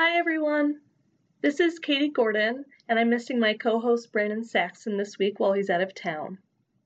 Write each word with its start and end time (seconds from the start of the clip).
Hi, 0.00 0.16
everyone. 0.16 0.80
This 1.40 1.58
is 1.58 1.80
Katie 1.80 2.10
Gordon, 2.10 2.64
and 2.88 3.00
I'm 3.00 3.10
missing 3.10 3.40
my 3.40 3.54
co 3.54 3.80
host 3.80 4.12
Brandon 4.12 4.44
Saxon 4.44 4.96
this 4.96 5.18
week 5.18 5.40
while 5.40 5.54
he's 5.54 5.70
out 5.70 5.80
of 5.80 5.92
town. 5.92 6.38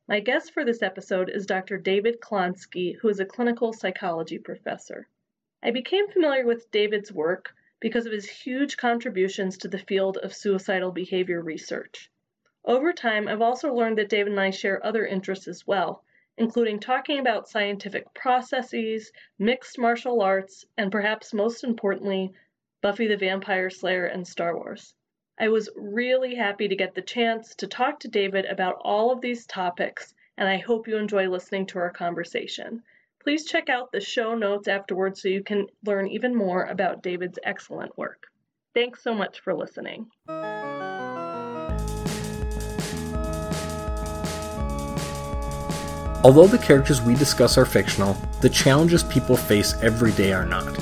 My 0.09 0.19
guest 0.21 0.55
for 0.55 0.65
this 0.65 0.81
episode 0.81 1.29
is 1.29 1.45
Dr. 1.45 1.77
David 1.77 2.23
Klonsky, 2.23 2.97
who 2.97 3.11
is 3.11 3.21
a 3.21 3.27
clinical 3.27 3.75
psychology 3.75 4.39
professor. 4.39 5.09
I 5.63 5.73
became 5.73 6.09
familiar 6.09 6.47
with 6.47 6.71
David's 6.71 7.13
work 7.13 7.55
because 7.81 8.07
of 8.07 8.13
his 8.13 8.27
huge 8.27 8.79
contributions 8.79 9.59
to 9.59 9.69
the 9.69 9.77
field 9.77 10.17
of 10.17 10.33
suicidal 10.33 10.91
behavior 10.91 11.43
research. 11.43 12.11
Over 12.65 12.95
time, 12.95 13.29
I've 13.29 13.43
also 13.43 13.75
learned 13.75 13.99
that 13.99 14.09
David 14.09 14.33
and 14.33 14.41
I 14.41 14.49
share 14.49 14.87
other 14.87 15.05
interests 15.05 15.49
as 15.49 15.67
well, 15.67 16.03
including 16.39 16.81
talking 16.81 17.19
about 17.19 17.47
scientific 17.47 18.15
processes, 18.15 19.13
mixed 19.39 19.79
martial 19.79 20.23
arts, 20.23 20.65
and 20.79 20.91
perhaps 20.91 21.35
most 21.35 21.63
importantly, 21.63 22.33
Buffy 22.83 23.07
the 23.07 23.17
Vampire 23.17 23.71
Slayer 23.71 24.07
and 24.07 24.27
Star 24.27 24.57
Wars. 24.57 24.93
I 25.39 25.49
was 25.49 25.71
really 25.77 26.35
happy 26.35 26.67
to 26.67 26.75
get 26.75 26.97
the 26.97 27.01
chance 27.01 27.55
to 27.55 27.69
talk 27.69 28.01
to 28.01 28.09
David 28.09 28.45
about 28.45 28.81
all 28.83 29.13
of 29.13 29.21
these 29.21 29.47
topics, 29.47 30.13
and 30.37 30.49
I 30.49 30.57
hope 30.57 30.89
you 30.89 30.97
enjoy 30.97 31.29
listening 31.29 31.67
to 31.67 31.79
our 31.79 31.91
conversation. 31.91 32.83
Please 33.23 33.45
check 33.45 33.69
out 33.69 33.93
the 33.93 34.01
show 34.01 34.35
notes 34.35 34.67
afterwards 34.67 35.23
so 35.23 35.29
you 35.29 35.45
can 35.45 35.69
learn 35.87 36.09
even 36.09 36.35
more 36.35 36.65
about 36.65 37.05
David's 37.05 37.39
excellent 37.45 37.97
work. 37.97 38.25
Thanks 38.75 39.05
so 39.05 39.15
much 39.15 39.39
for 39.39 39.55
listening. 39.55 40.11
Although 46.25 46.49
the 46.49 46.61
characters 46.61 47.01
we 47.01 47.15
discuss 47.15 47.57
are 47.57 47.65
fictional, 47.65 48.15
the 48.41 48.51
challenges 48.51 49.05
people 49.05 49.37
face 49.37 49.75
every 49.83 50.11
day 50.13 50.33
are 50.33 50.47
not. 50.47 50.77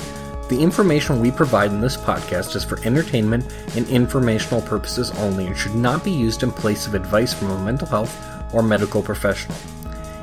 The 0.51 0.61
information 0.61 1.21
we 1.21 1.31
provide 1.31 1.71
in 1.71 1.79
this 1.79 1.95
podcast 1.95 2.57
is 2.57 2.65
for 2.65 2.77
entertainment 2.85 3.45
and 3.77 3.87
informational 3.87 4.61
purposes 4.61 5.09
only 5.11 5.47
and 5.47 5.57
should 5.57 5.75
not 5.75 6.03
be 6.03 6.11
used 6.11 6.43
in 6.43 6.51
place 6.51 6.85
of 6.85 6.93
advice 6.93 7.33
from 7.33 7.51
a 7.51 7.63
mental 7.63 7.87
health 7.87 8.13
or 8.53 8.61
medical 8.61 9.01
professional. 9.01 9.57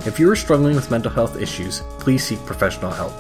If 0.05 0.21
you 0.21 0.31
are 0.31 0.37
struggling 0.37 0.77
with 0.77 0.91
mental 0.91 1.11
health 1.11 1.41
issues, 1.41 1.81
please 1.99 2.23
seek 2.25 2.45
professional 2.45 2.91
help. 2.91 3.19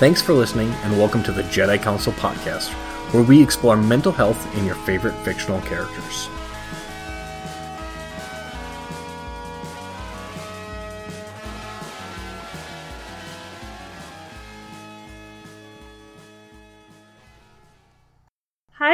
Thanks 0.00 0.20
for 0.20 0.32
listening, 0.32 0.72
and 0.82 0.98
welcome 0.98 1.22
to 1.22 1.30
the 1.30 1.44
Jedi 1.44 1.80
Council 1.80 2.12
podcast, 2.14 2.70
where 3.14 3.22
we 3.22 3.40
explore 3.40 3.76
mental 3.76 4.10
health 4.10 4.52
in 4.56 4.66
your 4.66 4.74
favorite 4.74 5.14
fictional 5.24 5.60
characters. 5.60 6.28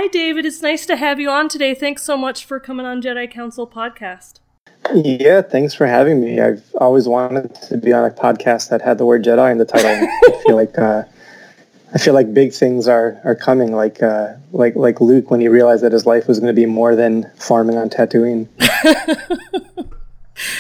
Hi, 0.06 0.10
David. 0.10 0.46
It's 0.46 0.62
nice 0.62 0.86
to 0.86 0.94
have 0.94 1.18
you 1.18 1.28
on 1.30 1.48
today. 1.48 1.74
Thanks 1.74 2.04
so 2.04 2.16
much 2.16 2.44
for 2.44 2.60
coming 2.60 2.86
on 2.86 3.02
Jedi 3.02 3.28
Council 3.28 3.66
podcast. 3.66 4.34
Yeah, 4.94 5.42
thanks 5.42 5.74
for 5.74 5.84
having 5.84 6.20
me. 6.20 6.40
I've 6.40 6.62
always 6.76 7.08
wanted 7.08 7.56
to 7.62 7.76
be 7.76 7.92
on 7.92 8.04
a 8.04 8.14
podcast 8.14 8.68
that 8.68 8.80
had 8.80 8.98
the 8.98 9.04
word 9.04 9.24
Jedi 9.24 9.50
in 9.50 9.58
the 9.58 9.64
title. 9.64 9.90
I 9.90 10.42
feel 10.46 10.54
like 10.54 10.78
uh, 10.78 11.02
I 11.92 11.98
feel 11.98 12.14
like 12.14 12.32
big 12.32 12.52
things 12.52 12.86
are 12.86 13.20
are 13.24 13.34
coming. 13.34 13.72
Like 13.72 14.00
uh, 14.00 14.34
like 14.52 14.76
like 14.76 15.00
Luke 15.00 15.32
when 15.32 15.40
he 15.40 15.48
realized 15.48 15.82
that 15.82 15.90
his 15.90 16.06
life 16.06 16.28
was 16.28 16.38
going 16.38 16.54
to 16.54 16.60
be 16.60 16.66
more 16.66 16.94
than 16.94 17.28
farming 17.34 17.76
on 17.76 17.90
Tatooine. 17.90 18.46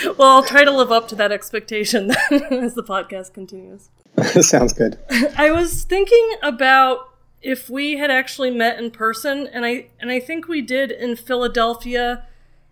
well, 0.18 0.28
I'll 0.28 0.42
try 0.42 0.64
to 0.64 0.72
live 0.72 0.90
up 0.90 1.06
to 1.06 1.14
that 1.14 1.30
expectation 1.30 2.10
as 2.50 2.74
the 2.74 2.82
podcast 2.82 3.32
continues. 3.32 3.90
Sounds 4.40 4.72
good. 4.72 4.98
I 5.38 5.52
was 5.52 5.84
thinking 5.84 6.32
about 6.42 7.15
if 7.46 7.70
we 7.70 7.96
had 7.96 8.10
actually 8.10 8.50
met 8.50 8.76
in 8.76 8.90
person, 8.90 9.46
and 9.46 9.64
I 9.64 9.86
and 10.00 10.10
I 10.10 10.18
think 10.18 10.48
we 10.48 10.60
did 10.60 10.90
in 10.90 11.14
Philadelphia 11.14 12.26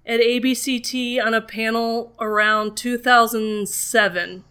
at 0.05 0.19
ABCT 0.19 1.25
on 1.25 1.33
a 1.33 1.41
panel 1.41 2.13
around 2.19 2.77
2007. 2.77 4.45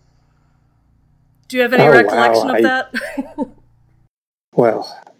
Do 1.49 1.57
you 1.57 1.61
have 1.61 1.73
any 1.73 1.83
oh, 1.83 1.91
recollection 1.91 2.47
wow. 2.47 2.53
of 2.53 2.55
I, 2.55 2.61
that? 2.61 3.49
well, 4.55 5.13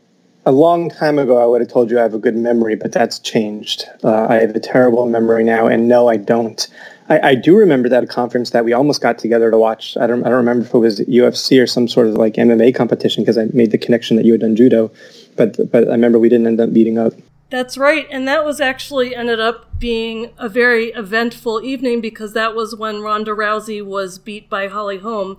a 0.46 0.54
long 0.54 0.90
time 0.90 1.20
ago, 1.20 1.38
I 1.44 1.46
would 1.48 1.60
have 1.60 1.70
told 1.70 1.92
you 1.92 2.00
I 2.00 2.04
have 2.04 2.14
a 2.14 2.20
good 2.20 2.38
memory, 2.38 2.76
but 2.76 2.94
that's 2.94 3.20
changed. 3.20 3.84
Uh, 4.06 4.28
I 4.30 4.36
have 4.36 4.56
a 4.56 4.60
terrible 4.62 5.06
memory 5.06 5.44
now, 5.44 5.68
and 5.68 5.90
no, 5.90 6.08
I 6.08 6.16
don't. 6.16 6.66
I, 7.10 7.20
I, 7.30 7.36
do 7.36 7.58
remember 7.58 7.90
that 7.90 8.10
conference 8.10 8.52
that 8.52 8.64
we 8.66 8.74
almost 8.74 9.02
got 9.02 9.18
together 9.18 9.52
to 9.52 9.58
watch. 9.58 9.98
I 9.98 10.08
don't, 10.08 10.26
I 10.26 10.30
don't 10.30 10.38
remember 10.38 10.66
if 10.66 10.74
it 10.74 10.78
was 10.78 11.00
UFC 11.02 11.62
or 11.62 11.68
some 11.68 11.88
sort 11.88 12.08
of 12.08 12.16
like 12.16 12.36
MMA 12.36 12.74
competition 12.76 13.24
because 13.24 13.38
I 13.38 13.46
made 13.54 13.72
the 13.72 13.78
connection 13.78 14.18
that 14.18 14.26
you 14.26 14.32
had 14.32 14.42
done 14.42 14.56
judo, 14.56 14.92
but 15.36 15.58
but 15.72 15.88
I 15.88 15.92
remember 15.92 16.20
we 16.20 16.30
didn't 16.30 16.48
end 16.48 16.62
up 16.62 16.70
meeting 16.70 16.98
up. 16.98 17.14
That's 17.54 17.78
right. 17.78 18.08
And 18.10 18.28
that 18.28 18.44
was 18.44 18.60
actually 18.60 19.16
ended 19.16 19.40
up 19.40 19.80
being 19.80 20.32
a 20.40 20.50
very 20.50 20.88
eventful 20.94 21.62
evening 21.62 22.02
because 22.02 22.34
that 22.34 22.56
was 22.56 22.76
when 22.76 23.02
Ronda 23.02 23.30
Rousey 23.30 23.86
was 23.86 24.18
beat 24.18 24.50
by 24.50 24.68
Holly 24.68 24.98
Holm. 24.98 25.38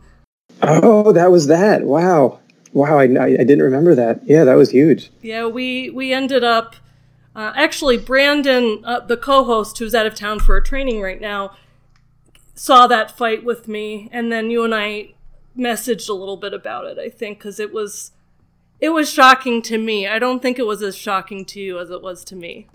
Oh, 0.63 1.11
that 1.11 1.33
was 1.33 1.49
that. 1.49 1.83
Wow. 1.83 2.39
Wow, 2.73 2.99
I, 2.99 3.05
I 3.05 3.37
didn't 3.37 3.63
remember 3.63 3.97
that. 3.97 4.21
Yeah, 4.25 4.45
that 4.45 4.55
was 4.55 4.71
huge. 4.71 5.11
Yeah, 5.23 5.47
we, 5.47 5.91
we 5.91 6.13
ended 6.13 6.45
up. 6.45 6.77
Uh, 7.35 7.53
actually, 7.57 7.99
Brandon, 7.99 8.81
uh, 8.85 9.01
the 9.01 9.17
co 9.17 9.45
host 9.45 9.79
who's 9.79 9.95
out 9.95 10.07
of 10.07 10.15
town 10.15 10.39
for 10.39 10.57
a 10.57 10.63
training 10.63 11.01
right 11.01 11.21
now, 11.21 11.57
saw 12.55 12.87
that 12.87 13.17
fight 13.17 13.45
with 13.45 13.67
me. 13.67 14.09
And 14.13 14.31
then 14.31 14.51
you 14.51 14.65
and 14.65 14.75
I 14.75 15.15
messaged 15.57 16.09
a 16.09 16.13
little 16.13 16.37
bit 16.37 16.55
about 16.55 16.87
it, 16.87 16.99
I 16.99 17.09
think, 17.09 17.39
because 17.39 17.59
it 17.59 17.73
was 17.73 18.13
it 18.81 18.91
was 18.91 19.11
shocking 19.11 19.63
to 19.63 19.79
me. 19.79 20.07
I 20.07 20.19
don't 20.19 20.43
think 20.43 20.59
it 20.59 20.67
was 20.67 20.83
as 20.83 20.97
shocking 20.97 21.45
to 21.47 21.61
you 21.61 21.79
as 21.79 21.91
it 21.91 22.03
was 22.03 22.25
to 22.25 22.37
me. 22.37 22.67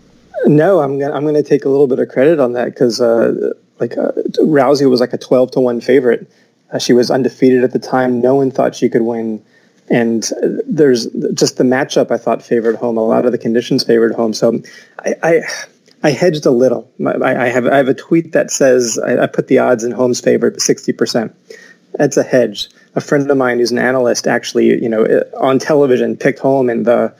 No, 0.46 0.80
I'm 0.80 0.98
gonna 0.98 1.14
I'm 1.14 1.24
gonna 1.24 1.42
take 1.42 1.64
a 1.64 1.68
little 1.68 1.86
bit 1.86 1.98
of 1.98 2.08
credit 2.08 2.40
on 2.40 2.52
that 2.54 2.66
because 2.66 3.00
uh, 3.00 3.52
like 3.78 3.96
uh, 3.96 4.12
Rousey 4.40 4.88
was 4.88 5.00
like 5.00 5.12
a 5.12 5.18
twelve 5.18 5.50
to 5.52 5.60
one 5.60 5.80
favorite. 5.80 6.30
Uh, 6.72 6.78
she 6.78 6.92
was 6.92 7.10
undefeated 7.10 7.64
at 7.64 7.72
the 7.72 7.78
time. 7.78 8.20
No 8.20 8.34
one 8.34 8.50
thought 8.50 8.74
she 8.74 8.88
could 8.88 9.02
win, 9.02 9.44
and 9.90 10.30
uh, 10.42 10.62
there's 10.66 11.06
just 11.34 11.56
the 11.56 11.64
matchup. 11.64 12.10
I 12.10 12.16
thought 12.16 12.42
favored 12.42 12.76
Holm. 12.76 12.96
A 12.96 13.04
lot 13.04 13.26
of 13.26 13.32
the 13.32 13.38
conditions 13.38 13.84
favored 13.84 14.14
Holm. 14.14 14.32
So 14.32 14.60
I. 15.00 15.14
I, 15.22 15.40
I 16.02 16.12
hedged 16.12 16.46
a 16.46 16.50
little. 16.50 16.90
I, 17.04 17.48
have 17.48 17.66
I 17.66 17.76
have 17.76 17.88
a 17.88 17.92
tweet 17.92 18.32
that 18.32 18.50
says 18.50 18.98
I, 18.98 19.26
put 19.26 19.48
the 19.48 19.58
odds 19.58 19.84
in 19.84 19.92
Holm's 19.92 20.18
favor 20.18 20.54
sixty 20.56 20.94
percent. 20.94 21.36
That's 21.92 22.16
a 22.16 22.22
hedge 22.22 22.70
a 22.94 23.00
friend 23.00 23.30
of 23.30 23.36
mine 23.36 23.58
who's 23.58 23.70
an 23.70 23.78
analyst 23.78 24.26
actually, 24.26 24.82
you 24.82 24.88
know, 24.88 25.04
on 25.38 25.58
television 25.58 26.16
picked 26.16 26.40
Holm, 26.40 26.68
and 26.68 26.86
the 26.86 27.14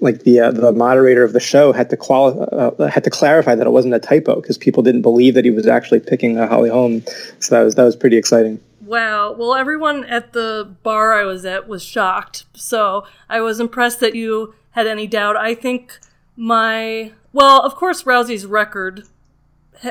like 0.00 0.20
the 0.24 0.40
uh, 0.40 0.50
the 0.50 0.72
moderator 0.72 1.22
of 1.22 1.32
the 1.32 1.40
show 1.40 1.72
had 1.72 1.88
to 1.90 1.96
quali- 1.96 2.46
uh, 2.52 2.86
had 2.88 3.04
to 3.04 3.10
clarify 3.10 3.54
that 3.54 3.66
it 3.66 3.70
wasn't 3.70 3.94
a 3.94 4.00
typo 4.00 4.36
because 4.36 4.58
people 4.58 4.82
didn't 4.82 5.02
believe 5.02 5.34
that 5.34 5.44
he 5.44 5.50
was 5.50 5.66
actually 5.66 6.00
picking 6.00 6.36
a 6.38 6.46
Holly 6.46 6.70
Holm. 6.70 7.02
So 7.40 7.54
that 7.54 7.62
was 7.62 7.74
that 7.76 7.84
was 7.84 7.96
pretty 7.96 8.16
exciting. 8.16 8.60
Wow. 8.84 9.32
Well, 9.32 9.54
everyone 9.54 10.04
at 10.04 10.32
the 10.32 10.74
bar 10.82 11.14
I 11.14 11.24
was 11.24 11.44
at 11.44 11.68
was 11.68 11.82
shocked. 11.82 12.44
So 12.54 13.06
I 13.28 13.40
was 13.40 13.60
impressed 13.60 14.00
that 14.00 14.14
you 14.14 14.54
had 14.72 14.86
any 14.86 15.06
doubt. 15.06 15.36
I 15.36 15.54
think 15.54 15.98
my 16.36 17.12
well, 17.32 17.60
of 17.62 17.74
course, 17.74 18.04
Rousey's 18.04 18.46
record 18.46 19.04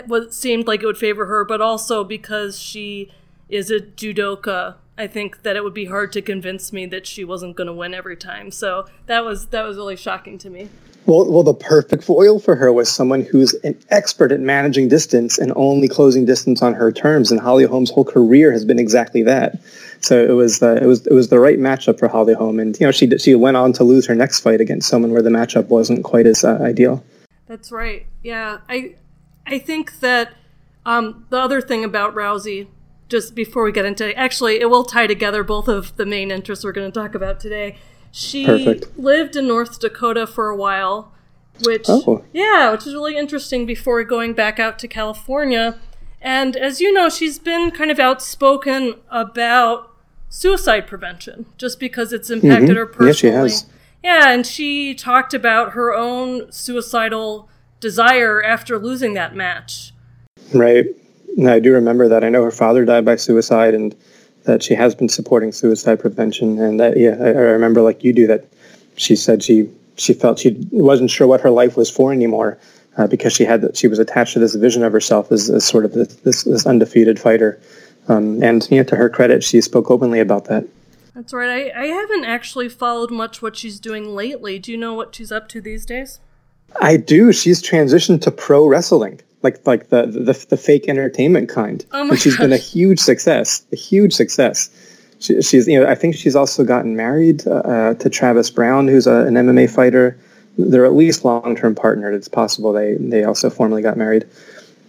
was 0.08 0.36
seemed 0.36 0.68
like 0.68 0.82
it 0.84 0.86
would 0.86 0.98
favor 0.98 1.26
her, 1.26 1.44
but 1.44 1.62
also 1.62 2.04
because 2.04 2.60
she 2.60 3.12
is 3.50 3.70
a 3.70 3.80
judoka 3.80 4.76
I 4.98 5.08
think 5.08 5.42
that 5.42 5.56
it 5.56 5.64
would 5.64 5.74
be 5.74 5.86
hard 5.86 6.12
to 6.14 6.22
convince 6.22 6.72
me 6.72 6.86
that 6.88 7.08
she 7.08 7.24
wasn't 7.24 7.56
going 7.56 7.68
to 7.68 7.74
win 7.74 7.94
every 7.94 8.16
time. 8.16 8.52
So 8.52 8.86
that 9.08 9.26
was 9.26 9.48
that 9.48 9.64
was 9.64 9.78
really 9.78 9.96
shocking 9.96 10.38
to 10.40 10.50
me. 10.50 10.70
Well, 11.06 11.30
well, 11.30 11.44
the 11.44 11.54
perfect 11.54 12.04
foil 12.04 12.40
for 12.40 12.56
her 12.56 12.72
was 12.72 12.90
someone 12.90 13.22
who's 13.24 13.54
an 13.56 13.78
expert 13.90 14.32
at 14.32 14.40
managing 14.40 14.88
distance 14.88 15.38
and 15.38 15.52
only 15.56 15.90
closing 15.90 16.26
distance 16.26 16.62
on 16.62 16.74
her 16.74 16.92
terms. 16.92 17.30
And 17.30 17.42
Holly 17.42 17.66
Holm's 17.66 17.92
whole 17.92 18.06
career 18.06 18.54
has 18.54 18.64
been 18.64 18.80
exactly 18.80 19.24
that. 19.24 19.60
So 20.00 20.24
it 20.24 20.32
was 20.32 20.62
uh, 20.62 20.80
it 20.82 20.86
was 20.86 21.06
it 21.08 21.14
was 21.14 21.30
the 21.30 21.40
right 21.40 21.60
matchup 21.60 22.00
for 22.00 22.08
Holly 22.08 22.34
Holm, 22.34 22.60
and 22.60 22.78
you 22.80 22.86
know 22.86 22.92
she 22.92 23.10
she 23.18 23.36
went 23.36 23.58
on 23.58 23.74
to 23.74 23.84
lose 23.84 24.06
her 24.08 24.16
next 24.16 24.42
fight 24.42 24.60
against 24.60 24.90
someone 24.90 25.12
where 25.12 25.22
the 25.22 25.30
matchup 25.30 25.68
wasn't 25.68 26.04
quite 26.04 26.26
as 26.26 26.44
uh, 26.44 26.58
ideal. 26.62 27.04
That's 27.48 27.72
right. 27.72 28.06
Yeah, 28.22 28.60
I 28.68 28.96
I 29.46 29.60
think 29.60 30.00
that 30.00 30.34
um, 30.86 31.26
the 31.30 31.38
other 31.38 31.62
thing 31.62 31.84
about 31.84 32.16
Rousey 32.16 32.68
just 33.10 33.36
before 33.36 33.64
we 33.64 33.72
get 33.72 33.86
into 33.86 34.18
actually 34.18 34.60
it 34.60 34.70
will 34.70 34.84
tie 34.84 35.08
together 35.08 35.44
both 35.44 35.68
of 35.68 35.96
the 35.98 36.06
main 36.06 36.32
interests 36.32 36.66
we're 36.66 36.72
going 36.72 36.90
to 36.90 37.00
talk 37.00 37.14
about 37.14 37.40
today 37.40 37.78
she 38.16 38.46
Perfect. 38.46 38.98
lived 38.98 39.36
in 39.36 39.48
north 39.48 39.80
dakota 39.80 40.26
for 40.26 40.50
a 40.50 40.56
while 40.56 41.12
which 41.66 41.86
oh. 41.88 42.24
yeah 42.32 42.72
which 42.72 42.88
is 42.88 42.94
really 42.94 43.18
interesting 43.18 43.66
before 43.66 44.04
going 44.04 44.34
back 44.34 44.60
out 44.60 44.78
to 44.80 44.88
california 44.88 45.80
and 46.22 46.56
as 46.56 46.80
you 46.80 46.94
know 46.94 47.10
she's 47.10 47.40
been 47.40 47.72
kind 47.72 47.92
of 47.92 48.00
outspoken 48.00 48.96
about 49.10 49.92
suicide 50.30 50.88
prevention 50.88 51.46
just 51.58 51.80
because 51.80 52.14
it's 52.14 52.30
impacted 52.30 52.70
mm-hmm. 52.70 52.78
her 52.78 52.86
personally 52.86 53.36
yeah, 53.36 53.48
she 53.48 53.54
has. 53.54 53.66
yeah 54.04 54.30
and 54.30 54.46
she 54.46 54.94
talked 54.94 55.34
about 55.34 55.72
her 55.74 55.94
own 55.94 56.52
suicidal 56.52 57.50
desire 57.80 58.44
after 58.44 58.78
losing 58.78 59.16
that 59.16 59.36
match 59.36 59.92
right 60.54 60.86
I 61.48 61.60
do 61.60 61.74
remember 61.74 62.08
that. 62.10 62.24
I 62.24 62.30
know 62.30 62.44
her 62.44 62.52
father 62.52 62.86
died 62.86 63.06
by 63.06 63.16
suicide, 63.16 63.74
and 63.74 63.96
that 64.44 64.64
she 64.64 64.76
has 64.76 64.96
been 64.96 65.10
supporting 65.10 65.52
suicide 65.52 66.00
prevention. 66.00 66.60
And 66.60 66.80
that, 66.80 66.98
yeah, 66.98 67.16
I, 67.20 67.28
I 67.28 67.52
remember 67.54 67.82
like 67.82 68.04
you 68.04 68.14
do 68.14 68.28
that. 68.28 68.46
She 68.96 69.16
said 69.16 69.42
she 69.42 69.70
she 69.96 70.14
felt 70.14 70.40
she 70.40 70.68
wasn't 70.72 71.12
sure 71.12 71.28
what 71.28 71.42
her 71.42 71.50
life 71.50 71.78
was 71.78 71.90
for 71.90 72.12
anymore 72.12 72.58
uh, 72.98 73.08
because 73.08 73.34
she 73.34 73.46
had 73.46 73.76
she 73.76 73.88
was 73.88 74.00
attached 74.00 74.34
to 74.34 74.40
this 74.40 74.56
vision 74.56 74.84
of 74.84 74.92
herself 74.92 75.32
as, 75.32 75.50
as 75.50 75.66
sort 75.66 75.86
of 75.86 75.94
this, 75.94 76.16
this, 76.18 76.44
this 76.44 76.66
undefeated 76.66 77.20
fighter. 77.20 77.60
Um, 78.08 78.44
and 78.44 78.68
you 78.70 78.78
know, 78.78 78.84
to 78.84 78.96
her 78.96 79.10
credit, 79.10 79.44
she 79.44 79.62
spoke 79.62 79.90
openly 79.90 80.20
about 80.20 80.46
that. 80.46 80.66
That's 81.16 81.34
right. 81.34 81.72
I, 81.74 81.84
I 81.84 81.86
haven't 81.88 82.26
actually 82.26 82.70
followed 82.70 83.12
much 83.12 83.42
what 83.42 83.56
she's 83.56 83.80
doing 83.80 84.16
lately. 84.16 84.60
Do 84.60 84.72
you 84.72 84.78
know 84.78 84.94
what 84.94 85.16
she's 85.16 85.32
up 85.32 85.48
to 85.50 85.62
these 85.62 85.86
days? 85.86 86.20
I 86.82 86.98
do. 86.98 87.32
She's 87.32 87.62
transitioned 87.62 88.22
to 88.22 88.32
pro 88.32 88.66
wrestling, 88.66 89.22
like 89.44 89.66
like 89.68 89.90
the 89.90 90.06
the, 90.06 90.46
the 90.50 90.58
fake 90.58 90.88
entertainment 90.88 91.50
kind. 91.50 91.86
Oh 91.92 92.10
and 92.10 92.20
she's 92.20 92.34
gosh. 92.34 92.46
been 92.46 92.54
a 92.54 92.58
huge 92.58 93.00
success, 93.00 93.64
a 93.72 93.76
huge 93.76 94.14
success. 94.14 94.70
She, 95.20 95.42
she's 95.42 95.68
you 95.68 95.80
know 95.80 95.88
I 95.88 95.96
think 95.96 96.16
she's 96.16 96.36
also 96.36 96.64
gotten 96.64 96.96
married 96.96 97.46
uh, 97.48 97.94
to 97.96 98.10
Travis 98.10 98.50
Browne, 98.50 98.88
who's 98.88 99.08
a, 99.08 99.26
an 99.26 99.36
MMA 99.36 99.70
fighter. 99.70 100.18
They're 100.58 100.86
at 100.86 100.94
least 100.94 101.26
long 101.26 101.56
term 101.56 101.76
partnered. 101.76 102.14
It's 102.14 102.28
possible 102.28 102.74
they 102.74 102.96
they 102.96 103.24
also 103.24 103.50
formally 103.50 103.82
got 103.82 103.98
married. 103.98 104.26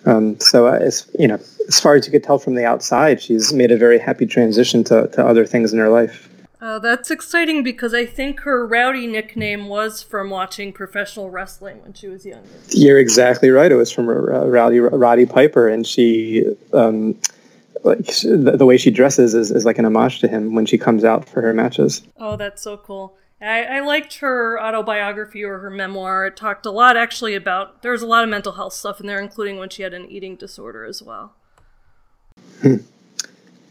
Um, 0.07 0.39
so 0.39 0.67
uh, 0.67 0.73
as 0.73 1.11
you 1.19 1.27
know, 1.27 1.41
as 1.69 1.81
far 1.81 1.95
as 1.95 2.07
you 2.07 2.13
could 2.13 2.25
tell 2.25 2.39
from 2.39 2.55
the 2.55 2.65
outside, 2.65 3.21
she's 3.21 3.53
made 3.53 3.71
a 3.71 3.77
very 3.77 3.99
happy 3.99 4.27
transition 4.27 4.85
to, 4.85 5.09
to 5.09 5.27
other 5.27 5.47
things 5.47 5.73
in 5.73 5.79
her 5.79 5.89
life. 5.89 6.29
Uh, 6.65 6.79
that's 6.79 7.11
exciting 7.11 7.63
because 7.63 7.93
I 7.93 8.07
think 8.07 8.41
her 8.41 8.67
rowdy 8.67 9.07
nickname 9.07 9.69
was 9.69 10.03
from 10.03 10.31
watching 10.31 10.73
professional 10.73 11.29
wrestling 11.29 11.83
when 11.83 11.93
she 11.93 12.09
was 12.09 12.25
younger. 12.25 12.49
You're 12.71 12.99
exactly 12.99 13.51
right. 13.51 13.71
It 13.71 13.75
was 13.75 13.93
from 13.93 14.09
uh, 14.09 14.47
Rowdy 14.47 14.81
Roddy 14.81 15.27
Piper, 15.27 15.69
and 15.69 15.87
she, 15.87 16.43
um, 16.73 17.21
like 17.83 18.07
the, 18.23 18.55
the 18.57 18.65
way 18.65 18.79
she 18.79 18.91
dresses 18.91 19.35
is, 19.35 19.51
is 19.51 19.67
like 19.67 19.77
an 19.77 19.85
homage 19.85 20.21
to 20.21 20.29
him 20.29 20.55
when 20.55 20.65
she 20.65 20.79
comes 20.79 21.05
out 21.05 21.29
for 21.29 21.43
her 21.43 21.53
matches. 21.53 22.01
Oh, 22.17 22.37
that's 22.37 22.63
so 22.63 22.79
cool. 22.79 23.15
I, 23.43 23.65
I 23.65 23.81
liked 23.81 24.21
her 24.21 24.59
autobiography 24.59 25.45
or 25.45 25.59
her 25.59 25.69
memoir. 25.69 26.25
It 26.29 26.35
talked 26.35 26.65
a 26.65 26.71
lot 26.71 26.97
actually 26.97 27.35
about 27.35 27.83
there's 27.83 28.01
a 28.01 28.07
lot 28.07 28.25
of 28.25 28.31
mental 28.31 28.53
health 28.53 28.73
stuff 28.73 29.03
in 29.03 29.07
there, 29.07 29.21
including 29.21 29.59
when 29.59 29.69
she 29.69 29.83
had 29.83 29.93
an 29.93 30.11
eating 30.11 30.35
disorder 30.35 30.87
as 30.87 31.03
well. 31.03 31.35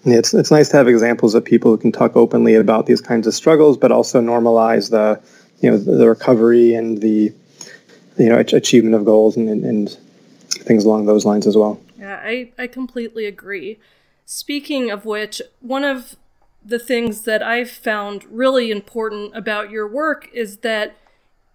It's 0.05 0.33
it's 0.33 0.51
nice 0.51 0.69
to 0.69 0.77
have 0.77 0.88
examples 0.88 1.33
of 1.33 1.45
people 1.45 1.71
who 1.71 1.77
can 1.77 1.91
talk 1.91 2.15
openly 2.15 2.55
about 2.55 2.85
these 2.88 3.00
kinds 3.00 3.25
of 3.25 3.33
struggles, 3.33 3.77
but 3.77 3.91
also 3.91 4.21
normalize 4.21 4.89
the 4.89 5.21
you 5.61 5.71
know 5.71 5.77
the 5.77 6.09
recovery 6.09 6.73
and 6.73 7.01
the 7.01 7.33
you 8.17 8.29
know 8.29 8.38
achievement 8.38 8.95
of 8.95 9.05
goals 9.05 9.38
and, 9.38 9.47
and, 9.50 9.63
and 9.63 9.97
things 10.50 10.83
along 10.83 11.05
those 11.05 11.25
lines 11.25 11.47
as 11.47 11.55
well. 11.55 11.79
Yeah, 11.97 12.19
I, 12.21 12.51
I 12.57 12.67
completely 12.67 13.25
agree. 13.25 13.79
Speaking 14.25 14.91
of 14.91 15.05
which, 15.05 15.41
one 15.61 15.83
of 15.83 16.17
the 16.65 16.79
things 16.79 17.21
that 17.21 17.41
I've 17.41 17.69
found 17.69 18.25
really 18.25 18.71
important 18.71 19.35
about 19.35 19.69
your 19.69 19.88
work 19.88 20.29
is 20.33 20.57
that 20.57 20.97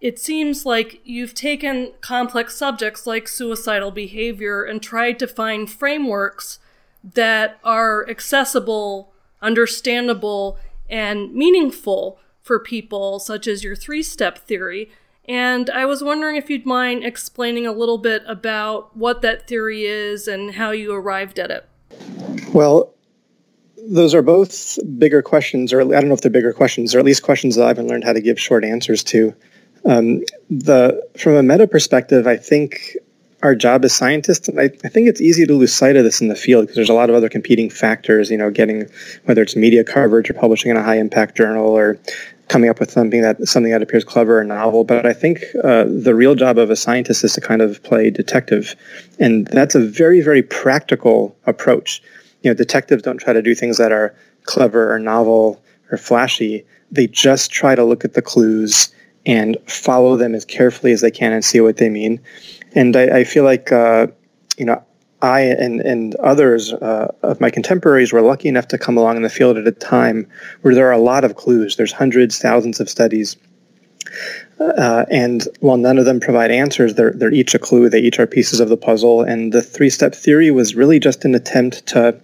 it 0.01 0.17
seems 0.17 0.65
like 0.65 1.01
you've 1.03 1.33
taken 1.33 1.91
complex 2.01 2.55
subjects 2.55 3.05
like 3.05 3.27
suicidal 3.27 3.91
behavior 3.91 4.63
and 4.63 4.81
tried 4.81 5.19
to 5.19 5.27
find 5.27 5.69
frameworks 5.69 6.59
that 7.03 7.59
are 7.63 8.07
accessible, 8.09 9.13
understandable, 9.41 10.57
and 10.89 11.33
meaningful 11.33 12.19
for 12.41 12.59
people, 12.59 13.19
such 13.19 13.47
as 13.47 13.63
your 13.63 13.75
three 13.75 14.03
step 14.03 14.39
theory. 14.39 14.89
And 15.27 15.69
I 15.69 15.85
was 15.85 16.03
wondering 16.03 16.35
if 16.37 16.49
you'd 16.49 16.65
mind 16.65 17.03
explaining 17.03 17.67
a 17.67 17.71
little 17.71 17.99
bit 17.99 18.23
about 18.25 18.97
what 18.97 19.21
that 19.21 19.47
theory 19.47 19.85
is 19.85 20.27
and 20.27 20.55
how 20.55 20.71
you 20.71 20.91
arrived 20.91 21.37
at 21.37 21.51
it. 21.51 21.69
Well, 22.51 22.93
those 23.87 24.15
are 24.15 24.23
both 24.23 24.79
bigger 24.97 25.21
questions, 25.21 25.71
or 25.71 25.81
I 25.81 25.99
don't 25.99 26.07
know 26.07 26.15
if 26.15 26.21
they're 26.21 26.31
bigger 26.31 26.53
questions, 26.53 26.95
or 26.95 26.99
at 26.99 27.05
least 27.05 27.23
questions 27.23 27.55
that 27.55 27.65
I 27.65 27.67
haven't 27.67 27.87
learned 27.87 28.03
how 28.03 28.13
to 28.13 28.21
give 28.21 28.39
short 28.39 28.65
answers 28.65 29.03
to. 29.05 29.35
Um, 29.85 30.23
the 30.49 31.07
from 31.17 31.35
a 31.35 31.43
meta 31.43 31.67
perspective, 31.67 32.27
I 32.27 32.35
think 32.35 32.97
our 33.41 33.55
job 33.55 33.85
as 33.85 33.93
scientists, 33.93 34.47
and 34.47 34.59
I, 34.59 34.65
I 34.83 34.89
think 34.89 35.07
it's 35.07 35.21
easy 35.21 35.45
to 35.45 35.53
lose 35.53 35.73
sight 35.73 35.95
of 35.95 36.03
this 36.03 36.21
in 36.21 36.27
the 36.27 36.35
field 36.35 36.63
because 36.63 36.75
there's 36.75 36.89
a 36.89 36.93
lot 36.93 37.09
of 37.09 37.15
other 37.15 37.29
competing 37.29 37.69
factors. 37.69 38.29
You 38.29 38.37
know, 38.37 38.51
getting 38.51 38.89
whether 39.25 39.41
it's 39.41 39.55
media 39.55 39.83
coverage 39.83 40.29
or 40.29 40.33
publishing 40.33 40.71
in 40.71 40.77
a 40.77 40.83
high 40.83 40.97
impact 40.97 41.37
journal 41.37 41.67
or 41.67 41.97
coming 42.49 42.69
up 42.69 42.79
with 42.79 42.91
something 42.91 43.21
that 43.21 43.47
something 43.47 43.71
that 43.71 43.81
appears 43.81 44.03
clever 44.03 44.39
or 44.39 44.43
novel. 44.43 44.83
But 44.83 45.05
I 45.05 45.13
think 45.13 45.43
uh, 45.63 45.85
the 45.87 46.13
real 46.15 46.35
job 46.35 46.57
of 46.57 46.69
a 46.69 46.75
scientist 46.75 47.23
is 47.23 47.33
to 47.33 47.41
kind 47.41 47.61
of 47.61 47.81
play 47.83 48.09
detective, 48.09 48.75
and 49.19 49.47
that's 49.47 49.75
a 49.75 49.79
very 49.79 50.21
very 50.21 50.43
practical 50.43 51.35
approach. 51.45 52.01
You 52.41 52.51
know, 52.51 52.55
detectives 52.55 53.03
don't 53.03 53.17
try 53.17 53.33
to 53.33 53.41
do 53.41 53.55
things 53.55 53.77
that 53.77 53.91
are 53.91 54.15
clever 54.43 54.93
or 54.93 54.99
novel 54.99 55.61
or 55.91 55.97
flashy. 55.97 56.65
They 56.91 57.07
just 57.07 57.51
try 57.51 57.75
to 57.75 57.83
look 57.83 58.03
at 58.03 58.13
the 58.13 58.21
clues 58.21 58.93
and 59.25 59.57
follow 59.67 60.17
them 60.17 60.33
as 60.33 60.45
carefully 60.45 60.91
as 60.91 61.01
they 61.01 61.11
can 61.11 61.33
and 61.33 61.45
see 61.45 61.61
what 61.61 61.77
they 61.77 61.89
mean. 61.89 62.19
And 62.73 62.95
I, 62.95 63.19
I 63.19 63.23
feel 63.23 63.43
like 63.43 63.71
uh, 63.71 64.07
you 64.57 64.65
know 64.65 64.83
I 65.21 65.41
and, 65.41 65.81
and 65.81 66.15
others 66.15 66.71
uh, 66.71 67.13
of 67.23 67.41
my 67.41 67.49
contemporaries 67.49 68.13
were 68.13 68.21
lucky 68.21 68.47
enough 68.47 68.67
to 68.69 68.77
come 68.77 68.97
along 68.97 69.17
in 69.17 69.23
the 69.23 69.29
field 69.29 69.57
at 69.57 69.67
a 69.67 69.71
time 69.71 70.27
where 70.61 70.73
there 70.73 70.87
are 70.87 70.93
a 70.93 70.99
lot 70.99 71.23
of 71.23 71.35
clues. 71.35 71.75
There's 71.75 71.91
hundreds, 71.91 72.39
thousands 72.39 72.79
of 72.79 72.89
studies. 72.89 73.35
Uh, 74.59 75.05
and 75.11 75.47
while 75.59 75.77
none 75.77 75.97
of 75.97 76.05
them 76.05 76.19
provide 76.19 76.51
answers, 76.51 76.95
they're, 76.95 77.11
they're 77.11 77.33
each 77.33 77.53
a 77.53 77.59
clue. 77.59 77.89
They 77.89 77.99
each 77.99 78.19
are 78.19 78.27
pieces 78.27 78.59
of 78.59 78.69
the 78.69 78.77
puzzle. 78.77 79.21
And 79.21 79.51
the 79.51 79.61
three 79.61 79.89
step 79.89 80.15
theory 80.15 80.51
was 80.51 80.75
really 80.75 80.99
just 80.99 81.25
an 81.25 81.35
attempt 81.35 81.85
to 81.87 82.19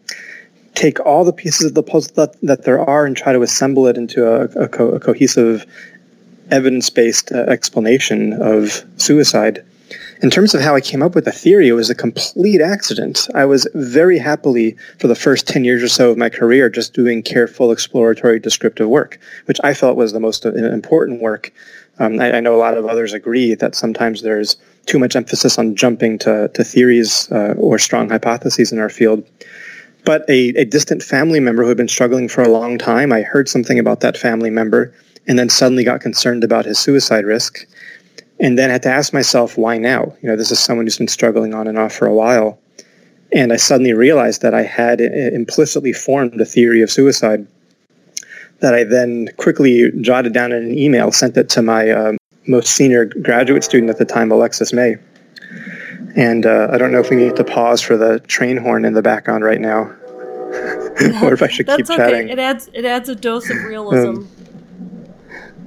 take 0.74 1.00
all 1.02 1.24
the 1.24 1.34
pieces 1.34 1.68
of 1.68 1.74
the 1.74 1.84
puzzle 1.84 2.14
that, 2.16 2.36
that 2.42 2.64
there 2.64 2.80
are 2.80 3.06
and 3.06 3.16
try 3.16 3.34
to 3.34 3.42
assemble 3.42 3.88
it 3.88 3.98
into 3.98 4.26
a, 4.26 4.44
a, 4.64 4.68
co- 4.68 4.90
a 4.90 5.00
cohesive, 5.00 5.66
evidence 6.52 6.90
based 6.90 7.32
uh, 7.32 7.40
explanation 7.40 8.34
of 8.34 8.84
suicide. 8.98 9.66
In 10.26 10.32
terms 10.32 10.56
of 10.56 10.62
how 10.62 10.76
I 10.76 10.82
came 10.82 11.04
up 11.04 11.14
with 11.14 11.26
the 11.26 11.32
theory, 11.32 11.68
it 11.68 11.74
was 11.74 11.92
a 11.92 11.94
complete 11.94 12.60
accident. 12.60 13.28
I 13.36 13.46
was 13.46 13.68
very 13.76 14.18
happily, 14.18 14.76
for 14.98 15.08
the 15.08 15.14
first 15.14 15.48
10 15.48 15.64
years 15.64 15.84
or 15.84 15.88
so 15.88 16.10
of 16.10 16.18
my 16.18 16.30
career, 16.30 16.68
just 16.68 16.96
doing 16.96 17.22
careful, 17.22 17.72
exploratory, 17.72 18.40
descriptive 18.40 18.90
work, 18.90 19.20
which 19.46 19.60
I 19.64 19.76
felt 19.76 19.98
was 19.98 20.14
the 20.14 20.20
most 20.20 20.44
important 20.44 21.22
work. 21.22 21.54
Um, 22.00 22.20
I, 22.20 22.38
I, 22.38 22.40
know 22.40 22.56
a 22.56 22.58
lot 22.58 22.76
of 22.76 22.88
others 22.88 23.14
agree 23.14 23.54
that 23.54 23.76
sometimes 23.76 24.24
there's 24.24 24.58
too 24.88 24.98
much 24.98 25.16
emphasis 25.16 25.60
on 25.60 25.76
jumping 25.76 26.18
to, 26.18 26.50
to 26.56 26.64
theories 26.64 27.32
uh, 27.32 27.54
or 27.60 27.78
strong 27.78 28.10
hypotheses 28.10 28.72
in 28.72 28.80
our 28.80 28.90
field. 28.90 29.24
But 30.06 30.28
a, 30.28 30.60
a 30.60 30.66
distant 30.66 31.04
family 31.04 31.40
member 31.40 31.62
who 31.62 31.70
had 31.70 31.78
been 31.78 31.88
struggling 31.88 32.30
for 32.30 32.42
a 32.42 32.50
long 32.50 32.80
time, 32.80 33.14
I 33.14 33.22
heard 33.22 33.48
something 33.48 33.78
about 33.78 34.00
that 34.00 34.18
family 34.18 34.50
member 34.50 34.92
and 35.28 35.38
then 35.38 35.50
suddenly 35.50 35.84
got 35.84 36.02
concerned 36.02 36.44
about 36.44 36.66
his 36.66 36.80
suicide 36.80 37.26
risk 37.26 37.68
and 38.40 38.58
then 38.58 38.70
had 38.70 38.84
to 38.84 38.90
ask 38.90 39.14
myself 39.14 39.58
why 39.58 39.78
now 39.78 40.14
you 40.22 40.30
know 40.30 40.36
this 40.36 40.52
is 40.52 40.60
someone 40.60 40.86
who's 40.86 40.98
been 40.98 41.08
struggling 41.08 41.54
on 41.54 41.68
and 41.68 41.78
off 41.78 41.94
for 41.94 42.06
a 42.06 42.14
while 42.14 42.60
and 43.32 43.54
i 43.54 43.56
suddenly 43.56 43.94
realized 43.94 44.42
that 44.42 44.54
i 44.54 44.64
had 44.64 45.00
implicitly 45.02 45.94
formed 45.94 46.40
a 46.40 46.46
theory 46.46 46.82
of 46.82 46.92
suicide 46.92 47.48
that 48.60 48.74
i 48.74 48.84
then 48.84 49.28
quickly 49.38 49.92
jotted 50.02 50.34
down 50.34 50.52
in 50.52 50.64
an 50.64 50.78
email 50.78 51.12
sent 51.12 51.38
it 51.38 51.50
to 51.50 51.62
my 51.62 51.90
uh, 51.90 52.14
most 52.48 52.74
senior 52.74 53.06
graduate 53.06 53.64
student 53.64 53.90
at 53.90 53.98
the 53.98 54.06
time 54.06 54.32
alexis 54.32 54.74
may 54.74 54.96
and 56.16 56.46
uh, 56.46 56.68
i 56.72 56.78
don't 56.78 56.92
know 56.92 57.00
if 57.00 57.10
we 57.10 57.16
need 57.16 57.36
to 57.36 57.44
pause 57.44 57.82
for 57.82 57.98
the 57.98 58.20
train 58.22 58.58
horn 58.58 58.86
in 58.86 58.94
the 58.94 59.02
background 59.02 59.44
right 59.44 59.62
now 59.62 59.92
or 61.24 61.34
if 61.34 61.42
i 61.42 61.48
should 61.48 61.66
That's 61.68 61.90
keep 61.90 62.00
okay. 62.00 62.12
chatting 62.12 62.30
It 62.30 62.40
adds 62.40 62.70
it 62.74 62.86
adds 62.86 63.10
a 63.10 63.16
dose 63.16 63.50
of 63.50 63.58
realism. 63.64 64.10
Um, 64.10 64.30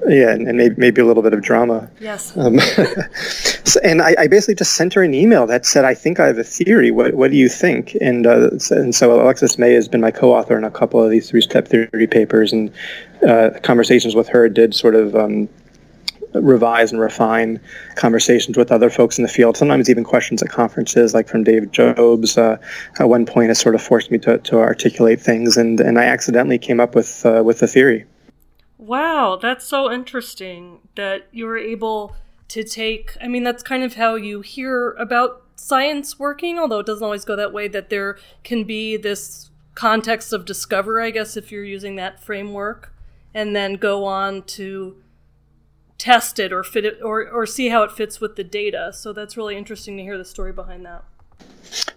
yeah 0.07 0.31
and, 0.31 0.47
and 0.47 0.59
maybe, 0.59 0.75
maybe 0.76 1.00
a 1.00 1.05
little 1.05 1.23
bit 1.23 1.33
of 1.33 1.43
drama 1.43 1.88
yes. 2.00 2.37
Um, 2.37 2.59
so, 3.64 3.81
and 3.83 4.02
I, 4.02 4.14
I, 4.19 4.26
basically 4.26 4.55
just 4.55 4.75
sent 4.75 4.95
her 4.95 5.02
an 5.02 5.14
email 5.14 5.47
that 5.47 5.67
said, 5.67 5.85
"I 5.85 5.95
think 5.95 6.21
I 6.21 6.26
have 6.26 6.38
a 6.38 6.45
theory. 6.45 6.90
What 6.90 7.14
What 7.14 7.31
do 7.31 7.37
you 7.37 7.49
think?" 7.49 7.97
And 8.00 8.26
uh, 8.26 8.50
and 8.71 8.95
so 8.95 9.21
Alexis 9.21 9.59
May 9.59 9.73
has 9.75 9.88
been 9.88 10.00
my 10.00 10.11
co-author 10.11 10.57
in 10.57 10.64
a 10.64 10.71
couple 10.71 11.02
of 11.02 11.11
these 11.11 11.31
three-step 11.31 11.69
theory 11.69 12.07
papers, 12.07 12.52
and 12.52 12.73
uh, 13.26 13.50
conversations 13.62 14.14
with 14.14 14.28
her 14.28 14.49
did 14.49 14.75
sort 14.75 14.95
of. 14.95 15.14
Um, 15.14 15.49
revise 16.35 16.93
and 16.93 17.00
refine 17.00 17.59
conversations 17.95 18.59
with 18.59 18.71
other 18.71 18.90
folks 18.90 19.17
in 19.17 19.23
the 19.23 19.28
field 19.28 19.57
sometimes 19.57 19.88
even 19.88 20.05
questions 20.05 20.43
at 20.43 20.50
conferences 20.50 21.14
like 21.14 21.26
from 21.26 21.43
Dave 21.43 21.73
Jobes 21.73 22.37
uh, 22.37 22.59
at 23.00 23.09
one 23.09 23.25
point 23.25 23.49
has 23.49 23.59
sort 23.59 23.75
of 23.75 23.81
forced 23.81 24.11
me 24.11 24.19
to, 24.19 24.37
to 24.37 24.59
articulate 24.59 25.23
things 25.23 25.57
and, 25.57 25.81
and 25.81 25.99
i 25.99 26.05
accidentally 26.05 26.59
came 26.59 26.81
up 26.81 26.95
with 26.95 27.25
uh, 27.25 27.43
with 27.43 27.61
the 27.61 27.67
theory 27.67 28.05
Wow, 28.88 29.37
that's 29.37 29.66
so 29.66 29.92
interesting 29.92 30.78
that 30.95 31.28
you 31.30 31.45
were 31.45 31.59
able 31.59 32.16
to 32.49 32.64
take. 32.64 33.18
I 33.21 33.28
mean, 33.28 33.45
that's 33.45 33.62
kind 33.62 33.83
of 33.83 33.97
how 33.97 34.14
you 34.14 34.40
hear 34.40 34.92
about 34.92 35.42
science 35.57 36.18
working, 36.18 36.59
although 36.59 36.78
it 36.78 36.87
doesn't 36.87 37.04
always 37.04 37.26
go 37.26 37.37
that 37.37 37.52
way, 37.52 37.68
that 37.68 37.90
there 37.90 38.16
can 38.45 38.64
be 38.64 38.97
this 38.97 39.50
context 39.75 40.33
of 40.33 40.47
discover, 40.47 41.02
I 41.02 41.11
guess, 41.11 41.37
if 41.37 41.52
you're 41.52 41.64
using 41.64 41.97
that 41.97 42.18
framework, 42.18 42.95
and 43.35 43.54
then 43.54 43.75
go 43.75 44.07
on 44.07 44.45
to 44.45 44.97
test 45.99 46.38
it 46.38 46.50
or 46.50 46.64
fit 46.64 46.87
it 46.87 46.99
or, 47.02 47.28
or 47.28 47.45
see 47.45 47.68
how 47.68 47.83
it 47.83 47.92
fits 47.92 48.23
with 48.23 48.37
the 48.37 48.45
data. 48.45 48.90
So 48.95 49.12
that's 49.12 49.37
really 49.37 49.59
interesting 49.59 49.99
to 49.99 50.02
hear 50.02 50.16
the 50.16 50.25
story 50.25 50.54
behind 50.54 50.87
that. 50.87 51.04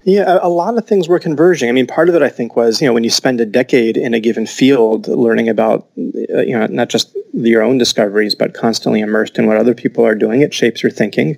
Yeah, 0.04 0.40
a, 0.42 0.50
lot 0.50 0.78
of 0.78 0.88
things 0.88 1.08
were 1.08 1.20
converging. 1.20 1.70
I 1.70 1.72
mean, 1.72 1.86
part 1.86 2.10
of 2.10 2.16
it 2.16 2.22
I 2.22 2.30
think 2.30 2.56
was 2.56 2.82
you 2.82 2.88
know 2.88 2.94
when 2.94 3.04
you 3.04 3.10
spend 3.10 3.40
a 3.40 3.46
decade 3.46 3.98
in 3.98 4.14
a 4.14 4.20
given 4.20 4.48
field 4.48 5.08
learning 5.08 5.48
about 5.48 5.88
uh, 5.98 6.42
you 6.42 6.58
know 6.58 6.66
not 6.68 6.90
just 6.90 7.16
your 7.34 7.62
own 7.62 7.78
discoveries 7.78 8.36
but 8.36 8.54
constantly 8.54 9.00
immersed 9.00 9.38
in 9.38 9.48
what 9.48 9.58
other 9.58 9.74
people 9.74 10.06
are 10.06 10.16
doing, 10.16 10.42
it 10.42 10.54
shapes 10.54 10.82
your 10.82 10.92
thinking. 10.92 11.38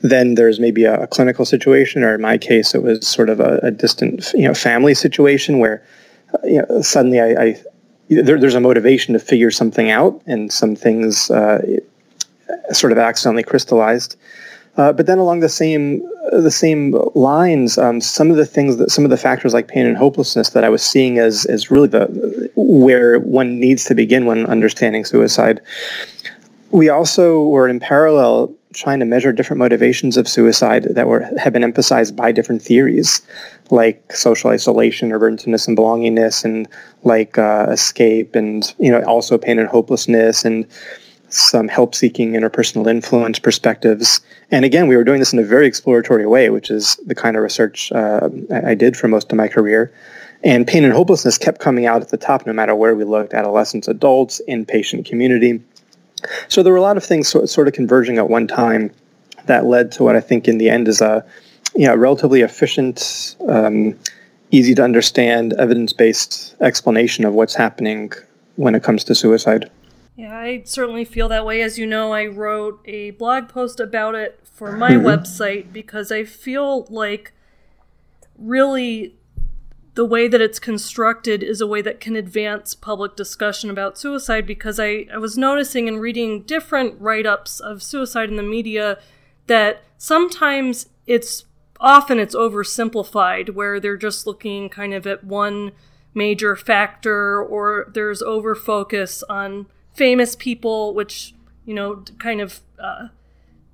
Then 0.00 0.34
there's 0.34 0.58
maybe 0.58 0.84
a, 0.84 1.02
a 1.02 1.06
clinical 1.06 1.44
situation, 1.44 2.02
or 2.02 2.14
in 2.14 2.20
my 2.20 2.38
case, 2.38 2.74
it 2.74 2.82
was 2.82 3.06
sort 3.06 3.28
of 3.28 3.40
a, 3.40 3.58
a 3.62 3.70
distant 3.70 4.32
you 4.34 4.48
know 4.48 4.54
family 4.54 4.94
situation 4.94 5.58
where 5.58 5.86
uh, 6.34 6.46
you 6.46 6.62
know 6.62 6.80
suddenly 6.80 7.20
I, 7.20 7.42
I 7.42 7.62
there, 8.08 8.40
there's 8.40 8.54
a 8.54 8.60
motivation 8.60 9.12
to 9.12 9.20
figure 9.20 9.50
something 9.50 9.90
out, 9.90 10.20
and 10.26 10.50
some 10.50 10.74
things 10.74 11.30
uh, 11.30 11.60
sort 12.72 12.92
of 12.92 12.98
accidentally 12.98 13.42
crystallized. 13.42 14.16
Uh, 14.78 14.92
but 14.92 15.06
then 15.06 15.18
along 15.18 15.40
the 15.40 15.48
same 15.48 16.08
the 16.32 16.50
same 16.50 16.92
lines, 17.14 17.78
um, 17.78 18.00
some 18.00 18.30
of 18.30 18.36
the 18.36 18.46
things 18.46 18.76
that 18.76 18.90
some 18.90 19.04
of 19.04 19.10
the 19.10 19.16
factors 19.16 19.54
like 19.54 19.68
pain 19.68 19.86
and 19.86 19.96
hopelessness 19.96 20.50
that 20.50 20.64
I 20.64 20.68
was 20.68 20.82
seeing 20.82 21.18
as 21.18 21.44
as 21.46 21.70
really 21.70 21.88
the 21.88 22.50
where 22.56 23.18
one 23.20 23.58
needs 23.58 23.84
to 23.86 23.94
begin 23.94 24.26
when 24.26 24.46
understanding 24.46 25.04
suicide. 25.04 25.60
We 26.70 26.88
also 26.88 27.44
were 27.44 27.68
in 27.68 27.80
parallel 27.80 28.54
trying 28.74 29.00
to 29.00 29.06
measure 29.06 29.32
different 29.32 29.58
motivations 29.58 30.16
of 30.16 30.28
suicide 30.28 30.84
that 30.90 31.06
were 31.06 31.28
have 31.38 31.52
been 31.52 31.64
emphasized 31.64 32.14
by 32.14 32.32
different 32.32 32.62
theories, 32.62 33.22
like 33.70 34.12
social 34.12 34.50
isolation, 34.50 35.12
or 35.12 35.18
burdensomeness 35.18 35.66
and 35.66 35.76
belongingness, 35.76 36.44
and 36.44 36.68
like 37.04 37.38
uh, 37.38 37.66
escape, 37.70 38.34
and 38.34 38.74
you 38.78 38.90
know 38.90 39.02
also 39.02 39.38
pain 39.38 39.58
and 39.58 39.68
hopelessness, 39.68 40.44
and 40.44 40.66
some 41.28 41.68
help 41.68 41.94
seeking 41.94 42.32
interpersonal 42.32 42.88
influence 42.88 43.38
perspectives. 43.38 44.20
And 44.50 44.64
again, 44.64 44.88
we 44.88 44.96
were 44.96 45.04
doing 45.04 45.18
this 45.18 45.32
in 45.32 45.38
a 45.38 45.44
very 45.44 45.66
exploratory 45.66 46.26
way, 46.26 46.50
which 46.50 46.70
is 46.70 46.96
the 47.06 47.14
kind 47.14 47.36
of 47.36 47.42
research 47.42 47.92
uh, 47.92 48.28
I 48.52 48.74
did 48.74 48.96
for 48.96 49.08
most 49.08 49.30
of 49.30 49.36
my 49.36 49.48
career. 49.48 49.92
And 50.44 50.66
pain 50.66 50.84
and 50.84 50.92
hopelessness 50.92 51.36
kept 51.36 51.60
coming 51.60 51.86
out 51.86 52.00
at 52.00 52.08
the 52.08 52.16
top 52.16 52.46
no 52.46 52.52
matter 52.52 52.74
where 52.74 52.94
we 52.94 53.04
looked 53.04 53.34
adolescents, 53.34 53.88
adults, 53.88 54.40
inpatient 54.48 55.04
community. 55.04 55.62
So 56.48 56.62
there 56.62 56.72
were 56.72 56.78
a 56.78 56.82
lot 56.82 56.96
of 56.96 57.04
things 57.04 57.28
sort 57.28 57.68
of 57.68 57.74
converging 57.74 58.18
at 58.18 58.28
one 58.28 58.46
time 58.46 58.92
that 59.46 59.64
led 59.64 59.92
to 59.92 60.04
what 60.04 60.16
I 60.16 60.20
think 60.20 60.46
in 60.46 60.58
the 60.58 60.70
end 60.70 60.88
is 60.88 61.00
a 61.00 61.24
you 61.74 61.86
know, 61.86 61.94
relatively 61.94 62.40
efficient, 62.42 63.36
um, 63.48 63.96
easy 64.50 64.74
to 64.74 64.82
understand, 64.82 65.52
evidence 65.54 65.92
based 65.92 66.54
explanation 66.60 67.24
of 67.24 67.34
what's 67.34 67.54
happening 67.54 68.12
when 68.56 68.74
it 68.74 68.82
comes 68.82 69.04
to 69.04 69.14
suicide. 69.14 69.70
Yeah, 70.18 70.36
I 70.36 70.62
certainly 70.64 71.04
feel 71.04 71.28
that 71.28 71.46
way. 71.46 71.62
As 71.62 71.78
you 71.78 71.86
know, 71.86 72.10
I 72.12 72.26
wrote 72.26 72.80
a 72.86 73.12
blog 73.12 73.48
post 73.48 73.78
about 73.78 74.16
it 74.16 74.40
for 74.42 74.72
my 74.72 74.90
mm-hmm. 74.90 75.06
website 75.06 75.72
because 75.72 76.10
I 76.10 76.24
feel 76.24 76.86
like 76.90 77.30
really 78.36 79.14
the 79.94 80.04
way 80.04 80.26
that 80.26 80.40
it's 80.40 80.58
constructed 80.58 81.44
is 81.44 81.60
a 81.60 81.68
way 81.68 81.82
that 81.82 82.00
can 82.00 82.16
advance 82.16 82.74
public 82.74 83.14
discussion 83.14 83.70
about 83.70 83.96
suicide 83.96 84.44
because 84.44 84.80
I, 84.80 85.06
I 85.12 85.18
was 85.18 85.38
noticing 85.38 85.86
and 85.86 86.00
reading 86.00 86.42
different 86.42 87.00
write 87.00 87.24
ups 87.24 87.60
of 87.60 87.80
suicide 87.80 88.28
in 88.28 88.34
the 88.34 88.42
media 88.42 88.98
that 89.46 89.84
sometimes 89.98 90.86
it's 91.06 91.44
often 91.78 92.18
it's 92.18 92.34
oversimplified 92.34 93.54
where 93.54 93.78
they're 93.78 93.96
just 93.96 94.26
looking 94.26 94.68
kind 94.68 94.94
of 94.94 95.06
at 95.06 95.22
one 95.22 95.70
major 96.12 96.56
factor 96.56 97.40
or 97.40 97.88
there's 97.94 98.20
over 98.20 98.56
focus 98.56 99.22
on 99.28 99.66
famous 99.98 100.36
people, 100.36 100.94
which, 100.94 101.34
you 101.66 101.74
know, 101.74 102.04
kind 102.18 102.40
of 102.40 102.60
uh, 102.78 103.08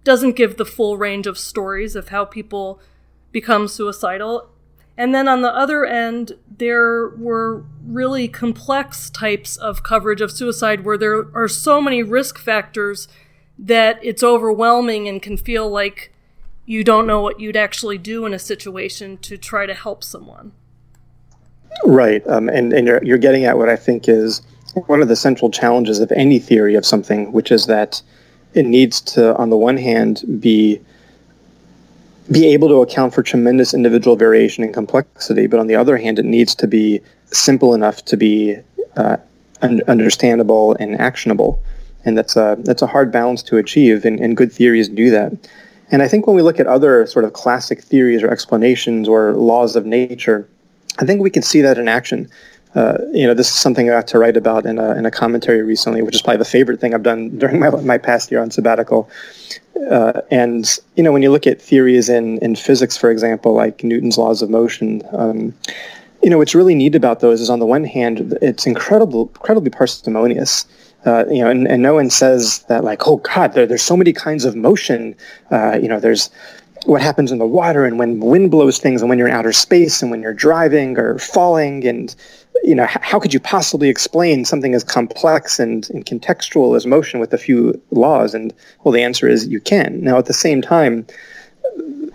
doesn't 0.02 0.37
give 0.37 0.57
the 0.57 0.64
full 0.64 0.97
range 0.97 1.26
of 1.26 1.38
stories 1.38 1.95
of 1.95 2.09
how 2.09 2.25
people 2.25 2.81
become 3.31 3.69
suicidal. 3.69 4.49
And 4.97 5.14
then 5.14 5.28
on 5.28 5.43
the 5.43 5.54
other 5.54 5.85
end, 5.85 6.33
there 6.59 7.09
were 7.11 7.64
really 7.85 8.26
complex 8.26 9.11
types 9.11 9.57
of 9.57 9.83
coverage 9.83 10.21
of 10.21 10.33
suicide 10.33 10.85
where 10.85 10.97
there 10.97 11.26
are 11.35 11.49
so 11.49 11.81
many 11.81 12.02
risk 12.02 12.38
factors 12.38 13.07
that 13.59 13.99
it's 14.02 14.23
overwhelming 14.23 15.07
and 15.07 15.21
can 15.21 15.37
feel 15.37 15.69
like 15.69 16.12
you 16.64 16.83
don't 16.83 17.07
know 17.07 17.21
what 17.21 17.38
you'd 17.38 17.57
actually 17.57 17.99
do 17.99 18.25
in 18.25 18.33
a 18.33 18.38
situation 18.38 19.19
to 19.19 19.37
try 19.37 19.66
to 19.66 19.75
help 19.75 20.02
someone. 20.02 20.52
Right. 21.85 22.26
Um, 22.26 22.49
and, 22.49 22.73
and 22.73 22.87
you're, 22.87 23.04
you're 23.04 23.19
getting 23.19 23.45
at 23.45 23.59
what 23.59 23.69
I 23.69 23.76
think 23.76 24.09
is 24.09 24.43
one 24.87 25.02
of 25.02 25.09
the 25.09 25.16
central 25.16 25.50
challenges 25.50 26.00
of 26.00 26.11
any 26.12 26.38
theory 26.38 26.75
of 26.75 26.85
something, 26.85 27.33
which 27.33 27.50
is 27.50 27.66
that 27.66 28.02
it 28.54 28.66
needs 28.66 29.00
to, 29.00 29.37
on 29.37 29.50
the 29.50 29.57
one 29.57 29.76
hand, 29.76 30.23
be 30.40 30.81
be 32.31 32.47
able 32.47 32.69
to 32.69 32.76
account 32.76 33.12
for 33.12 33.23
tremendous 33.23 33.75
individual 33.75 34.16
variation 34.16 34.64
and 34.64 34.73
complexity, 34.73 35.47
but 35.47 35.61
on 35.61 35.66
the 35.66 35.76
other 35.76 35.99
hand, 35.99 36.19
it 36.19 36.25
needs 36.25 36.54
to 36.54 36.66
be 36.66 36.99
simple 37.26 37.75
enough 37.75 38.02
to 38.07 38.16
be 38.16 38.57
uh, 38.97 39.19
un- 39.61 39.83
understandable 39.88 40.75
and 40.81 40.99
actionable. 40.99 41.62
And 42.07 42.16
that's 42.16 42.37
a 42.37 42.57
that's 42.61 42.83
a 42.83 42.87
hard 42.87 43.12
balance 43.12 43.43
to 43.45 43.57
achieve, 43.57 44.04
and, 44.04 44.21
and 44.21 44.37
good 44.37 44.52
theories 44.52 44.88
do 44.88 45.11
that. 45.11 45.33
And 45.90 46.02
I 46.02 46.09
think 46.09 46.26
when 46.26 46.37
we 46.37 46.43
look 46.43 46.59
at 46.61 46.66
other 46.66 47.07
sort 47.07 47.25
of 47.25 47.35
classic 47.35 47.83
theories 47.83 48.23
or 48.23 48.31
explanations 48.31 49.09
or 49.09 49.35
laws 49.35 49.76
of 49.76 49.85
nature, 49.85 50.49
I 50.99 51.04
think 51.04 51.21
we 51.21 51.31
can 51.31 51.43
see 51.43 51.61
that 51.61 51.78
in 51.78 51.88
action 51.88 52.31
uh, 52.75 52.99
you 53.12 53.26
know, 53.26 53.35
this 53.35 53.49
is 53.49 53.54
something 53.54 53.88
I 53.88 53.93
got 53.93 54.09
to 54.09 54.19
write 54.19 54.37
about 54.37 54.66
in 54.66 54.78
a, 54.78 54.97
in 54.97 55.07
a 55.07 55.11
commentary 55.11 55.62
recently, 55.62 56.02
which 56.02 56.16
is 56.16 56.23
probably 56.23 56.38
the 56.38 56.45
favorite 56.45 56.81
thing 56.81 56.95
I've 56.95 57.02
done 57.02 57.38
during 57.38 57.61
my, 57.61 57.71
my 57.71 57.99
past 57.99 58.31
year 58.31 58.40
on 58.40 58.50
sabbatical. 58.50 59.09
Uh, 59.90 60.23
and, 60.31 60.78
you 60.97 61.02
know, 61.02 61.12
when 61.12 61.23
you 61.23 61.31
look 61.31 61.47
at 61.47 61.61
theories 61.61 62.09
in, 62.09 62.38
in 62.38 62.57
physics, 62.57 62.97
for 62.97 63.11
example, 63.11 63.54
like 63.54 63.85
Newton's 63.85 64.19
laws 64.19 64.43
of 64.43 64.50
motion, 64.50 65.02
um, 65.12 65.54
you 66.23 66.31
know, 66.31 66.38
what's 66.38 66.54
really 66.54 66.75
neat 66.75 66.95
about 66.95 67.21
those 67.21 67.40
is 67.40 67.50
on 67.50 67.59
the 67.59 67.66
one 67.66 67.85
hand, 67.85 68.37
it's 68.40 68.66
incredible, 68.66 69.31
incredibly 69.35 69.71
parsimonious. 69.71 70.66
Uh, 71.04 71.26
you 71.28 71.45
know, 71.45 71.50
and, 71.50 71.69
and 71.69 71.83
no 71.83 71.95
one 71.95 72.09
says 72.09 72.61
that 72.69 72.83
like, 72.83 73.07
oh 73.07 73.19
God, 73.19 73.52
there, 73.52 73.66
there's 73.66 73.83
so 73.83 73.97
many 73.97 74.12
kinds 74.12 74.47
of 74.47 74.57
motion. 74.57 75.14
Uh, 75.50 75.78
you 75.81 75.87
know, 75.87 76.00
there's 76.00 76.31
what 76.87 77.02
happens 77.02 77.31
in 77.31 77.38
the 77.38 77.47
water 77.47 77.85
and 77.85 77.99
when 77.99 78.21
wind 78.21 78.50
blows 78.50 78.78
things 78.78 79.00
and 79.00 79.09
when 79.09 79.19
you're 79.19 79.28
in 79.28 79.35
outer 79.35 79.52
space 79.52 80.02
and 80.02 80.11
when 80.11 80.23
you're 80.23 80.35
driving 80.35 80.99
or 80.99 81.19
falling 81.19 81.87
and 81.87 82.14
you 82.62 82.75
know, 82.75 82.87
how 82.87 83.18
could 83.18 83.34
you 83.34 83.40
possibly 83.40 83.88
explain 83.88 84.44
something 84.44 84.75
as 84.75 84.84
complex 84.84 85.58
and, 85.58 85.88
and 85.90 86.06
contextual 86.06 86.76
as 86.76 86.87
motion 86.87 87.20
with 87.20 87.32
a 87.32 87.38
few 87.38 87.80
laws? 87.90 88.34
And 88.34 88.54
well, 88.82 88.92
the 88.92 89.02
answer 89.02 89.28
is 89.28 89.46
you 89.49 89.61
can. 89.61 90.02
Now, 90.02 90.18
at 90.18 90.26
the 90.26 90.32
same 90.32 90.62
time, 90.62 91.06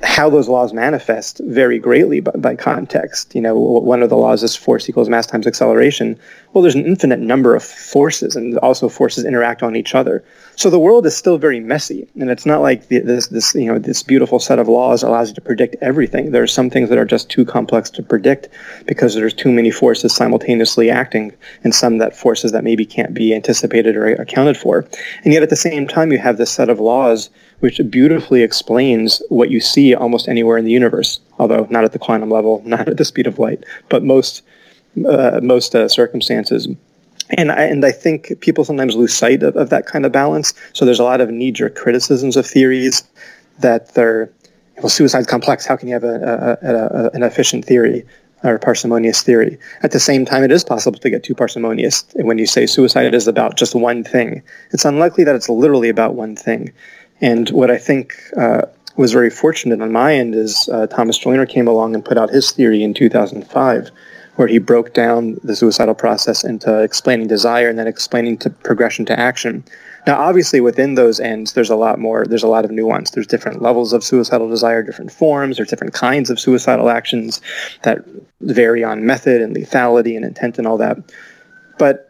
how 0.04 0.30
those 0.30 0.48
laws 0.48 0.74
manifest 0.74 1.42
vary 1.46 1.78
greatly 1.78 2.22
by, 2.22 2.32
by, 2.32 2.56
context. 2.56 3.36
You 3.36 3.42
know, 3.42 3.56
one 3.58 4.02
of 4.02 4.10
the 4.10 4.18
laws 4.18 4.44
is 4.44 4.56
force 4.56 4.90
equals 4.90 5.10
mass 5.10 5.26
times 5.26 5.46
acceleration. 5.46 6.18
Well, 6.54 6.62
there's 6.62 6.76
an 6.76 6.86
infinite 6.86 7.20
number 7.20 7.56
of 7.56 7.64
forces, 7.64 8.36
and 8.36 8.58
also 8.60 8.88
forces 8.88 9.26
interact 9.26 9.62
on 9.62 9.76
each 9.76 9.94
other. 9.96 10.24
So 10.56 10.70
the 10.70 10.80
world 10.80 11.06
is 11.06 11.16
still 11.16 11.38
very 11.38 11.60
messy, 11.60 12.08
and 12.20 12.30
it's 12.30 12.46
not 12.46 12.62
like 12.62 12.88
the, 12.88 13.00
this 13.00 13.28
this 13.28 13.54
you 13.56 13.66
know 13.66 13.80
this 13.80 14.04
beautiful 14.04 14.40
set 14.40 14.60
of 14.60 14.68
laws 14.68 15.04
allows 15.04 15.30
you 15.30 15.36
to 15.36 15.42
predict 15.42 15.76
everything. 15.82 16.32
There 16.32 16.44
are 16.44 16.48
some 16.48 16.70
things 16.70 16.90
that 16.90 16.98
are 16.98 17.06
just 17.06 17.30
too 17.30 17.46
complex 17.46 17.90
to 17.92 18.04
predict 18.04 18.50
because 18.86 19.16
there's 19.16 19.34
too 19.34 19.52
many 19.52 19.72
forces 19.72 20.16
simultaneously 20.16 20.90
acting, 20.90 21.34
and 21.64 21.76
some 21.76 21.98
that 21.98 22.16
forces 22.16 22.52
that 22.54 22.64
maybe 22.64 22.86
can't 22.86 23.14
be 23.14 23.36
anticipated 23.36 23.96
or 23.96 24.08
accounted 24.14 24.58
for. 24.58 24.88
And 25.24 25.34
yet 25.34 25.44
at 25.44 25.50
the 25.50 25.56
same 25.56 25.88
time, 25.88 26.12
you 26.12 26.20
have 26.20 26.38
this 26.38 26.52
set 26.52 26.70
of 26.70 26.80
laws 26.80 27.30
which 27.60 27.82
beautifully 27.90 28.42
explains 28.42 29.22
what 29.30 29.50
you 29.50 29.60
see 29.60 29.94
almost 29.94 30.28
anywhere 30.28 30.58
in 30.58 30.66
the 30.66 30.72
universe, 30.72 31.20
although 31.38 31.68
not 31.70 31.84
at 31.84 31.92
the 31.92 32.00
quantum 32.00 32.30
level, 32.30 32.62
not 32.66 32.88
at 32.88 32.98
the 32.98 33.06
speed 33.06 33.28
of 33.28 33.40
light, 33.40 33.64
but 33.90 34.04
most 34.04 34.42
uh, 35.08 35.40
most 35.44 35.76
uh, 35.76 35.88
circumstances. 35.88 36.68
And 37.38 37.52
I, 37.52 37.66
and 37.66 37.86
I 37.86 37.92
think 37.92 38.40
people 38.40 38.64
sometimes 38.64 38.96
lose 38.96 39.14
sight 39.14 39.44
of, 39.44 39.56
of 39.56 39.70
that 39.70 39.86
kind 39.86 40.04
of 40.04 40.12
balance. 40.12 40.54
So 40.74 40.84
there's 40.84 41.00
a 41.00 41.04
lot 41.04 41.22
of 41.22 41.30
knee-jerk 41.30 41.76
criticisms 41.76 42.36
of 42.36 42.46
theories 42.48 43.04
that 43.60 43.94
they're 43.94 44.32
well, 44.78 44.90
suicide's 44.90 45.28
complex. 45.28 45.66
How 45.66 45.76
can 45.76 45.88
you 45.88 45.94
have 45.94 46.04
a, 46.04 46.58
a, 46.62 46.68
a, 46.68 47.10
an 47.12 47.24
efficient 47.24 47.66
theory 47.66 48.06
or 48.44 48.58
parsimonious 48.58 49.22
theory? 49.22 49.58
At 49.84 49.92
the 49.92 50.00
same 50.00 50.26
time, 50.26 50.44
it 50.44 50.52
is 50.52 50.64
possible 50.64 51.00
to 51.00 51.10
get 51.10 51.24
too 51.24 51.36
parsimonious 51.36 52.06
when 52.16 52.38
you 52.38 52.46
say 52.46 52.66
suicide 52.66 53.14
is 53.14 53.28
about 53.28 53.58
just 53.58 53.76
one 53.76 54.04
thing. 54.04 54.42
It's 54.72 54.86
unlikely 54.86 55.26
that 55.26 55.36
it's 55.36 55.50
literally 55.50 55.90
about 55.90 56.16
one 56.16 56.36
thing. 56.36 56.74
And 57.22 57.50
what 57.50 57.70
I 57.70 57.78
think 57.78 58.16
uh, 58.38 58.64
was 58.96 59.14
very 59.14 59.30
fortunate 59.30 59.82
on 59.82 59.92
my 59.92 60.16
end 60.16 60.36
is 60.36 60.70
uh, 60.72 60.88
Thomas 60.88 61.18
Joiner 61.18 61.46
came 61.46 61.68
along 61.68 61.96
and 61.96 62.04
put 62.04 62.18
out 62.18 62.30
his 62.30 62.52
theory 62.52 62.84
in 62.84 62.94
2005, 62.94 63.92
where 64.36 64.48
he 64.48 64.58
broke 64.58 64.94
down 64.94 65.40
the 65.44 65.56
suicidal 65.56 65.96
process 65.96 66.44
into 66.44 66.82
explaining 66.82 67.28
desire 67.28 67.70
and 67.70 67.78
then 67.78 67.88
explaining 67.88 68.38
to 68.38 68.50
progression 68.50 69.06
to 69.06 69.20
action. 69.20 69.64
Now, 70.08 70.20
obviously, 70.20 70.62
within 70.62 70.96
those 70.96 71.20
ends, 71.20 71.54
there's 71.54 71.70
a 71.70 71.76
lot 71.76 72.00
more. 72.00 72.26
There's 72.26 72.44
a 72.44 72.48
lot 72.48 72.66
of 72.66 72.72
nuance. 72.72 73.12
There's 73.12 73.28
different 73.28 73.62
levels 73.62 73.92
of 73.92 74.04
suicidal 74.04 74.50
desire, 74.50 74.82
different 74.82 75.12
forms. 75.12 75.58
There's 75.58 75.70
different 75.70 75.94
kinds 75.94 76.30
of 76.30 76.40
suicidal 76.40 76.90
actions 76.90 77.42
that 77.84 78.00
vary 78.42 78.84
on 78.84 79.06
method 79.06 79.42
and 79.42 79.56
lethality 79.56 80.16
and 80.16 80.24
intent 80.24 80.58
and 80.58 80.66
all 80.66 80.78
that. 80.78 80.98
But 81.78 82.09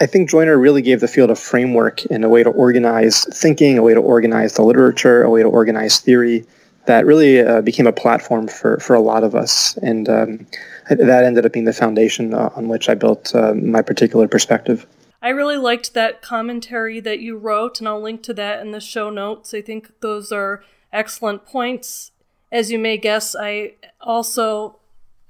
I 0.00 0.06
think 0.06 0.28
Joiner 0.28 0.58
really 0.58 0.82
gave 0.82 1.00
the 1.00 1.08
field 1.08 1.30
a 1.30 1.36
framework 1.36 2.04
and 2.10 2.24
a 2.24 2.28
way 2.28 2.42
to 2.42 2.50
organize 2.50 3.24
thinking, 3.26 3.78
a 3.78 3.82
way 3.82 3.94
to 3.94 4.00
organize 4.00 4.54
the 4.54 4.62
literature, 4.62 5.22
a 5.22 5.30
way 5.30 5.42
to 5.42 5.48
organize 5.48 6.00
theory 6.00 6.44
that 6.86 7.06
really 7.06 7.40
uh, 7.40 7.62
became 7.62 7.86
a 7.86 7.92
platform 7.92 8.48
for, 8.48 8.78
for 8.80 8.94
a 8.94 9.00
lot 9.00 9.22
of 9.24 9.34
us. 9.34 9.76
And 9.78 10.08
um, 10.08 10.46
that 10.88 11.24
ended 11.24 11.46
up 11.46 11.52
being 11.52 11.64
the 11.64 11.72
foundation 11.72 12.34
uh, 12.34 12.50
on 12.56 12.68
which 12.68 12.88
I 12.88 12.94
built 12.94 13.34
uh, 13.34 13.54
my 13.54 13.82
particular 13.82 14.28
perspective. 14.28 14.86
I 15.22 15.30
really 15.30 15.56
liked 15.56 15.94
that 15.94 16.20
commentary 16.20 17.00
that 17.00 17.20
you 17.20 17.38
wrote, 17.38 17.78
and 17.78 17.88
I'll 17.88 18.02
link 18.02 18.22
to 18.24 18.34
that 18.34 18.60
in 18.60 18.72
the 18.72 18.80
show 18.80 19.08
notes. 19.08 19.54
I 19.54 19.62
think 19.62 20.00
those 20.00 20.30
are 20.30 20.62
excellent 20.92 21.46
points. 21.46 22.10
As 22.52 22.70
you 22.70 22.78
may 22.78 22.98
guess, 22.98 23.34
I 23.34 23.74
also 24.00 24.80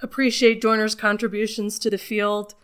appreciate 0.00 0.60
Joiner's 0.60 0.96
contributions 0.96 1.78
to 1.78 1.90
the 1.90 1.98
field, 1.98 2.54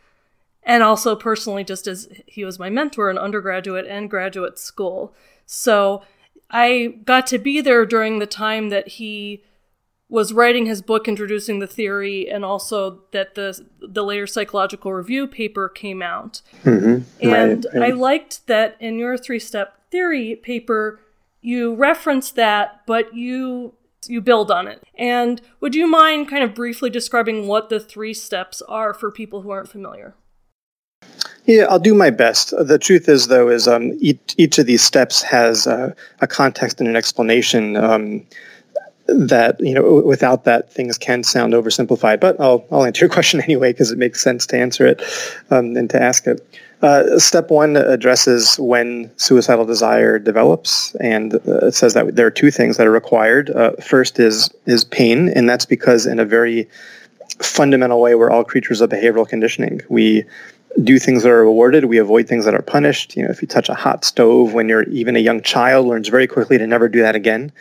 and 0.62 0.82
also 0.82 1.16
personally, 1.16 1.64
just 1.64 1.86
as 1.86 2.08
he 2.26 2.44
was 2.44 2.58
my 2.58 2.70
mentor 2.70 3.10
in 3.10 3.18
undergraduate 3.18 3.86
and 3.86 4.10
graduate 4.10 4.58
school. 4.58 5.14
So 5.46 6.02
I 6.50 6.98
got 7.04 7.26
to 7.28 7.38
be 7.38 7.60
there 7.60 7.86
during 7.86 8.18
the 8.18 8.26
time 8.26 8.68
that 8.70 8.88
he 8.88 9.42
was 10.10 10.32
writing 10.32 10.66
his 10.66 10.82
book 10.82 11.06
introducing 11.06 11.60
the 11.60 11.66
theory 11.66 12.28
and 12.28 12.44
also 12.44 13.02
that 13.12 13.36
the 13.36 13.64
the 13.80 14.02
later 14.02 14.26
psychological 14.26 14.92
review 14.92 15.26
paper 15.26 15.68
came 15.68 16.02
out 16.02 16.42
mm-hmm. 16.64 17.04
and 17.20 17.64
right, 17.72 17.80
right. 17.80 17.92
i 17.92 17.94
liked 17.94 18.46
that 18.48 18.76
in 18.80 18.98
your 18.98 19.16
three 19.16 19.38
step 19.38 19.78
theory 19.90 20.34
paper 20.34 21.00
you 21.40 21.74
reference 21.74 22.32
that 22.32 22.82
but 22.86 23.14
you 23.14 23.72
you 24.06 24.20
build 24.20 24.50
on 24.50 24.66
it 24.66 24.82
and 24.96 25.40
would 25.60 25.74
you 25.74 25.86
mind 25.86 26.28
kind 26.28 26.42
of 26.42 26.54
briefly 26.54 26.90
describing 26.90 27.46
what 27.46 27.68
the 27.68 27.78
three 27.78 28.14
steps 28.14 28.60
are 28.62 28.92
for 28.92 29.10
people 29.12 29.42
who 29.42 29.50
aren't 29.50 29.68
familiar 29.68 30.14
yeah, 31.50 31.66
I'll 31.68 31.80
do 31.80 31.94
my 31.94 32.10
best. 32.10 32.54
The 32.56 32.78
truth 32.78 33.08
is, 33.08 33.26
though, 33.26 33.48
is 33.48 33.66
um, 33.66 33.96
each, 34.00 34.34
each 34.38 34.58
of 34.58 34.66
these 34.66 34.82
steps 34.82 35.20
has 35.22 35.66
uh, 35.66 35.92
a 36.20 36.26
context 36.28 36.78
and 36.80 36.88
an 36.88 36.94
explanation. 36.94 37.76
Um, 37.76 38.24
that 39.08 39.58
you 39.58 39.74
know 39.74 40.02
without 40.02 40.44
that 40.44 40.72
things 40.72 40.96
can 40.96 41.24
sound 41.24 41.52
oversimplified 41.52 42.20
but 42.20 42.38
i'll, 42.38 42.64
I'll 42.70 42.84
answer 42.84 43.06
your 43.06 43.12
question 43.12 43.40
anyway 43.40 43.72
because 43.72 43.90
it 43.90 43.98
makes 43.98 44.22
sense 44.22 44.46
to 44.46 44.56
answer 44.56 44.86
it 44.86 45.02
um, 45.50 45.76
and 45.76 45.90
to 45.90 46.00
ask 46.00 46.28
it 46.28 46.46
uh, 46.82 47.18
step 47.18 47.50
one 47.50 47.76
addresses 47.76 48.56
when 48.60 49.10
suicidal 49.16 49.64
desire 49.64 50.20
develops 50.20 50.94
and 51.00 51.34
uh, 51.34 51.66
it 51.66 51.74
says 51.74 51.94
that 51.94 52.14
there 52.14 52.26
are 52.26 52.30
two 52.30 52.52
things 52.52 52.76
that 52.76 52.86
are 52.86 52.92
required 52.92 53.50
uh, 53.50 53.72
first 53.82 54.20
is 54.20 54.48
is 54.66 54.84
pain 54.84 55.28
and 55.30 55.48
that's 55.48 55.66
because 55.66 56.06
in 56.06 56.20
a 56.20 56.24
very 56.24 56.68
fundamental 57.40 58.00
way 58.00 58.14
we're 58.14 58.30
all 58.30 58.44
creatures 58.44 58.80
of 58.80 58.90
behavioral 58.90 59.28
conditioning 59.28 59.80
we 59.88 60.24
do 60.82 60.98
things 60.98 61.22
that 61.22 61.30
are 61.30 61.44
rewarded. 61.44 61.84
We 61.84 61.98
avoid 61.98 62.28
things 62.28 62.44
that 62.44 62.54
are 62.54 62.62
punished. 62.62 63.16
You 63.16 63.24
know, 63.24 63.30
if 63.30 63.42
you 63.42 63.48
touch 63.48 63.68
a 63.68 63.74
hot 63.74 64.04
stove 64.04 64.54
when 64.54 64.68
you're 64.68 64.84
even 64.84 65.16
a 65.16 65.20
young 65.20 65.42
child, 65.42 65.86
learns 65.86 66.08
very 66.08 66.26
quickly 66.26 66.58
to 66.58 66.66
never 66.66 66.88
do 66.88 67.00
that 67.02 67.14
again. 67.14 67.52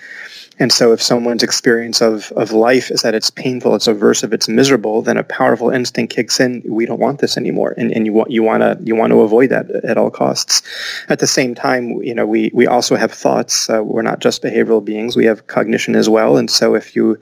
And 0.61 0.73
so 0.73 0.91
if 0.91 1.01
someone's 1.01 1.41
experience 1.41 2.01
of, 2.01 2.33
of 2.33 2.51
life 2.51 2.91
is 2.91 3.01
that 3.03 3.15
it's 3.15 3.29
painful, 3.29 3.75
it's 3.75 3.87
aversive, 3.87 4.33
it's 4.33 4.49
miserable, 4.49 5.01
then 5.01 5.15
a 5.15 5.23
powerful 5.23 5.69
instinct 5.69 6.13
kicks 6.13 6.37
in. 6.39 6.61
We 6.67 6.85
don't 6.85 6.99
want 6.99 7.19
this 7.19 7.37
anymore. 7.37 7.73
And, 7.77 7.93
and 7.93 8.05
you 8.05 8.11
want, 8.11 8.29
you 8.29 8.43
want 8.43 8.61
to, 8.61 8.77
you 8.83 8.93
want 8.93 9.11
to 9.11 9.21
avoid 9.21 9.51
that 9.51 9.71
at 9.71 9.97
all 9.97 10.11
costs. 10.11 10.61
At 11.07 11.19
the 11.19 11.27
same 11.27 11.55
time, 11.55 12.03
you 12.03 12.13
know, 12.13 12.25
we, 12.25 12.51
we 12.53 12.67
also 12.67 12.97
have 12.97 13.13
thoughts. 13.13 13.69
Uh, 13.69 13.81
we're 13.81 14.01
not 14.01 14.19
just 14.19 14.43
behavioral 14.43 14.83
beings. 14.83 15.15
We 15.15 15.25
have 15.25 15.47
cognition 15.47 15.95
as 15.95 16.09
well. 16.09 16.35
And 16.35 16.51
so 16.51 16.75
if 16.75 16.93
you, 16.93 17.17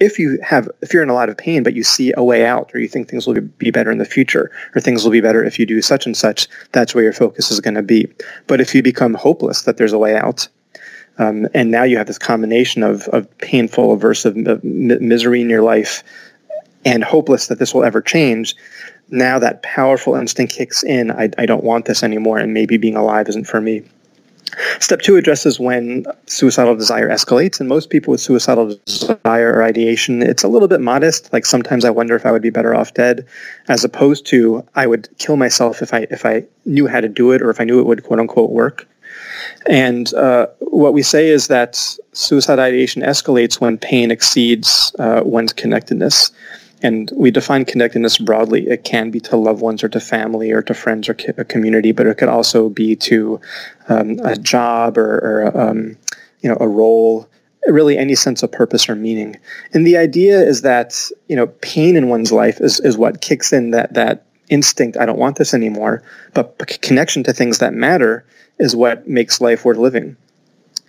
if 0.00 0.18
you 0.18 0.38
have 0.42 0.68
if 0.82 0.92
you're 0.92 1.02
in 1.02 1.08
a 1.08 1.14
lot 1.14 1.28
of 1.28 1.36
pain 1.36 1.62
but 1.62 1.74
you 1.74 1.82
see 1.82 2.12
a 2.16 2.22
way 2.22 2.46
out 2.46 2.70
or 2.74 2.80
you 2.80 2.88
think 2.88 3.08
things 3.08 3.26
will 3.26 3.40
be 3.40 3.70
better 3.70 3.90
in 3.90 3.98
the 3.98 4.04
future 4.04 4.50
or 4.74 4.80
things 4.80 5.04
will 5.04 5.10
be 5.10 5.20
better 5.20 5.44
if 5.44 5.58
you 5.58 5.66
do 5.66 5.82
such 5.82 6.06
and 6.06 6.16
such 6.16 6.48
that's 6.72 6.94
where 6.94 7.04
your 7.04 7.12
focus 7.12 7.50
is 7.50 7.60
going 7.60 7.74
to 7.74 7.82
be 7.82 8.06
but 8.46 8.60
if 8.60 8.74
you 8.74 8.82
become 8.82 9.14
hopeless 9.14 9.62
that 9.62 9.76
there's 9.76 9.92
a 9.92 9.98
way 9.98 10.16
out 10.16 10.48
um, 11.18 11.48
and 11.52 11.70
now 11.70 11.82
you 11.82 11.98
have 11.98 12.06
this 12.06 12.18
combination 12.18 12.82
of, 12.82 13.08
of 13.08 13.38
painful, 13.38 13.96
aversive 13.96 14.46
of 14.46 14.62
misery 14.62 15.40
in 15.40 15.50
your 15.50 15.62
life 15.62 16.02
and 16.84 17.02
hopeless 17.02 17.48
that 17.48 17.58
this 17.58 17.74
will 17.74 17.84
ever 17.84 18.00
change. 18.00 18.54
Now 19.10 19.38
that 19.38 19.62
powerful 19.62 20.14
instinct 20.14 20.52
kicks 20.52 20.84
in. 20.84 21.10
I, 21.10 21.30
I 21.36 21.46
don't 21.46 21.64
want 21.64 21.86
this 21.86 22.02
anymore, 22.02 22.38
and 22.38 22.54
maybe 22.54 22.76
being 22.76 22.96
alive 22.96 23.28
isn't 23.28 23.46
for 23.46 23.60
me. 23.60 23.82
Step 24.80 25.00
two 25.00 25.16
addresses 25.16 25.58
when 25.58 26.04
suicidal 26.26 26.76
desire 26.76 27.08
escalates, 27.08 27.60
and 27.60 27.68
most 27.68 27.90
people 27.90 28.12
with 28.12 28.20
suicidal 28.20 28.76
desire 28.86 29.52
or 29.52 29.62
ideation, 29.62 30.22
it's 30.22 30.42
a 30.42 30.48
little 30.48 30.68
bit 30.68 30.80
modest. 30.80 31.32
Like 31.32 31.46
sometimes 31.46 31.84
I 31.84 31.90
wonder 31.90 32.14
if 32.14 32.24
I 32.24 32.32
would 32.32 32.42
be 32.42 32.50
better 32.50 32.74
off 32.74 32.94
dead, 32.94 33.26
as 33.68 33.84
opposed 33.84 34.26
to 34.26 34.64
I 34.74 34.86
would 34.86 35.08
kill 35.18 35.36
myself 35.36 35.82
if 35.82 35.92
I 35.92 36.06
if 36.10 36.24
I 36.24 36.44
knew 36.64 36.86
how 36.86 37.00
to 37.00 37.08
do 37.08 37.32
it 37.32 37.42
or 37.42 37.50
if 37.50 37.60
I 37.60 37.64
knew 37.64 37.80
it 37.80 37.86
would 37.86 38.04
quote 38.04 38.20
unquote 38.20 38.50
work. 38.50 38.86
And 39.66 40.12
uh, 40.14 40.46
what 40.60 40.92
we 40.92 41.02
say 41.02 41.28
is 41.28 41.48
that 41.48 41.76
suicide 42.12 42.58
ideation 42.58 43.02
escalates 43.02 43.60
when 43.60 43.78
pain 43.78 44.10
exceeds 44.10 44.94
uh, 44.98 45.22
one's 45.24 45.52
connectedness. 45.52 46.30
And 46.82 47.10
we 47.16 47.30
define 47.30 47.64
connectedness 47.64 48.18
broadly. 48.18 48.68
It 48.68 48.84
can 48.84 49.10
be 49.10 49.20
to 49.20 49.36
loved 49.36 49.60
ones 49.60 49.82
or 49.82 49.88
to 49.88 50.00
family 50.00 50.52
or 50.52 50.62
to 50.62 50.74
friends 50.74 51.08
or 51.08 51.16
a 51.36 51.44
community, 51.44 51.92
but 51.92 52.06
it 52.06 52.18
could 52.18 52.28
also 52.28 52.68
be 52.68 52.94
to 52.96 53.40
um, 53.88 54.20
a 54.22 54.36
job 54.36 54.96
or, 54.96 55.18
or 55.18 55.60
um, 55.60 55.96
you 56.40 56.48
know 56.48 56.56
a 56.60 56.68
role, 56.68 57.28
really 57.66 57.98
any 57.98 58.14
sense 58.14 58.42
of 58.42 58.52
purpose 58.52 58.88
or 58.88 58.94
meaning. 58.94 59.36
And 59.72 59.86
the 59.86 59.96
idea 59.96 60.40
is 60.40 60.62
that 60.62 61.10
you 61.28 61.34
know 61.34 61.48
pain 61.48 61.96
in 61.96 62.08
one's 62.08 62.30
life 62.30 62.60
is, 62.60 62.78
is 62.80 62.96
what 62.96 63.20
kicks 63.20 63.52
in 63.52 63.72
that 63.72 63.94
that 63.94 64.24
instinct. 64.48 64.96
I 64.96 65.06
don't 65.06 65.18
want 65.18 65.36
this 65.36 65.54
anymore. 65.54 66.02
But 66.34 66.58
connection 66.82 67.22
to 67.24 67.32
things 67.32 67.58
that 67.58 67.74
matter 67.74 68.24
is 68.58 68.74
what 68.74 69.08
makes 69.08 69.40
life 69.40 69.64
worth 69.64 69.78
living. 69.78 70.16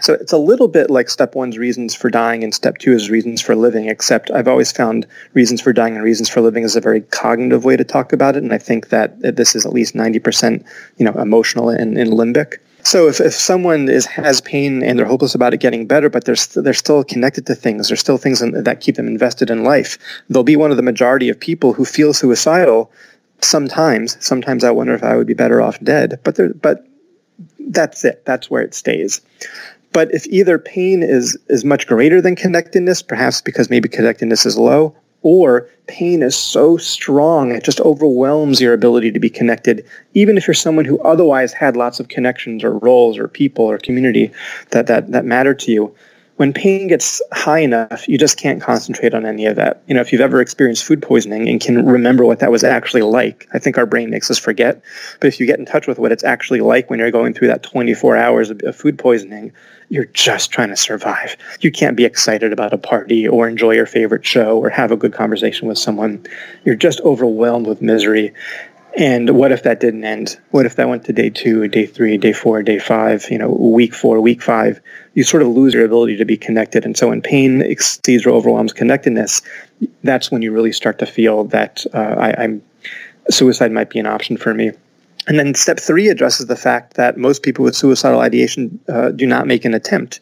So 0.02 0.14
it's 0.14 0.32
a 0.32 0.38
little 0.38 0.68
bit 0.68 0.90
like 0.90 1.10
step 1.10 1.36
one's 1.36 1.58
reasons 1.58 1.94
for 1.94 2.10
dying 2.10 2.44
and 2.44 2.54
step 2.54 2.78
two 2.78 2.94
is 2.94 3.10
reasons 3.10 3.42
for 3.42 3.56
living, 3.56 3.90
except 3.90 4.32
I've 4.32 4.48
always 4.48 4.72
found 4.72 5.06
reasons 5.34 5.62
for 5.62 5.74
dying 5.74 5.96
and 5.96 6.04
reasons 6.04 6.30
for 6.30 6.42
living 6.42 6.64
is 6.64 6.76
a 6.76 6.82
very 6.82 7.02
cognitive 7.02 7.66
way 7.66 7.76
to 7.76 7.84
talk 7.84 8.14
about 8.14 8.36
it. 8.36 8.44
And 8.44 8.54
I 8.54 8.58
think 8.58 8.90
that 8.90 9.20
this 9.22 9.56
is 9.56 9.66
at 9.66 9.74
least 9.74 9.96
90%, 9.96 10.64
you 10.98 11.06
know, 11.06 11.14
emotional 11.14 11.70
and, 11.70 11.98
and 11.98 12.12
limbic. 12.12 12.58
So 12.84 13.10
if, 13.10 13.20
if 13.20 13.34
someone 13.34 13.90
is 13.90 14.06
has 14.06 14.40
pain 14.40 14.84
and 14.84 14.98
they're 14.98 15.06
hopeless 15.06 15.36
about 15.36 15.54
it 15.54 15.60
getting 15.60 15.86
better, 15.86 16.10
but 16.10 16.24
they're, 16.24 16.38
st- 16.38 16.64
they're 16.64 16.74
still 16.74 17.04
connected 17.04 17.46
to 17.48 17.56
things, 17.56 17.90
there's 17.90 18.00
still 18.00 18.18
things 18.18 18.42
in, 18.42 18.64
that 18.64 18.80
keep 18.80 18.96
them 18.96 19.08
invested 19.08 19.50
in 19.50 19.66
life, 19.66 19.98
they'll 20.30 20.44
be 20.44 20.56
one 20.56 20.72
of 20.72 20.78
the 20.78 20.84
majority 20.84 21.28
of 21.28 21.38
people 21.38 21.74
who 21.74 21.84
feel 21.84 22.14
suicidal 22.14 22.90
sometimes. 23.42 24.16
Sometimes 24.26 24.64
I 24.64 24.72
wonder 24.72 24.94
if 24.94 25.04
I 25.04 25.18
would 25.18 25.28
be 25.28 25.34
better 25.34 25.62
off 25.62 25.78
dead, 25.82 26.20
but 26.24 26.36
there, 26.36 26.54
but 26.54 26.88
that's 27.60 28.04
it. 28.06 28.26
That's 28.26 28.50
where 28.50 28.62
it 28.62 28.74
stays. 28.74 29.22
But 30.00 30.14
if 30.14 30.26
either 30.28 30.58
pain 30.58 31.04
is, 31.04 31.38
is 31.50 31.66
much 31.66 31.86
greater 31.86 32.22
than 32.22 32.38
connectedness, 32.38 33.02
perhaps 33.02 33.42
because 33.42 33.70
maybe 33.70 33.90
connectedness 33.90 34.46
is 34.46 34.58
low, 34.58 34.96
or 35.24 35.68
pain 35.88 36.24
is 36.24 36.38
so 36.38 36.78
strong 36.78 37.52
it 37.52 37.66
just 37.66 37.82
overwhelms 37.82 38.62
your 38.62 38.74
ability 38.74 39.12
to 39.12 39.20
be 39.20 39.30
connected, 39.30 39.86
even 40.14 40.38
if 40.38 40.48
you're 40.48 40.54
someone 40.54 40.86
who 40.86 41.02
otherwise 41.02 41.52
had 41.52 41.76
lots 41.76 42.00
of 42.00 42.08
connections 42.08 42.64
or 42.64 42.78
roles 42.78 43.18
or 43.18 43.28
people 43.28 43.66
or 43.66 43.78
community 43.78 44.32
that, 44.70 44.88
that, 44.88 45.12
that 45.12 45.26
matter 45.26 45.54
to 45.54 45.70
you, 45.70 45.94
when 46.40 46.54
pain 46.54 46.88
gets 46.88 47.22
high 47.34 47.60
enough, 47.60 48.08
you 48.08 48.18
just 48.18 48.38
can't 48.38 48.62
concentrate 48.62 49.14
on 49.14 49.26
any 49.26 49.46
of 49.46 49.58
that. 49.58 49.84
You 49.88 49.96
know, 49.96 50.00
if 50.00 50.14
you've 50.14 50.22
ever 50.22 50.40
experienced 50.40 50.86
food 50.86 51.02
poisoning 51.02 51.50
and 51.50 51.60
can 51.60 51.86
remember 51.86 52.24
what 52.24 52.40
that 52.40 52.50
was 52.50 52.64
actually 52.64 53.02
like, 53.02 53.46
I 53.54 53.60
think 53.60 53.78
our 53.78 53.86
brain 53.86 54.10
makes 54.10 54.32
us 54.32 54.40
forget. 54.40 54.82
But 55.20 55.28
if 55.28 55.42
you 55.42 55.46
get 55.46 55.60
in 55.60 55.66
touch 55.66 55.86
with 55.86 56.00
what 56.00 56.14
it's 56.14 56.24
actually 56.24 56.62
like 56.62 56.90
when 56.90 57.00
you're 57.00 57.12
going 57.12 57.34
through 57.34 57.50
that 57.50 57.64
24 57.64 58.16
hours 58.16 58.50
of, 58.50 58.62
of 58.64 58.74
food 58.74 58.98
poisoning, 58.98 59.52
you're 59.90 60.06
just 60.06 60.52
trying 60.52 60.70
to 60.70 60.76
survive. 60.76 61.36
You 61.62 61.72
can't 61.72 61.98
be 61.98 62.06
excited 62.06 62.54
about 62.54 62.74
a 62.74 62.78
party 62.78 63.28
or 63.28 63.50
enjoy 63.50 63.72
your 63.72 63.88
favorite 63.88 64.26
show 64.26 64.58
or 64.58 64.70
have 64.70 64.92
a 64.92 64.98
good 64.98 65.14
conversation 65.14 65.68
with 65.68 65.78
someone. 65.78 66.26
You're 66.64 66.76
just 66.76 67.02
overwhelmed 67.02 67.68
with 67.68 67.82
misery. 67.82 68.34
And 68.98 69.32
what 69.32 69.52
if 69.52 69.64
that 69.64 69.80
didn't 69.80 70.04
end? 70.04 70.40
What 70.52 70.66
if 70.66 70.76
that 70.76 70.90
went 70.90 71.06
to 71.06 71.14
day 71.14 71.30
two, 71.30 71.68
day 71.68 71.86
three, 71.86 72.18
day 72.18 72.34
four, 72.34 72.64
day 72.64 72.80
five, 72.80 73.30
you 73.30 73.38
know, 73.38 73.50
week 73.50 73.94
four, 73.94 74.20
week 74.20 74.42
five? 74.42 74.80
You 75.14 75.24
sort 75.24 75.44
of 75.44 75.50
lose 75.50 75.74
your 75.74 75.86
ability 75.86 76.18
to 76.18 76.26
be 76.26 76.38
connected. 76.38 76.86
And 76.86 76.98
so 76.98 77.10
when 77.10 77.22
pain 77.22 77.62
exceeds 77.62 78.26
or 78.26 78.32
overwhelms 78.32 78.74
connectedness, 78.74 79.42
that's 80.04 80.32
when 80.32 80.42
you 80.42 80.52
really 80.52 80.72
start 80.72 81.00
to 81.00 81.06
feel 81.06 81.46
that 81.46 81.86
uh, 81.94 81.98
I, 81.98 82.44
I'm 82.44 82.64
suicide 83.30 83.72
might 83.72 83.90
be 83.90 84.00
an 84.00 84.08
option 84.08 84.38
for 84.38 84.54
me. 84.54 84.72
And 85.28 85.38
then 85.38 85.54
step 85.54 85.80
three 85.80 86.08
addresses 86.08 86.48
the 86.48 86.56
fact 86.56 86.96
that 86.96 87.18
most 87.18 87.44
people 87.44 87.64
with 87.64 87.76
suicidal 87.76 88.20
ideation 88.20 88.80
uh, 88.88 89.10
do 89.12 89.28
not 89.28 89.48
make 89.48 89.66
an 89.66 89.74
attempt. 89.74 90.20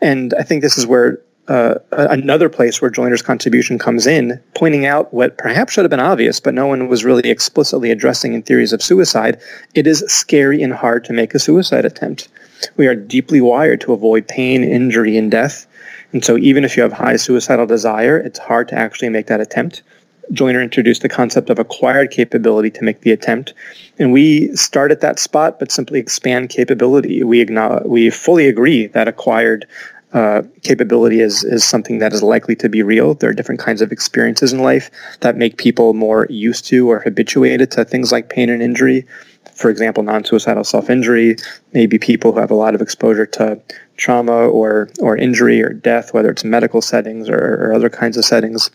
And 0.00 0.34
I 0.34 0.42
think 0.42 0.62
this 0.62 0.76
is 0.76 0.86
where 0.86 1.20
uh, 1.48 1.74
another 1.90 2.48
place 2.48 2.80
where 2.80 2.90
Joiner's 2.90 3.22
contribution 3.22 3.78
comes 3.78 4.06
in, 4.06 4.40
pointing 4.54 4.86
out 4.86 5.12
what 5.12 5.38
perhaps 5.38 5.72
should 5.72 5.84
have 5.84 5.90
been 5.90 6.00
obvious, 6.00 6.38
but 6.38 6.54
no 6.54 6.66
one 6.66 6.88
was 6.88 7.04
really 7.04 7.28
explicitly 7.30 7.90
addressing 7.90 8.32
in 8.34 8.42
theories 8.42 8.72
of 8.72 8.82
suicide. 8.82 9.40
It 9.74 9.86
is 9.86 10.04
scary 10.06 10.62
and 10.62 10.72
hard 10.72 11.04
to 11.06 11.12
make 11.12 11.34
a 11.34 11.40
suicide 11.40 11.84
attempt. 11.84 12.28
We 12.76 12.86
are 12.86 12.94
deeply 12.94 13.40
wired 13.40 13.80
to 13.82 13.92
avoid 13.92 14.28
pain, 14.28 14.62
injury, 14.62 15.16
and 15.16 15.30
death. 15.30 15.66
And 16.12 16.24
so 16.24 16.36
even 16.36 16.64
if 16.64 16.76
you 16.76 16.82
have 16.82 16.92
high 16.92 17.16
suicidal 17.16 17.66
desire, 17.66 18.18
it's 18.18 18.38
hard 18.38 18.68
to 18.68 18.76
actually 18.76 19.08
make 19.08 19.26
that 19.26 19.40
attempt. 19.40 19.82
Joiner 20.30 20.62
introduced 20.62 21.02
the 21.02 21.08
concept 21.08 21.50
of 21.50 21.58
acquired 21.58 22.10
capability 22.10 22.70
to 22.70 22.84
make 22.84 23.00
the 23.00 23.12
attempt. 23.12 23.54
And 23.98 24.12
we 24.12 24.54
start 24.54 24.92
at 24.92 25.00
that 25.00 25.18
spot, 25.18 25.58
but 25.58 25.72
simply 25.72 25.98
expand 25.98 26.48
capability. 26.48 27.22
We, 27.22 27.44
we 27.84 28.10
fully 28.10 28.46
agree 28.46 28.86
that 28.88 29.08
acquired 29.08 29.66
uh, 30.12 30.42
capability 30.62 31.20
is 31.20 31.42
is 31.42 31.64
something 31.64 31.98
that 31.98 32.12
is 32.12 32.22
likely 32.22 32.54
to 32.56 32.68
be 32.68 32.82
real. 32.82 33.14
There 33.14 33.30
are 33.30 33.34
different 33.34 33.60
kinds 33.60 33.80
of 33.80 33.92
experiences 33.92 34.52
in 34.52 34.58
life 34.58 34.90
that 35.20 35.36
make 35.36 35.56
people 35.56 35.94
more 35.94 36.26
used 36.28 36.66
to 36.66 36.90
or 36.90 37.00
habituated 37.00 37.70
to 37.72 37.84
things 37.84 38.12
like 38.12 38.28
pain 38.28 38.50
and 38.50 38.62
injury. 38.62 39.06
For 39.54 39.70
example, 39.70 40.02
non-suicidal 40.02 40.64
self-injury. 40.64 41.36
Maybe 41.72 41.98
people 41.98 42.32
who 42.32 42.40
have 42.40 42.50
a 42.50 42.54
lot 42.54 42.74
of 42.74 42.82
exposure 42.82 43.26
to 43.26 43.58
trauma 43.96 44.32
or 44.32 44.90
or 45.00 45.16
injury 45.16 45.62
or 45.62 45.72
death, 45.72 46.12
whether 46.12 46.30
it's 46.30 46.44
medical 46.44 46.82
settings 46.82 47.28
or, 47.28 47.38
or 47.38 47.72
other 47.72 47.88
kinds 47.88 48.18
of 48.18 48.24
settings. 48.24 48.70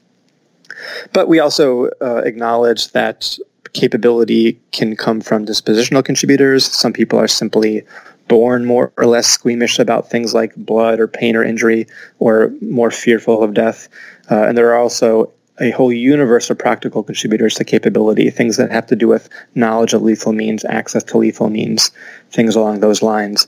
But 1.13 1.27
we 1.27 1.39
also 1.39 1.89
uh, 2.01 2.21
acknowledge 2.25 2.91
that 2.91 3.37
capability 3.73 4.59
can 4.71 4.95
come 4.95 5.21
from 5.21 5.45
dispositional 5.45 6.03
contributors. 6.03 6.65
Some 6.65 6.93
people 6.93 7.19
are 7.19 7.27
simply 7.27 7.83
born 8.27 8.65
more 8.65 8.91
or 8.97 9.05
less 9.05 9.27
squeamish 9.27 9.79
about 9.79 10.09
things 10.09 10.33
like 10.33 10.55
blood 10.55 10.99
or 10.99 11.07
pain 11.07 11.35
or 11.35 11.43
injury 11.43 11.87
or 12.19 12.51
more 12.61 12.91
fearful 12.91 13.43
of 13.43 13.53
death. 13.53 13.87
Uh, 14.29 14.43
and 14.43 14.57
there 14.57 14.71
are 14.73 14.77
also 14.79 15.31
a 15.59 15.71
whole 15.71 15.91
universe 15.91 16.49
of 16.49 16.57
practical 16.57 17.01
contributors 17.03 17.55
to 17.55 17.63
capability, 17.63 18.29
things 18.29 18.57
that 18.57 18.71
have 18.71 18.85
to 18.87 18.95
do 18.95 19.07
with 19.07 19.27
knowledge 19.55 19.93
of 19.93 20.03
lethal 20.03 20.33
means, 20.33 20.63
access 20.65 21.03
to 21.03 21.17
lethal 21.17 21.49
means, 21.49 21.91
things 22.31 22.55
along 22.55 22.79
those 22.79 23.01
lines. 23.01 23.47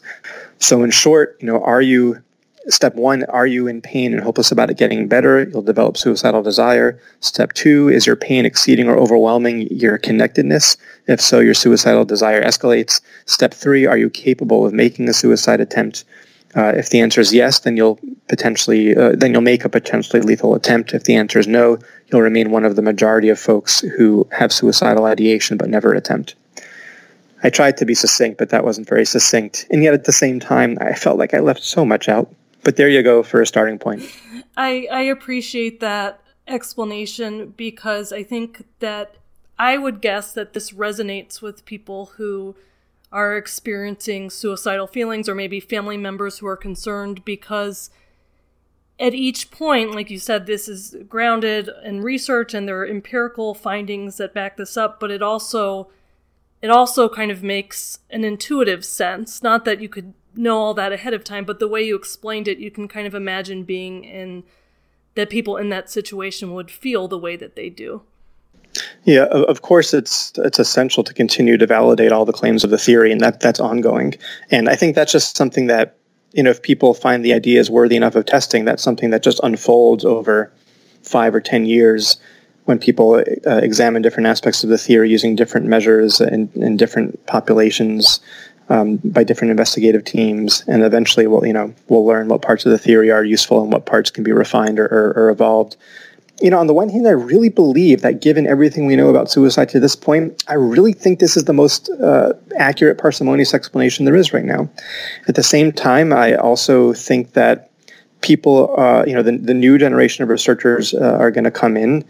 So 0.60 0.84
in 0.84 0.92
short, 0.92 1.38
you 1.40 1.48
know, 1.48 1.62
are 1.64 1.82
you 1.82 2.22
Step 2.68 2.94
one, 2.96 3.24
are 3.26 3.48
you 3.48 3.68
in 3.68 3.82
pain 3.82 4.14
and 4.14 4.22
hopeless 4.22 4.52
about 4.52 4.70
it 4.70 4.78
getting 4.78 5.08
better? 5.08 5.44
You'll 5.44 5.62
develop 5.62 5.98
suicidal 5.98 6.44
desire. 6.44 7.00
Step 7.22 7.54
two, 7.54 7.88
is 7.88 8.06
your 8.06 8.18
pain 8.18 8.46
exceeding 8.46 8.88
or 8.90 8.98
overwhelming 8.98 9.62
your 9.72 9.98
connectedness? 9.98 10.78
If 11.08 11.22
so, 11.22 11.40
your 11.40 11.54
suicidal 11.54 12.06
desire 12.06 12.44
escalates. 12.44 13.02
Step 13.26 13.54
three, 13.54 13.86
are 13.86 13.98
you 13.98 14.10
capable 14.10 14.66
of 14.66 14.74
making 14.74 15.08
a 15.08 15.14
suicide 15.14 15.62
attempt? 15.62 16.04
Uh, 16.56 16.74
if 16.76 16.90
the 16.90 17.00
answer 17.00 17.22
is 17.22 17.34
yes, 17.34 17.60
then 17.60 17.78
you'll 17.78 18.00
potentially 18.28 18.96
uh, 18.96 19.14
then 19.16 19.32
you'll 19.32 19.42
make 19.42 19.66
a 19.66 19.70
potentially 19.70 20.22
lethal 20.22 20.56
attempt. 20.56 20.94
If 20.94 21.04
the 21.04 21.16
answer 21.16 21.40
is 21.40 21.48
no, 21.48 21.78
you'll 22.08 22.22
remain 22.22 22.52
one 22.52 22.66
of 22.66 22.76
the 22.76 22.82
majority 22.82 23.30
of 23.30 23.40
folks 23.40 23.82
who 23.82 24.28
have 24.32 24.52
suicidal 24.52 25.06
ideation 25.06 25.58
but 25.58 25.70
never 25.70 25.94
attempt. 25.94 26.36
I 27.42 27.50
tried 27.50 27.78
to 27.78 27.86
be 27.86 27.96
succinct, 27.96 28.38
but 28.38 28.50
that 28.50 28.66
wasn't 28.66 28.90
very 28.90 29.06
succinct. 29.06 29.66
And 29.72 29.82
yet 29.82 29.94
at 29.94 30.04
the 30.04 30.12
same 30.12 30.40
time, 30.40 30.78
I 30.82 30.94
felt 30.94 31.18
like 31.18 31.34
I 31.34 31.40
left 31.40 31.64
so 31.64 31.86
much 31.86 32.10
out. 32.10 32.34
But 32.70 32.76
there 32.76 32.88
you 32.88 33.02
go 33.02 33.24
for 33.24 33.42
a 33.42 33.48
starting 33.48 33.80
point. 33.80 34.04
I, 34.56 34.88
I 34.92 35.02
appreciate 35.02 35.80
that 35.80 36.22
explanation 36.48 37.56
because 37.58 38.14
I 38.14 38.22
think 38.22 38.64
that 38.78 39.16
I 39.58 39.80
would 39.80 40.02
guess 40.02 40.34
that 40.34 40.54
this 40.54 40.70
resonates 40.70 41.42
with 41.42 41.66
people 41.66 42.12
who 42.18 42.56
are 43.12 43.36
experiencing 43.36 44.30
suicidal 44.30 44.86
feelings 44.86 45.28
or 45.28 45.34
maybe 45.34 45.60
family 45.60 45.98
members 45.98 46.38
who 46.38 46.46
are 46.46 46.56
concerned 46.56 47.26
because 47.26 47.90
at 49.00 49.16
each 49.16 49.50
point, 49.50 49.96
like 49.96 50.12
you 50.12 50.20
said, 50.20 50.46
this 50.46 50.68
is 50.68 50.96
grounded 51.08 51.72
in 51.84 52.02
research 52.02 52.54
and 52.54 52.68
there 52.68 52.82
are 52.82 52.88
empirical 52.88 53.56
findings 53.56 54.18
that 54.18 54.32
back 54.32 54.58
this 54.58 54.78
up, 54.78 55.00
but 55.00 55.10
it 55.10 55.24
also 55.24 55.90
it 56.62 56.70
also 56.70 57.10
kind 57.10 57.32
of 57.32 57.42
makes 57.42 57.98
an 58.12 58.24
intuitive 58.24 58.86
sense. 58.86 59.42
Not 59.42 59.66
that 59.66 59.82
you 59.82 59.90
could 59.90 60.14
know 60.40 60.58
all 60.58 60.74
that 60.74 60.92
ahead 60.92 61.14
of 61.14 61.24
time, 61.24 61.46
but 61.46 61.60
the 61.60 61.68
way 61.68 61.84
you 61.84 61.96
explained 61.96 62.48
it, 62.48 62.58
you 62.58 62.72
can 62.72 62.88
kind 62.88 63.06
of 63.06 63.14
imagine 63.14 63.64
being 63.64 64.04
in 64.04 64.44
that 65.16 65.30
people 65.30 65.58
in 65.58 65.70
that 65.70 65.90
situation 65.90 66.54
would 66.54 66.72
feel 66.72 67.08
the 67.08 67.18
way 67.18 67.36
that 67.36 67.56
they 67.56 67.70
do. 67.70 68.02
Yeah, 69.04 69.26
of 69.26 69.62
course, 69.62 69.94
it's 69.94 70.32
it's 70.38 70.60
essential 70.60 71.04
to 71.04 71.14
continue 71.14 71.58
to 71.58 71.68
validate 71.68 72.12
all 72.12 72.26
the 72.26 72.34
claims 72.34 72.64
of 72.64 72.70
the 72.70 72.78
theory, 72.78 73.12
and 73.12 73.20
that 73.22 73.40
that's 73.40 73.60
ongoing. 73.60 74.16
And 74.52 74.70
I 74.70 74.76
think 74.76 74.96
that's 74.96 75.12
just 75.12 75.36
something 75.36 75.68
that 75.68 75.98
you 76.34 76.44
know, 76.44 76.52
if 76.52 76.62
people 76.62 76.94
find 76.94 77.26
the 77.26 77.34
ideas 77.34 77.70
worthy 77.70 77.96
enough 77.96 78.16
of 78.16 78.26
testing, 78.26 78.66
that's 78.66 78.84
something 78.84 79.10
that 79.10 79.24
just 79.24 79.40
unfolds 79.44 80.06
over 80.06 80.54
five 81.02 81.34
or 81.34 81.42
ten 81.42 81.66
years 81.66 82.18
when 82.66 82.78
people 82.78 83.16
uh, 83.48 83.56
examine 83.56 84.04
different 84.04 84.28
aspects 84.28 84.64
of 84.64 84.70
the 84.70 84.78
theory 84.78 85.10
using 85.10 85.36
different 85.36 85.66
measures 85.66 86.22
in, 86.22 86.48
in 86.54 86.78
different 86.78 87.26
populations 87.26 88.20
um, 88.70 88.98
by 89.04 89.24
different 89.24 89.52
investigative 89.52 90.06
teams, 90.06 90.64
and 90.68 90.84
eventually 90.84 91.28
we'll 91.28 91.46
you 91.46 91.54
know 91.54 91.74
we'll 91.88 92.06
learn 92.06 92.28
what 92.28 92.42
parts 92.42 92.66
of 92.66 92.72
the 92.72 92.78
theory 92.78 93.12
are 93.12 93.24
useful 93.24 93.62
and 93.62 93.72
what 93.72 93.86
parts 93.86 94.12
can 94.12 94.24
be 94.24 94.32
refined 94.32 94.80
or, 94.80 94.86
or, 94.86 95.14
or 95.16 95.30
evolved. 95.30 95.76
You 96.42 96.50
know, 96.50 96.60
on 96.60 96.68
the 96.68 96.74
one 96.74 96.88
hand, 96.88 97.06
I 97.06 97.12
really 97.12 97.50
believe 97.50 98.02
that 98.02 98.22
given 98.22 98.48
everything 98.48 98.86
we 98.86 98.96
know 98.96 99.10
about 99.10 99.30
suicide 99.30 99.68
to 99.70 99.80
this 99.80 99.96
point, 99.96 100.42
I 100.48 100.54
really 100.54 100.94
think 100.94 101.20
this 101.20 101.36
is 101.36 101.44
the 101.44 101.54
most 101.54 101.90
uh, 102.02 102.32
accurate, 102.58 102.98
parsimonious 102.98 103.54
explanation 103.54 104.06
there 104.06 104.16
is 104.16 104.32
right 104.32 104.46
now. 104.46 104.70
At 105.28 105.36
the 105.36 105.44
same 105.44 105.74
time, 105.74 106.14
I 106.14 106.36
also 106.36 106.94
think 106.94 107.34
that 107.34 107.72
people, 108.22 108.74
uh, 108.80 109.04
you 109.06 109.14
know, 109.14 109.22
the, 109.22 109.38
the 109.38 109.54
new 109.54 109.78
generation 109.78 110.24
of 110.24 110.30
researchers 110.30 110.94
uh, 110.94 111.18
are 111.20 111.30
going 111.30 111.44
to 111.44 111.52
come 111.52 111.76
in 111.76 112.06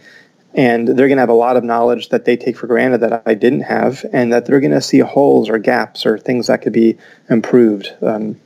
and 0.60 0.90
they're 0.90 1.08
going 1.08 1.16
to 1.16 1.22
have 1.22 1.30
a 1.30 1.34
lot 1.34 1.56
of 1.56 1.64
knowledge 1.64 2.10
that 2.10 2.26
they 2.26 2.36
take 2.36 2.58
for 2.58 2.68
granted 2.68 2.98
that 2.98 3.24
I 3.26 3.34
didn't 3.34 3.62
have, 3.62 4.06
and 4.12 4.34
that 4.34 4.46
they're 4.46 4.60
going 4.60 4.74
to 4.74 4.82
see 4.82 5.00
holes 5.00 5.48
or 5.50 5.58
gaps 5.58 6.06
or 6.06 6.20
things 6.20 6.48
that 6.48 6.62
could 6.62 6.74
be 6.74 6.98
improved. 7.30 7.94
Um, 8.02 8.38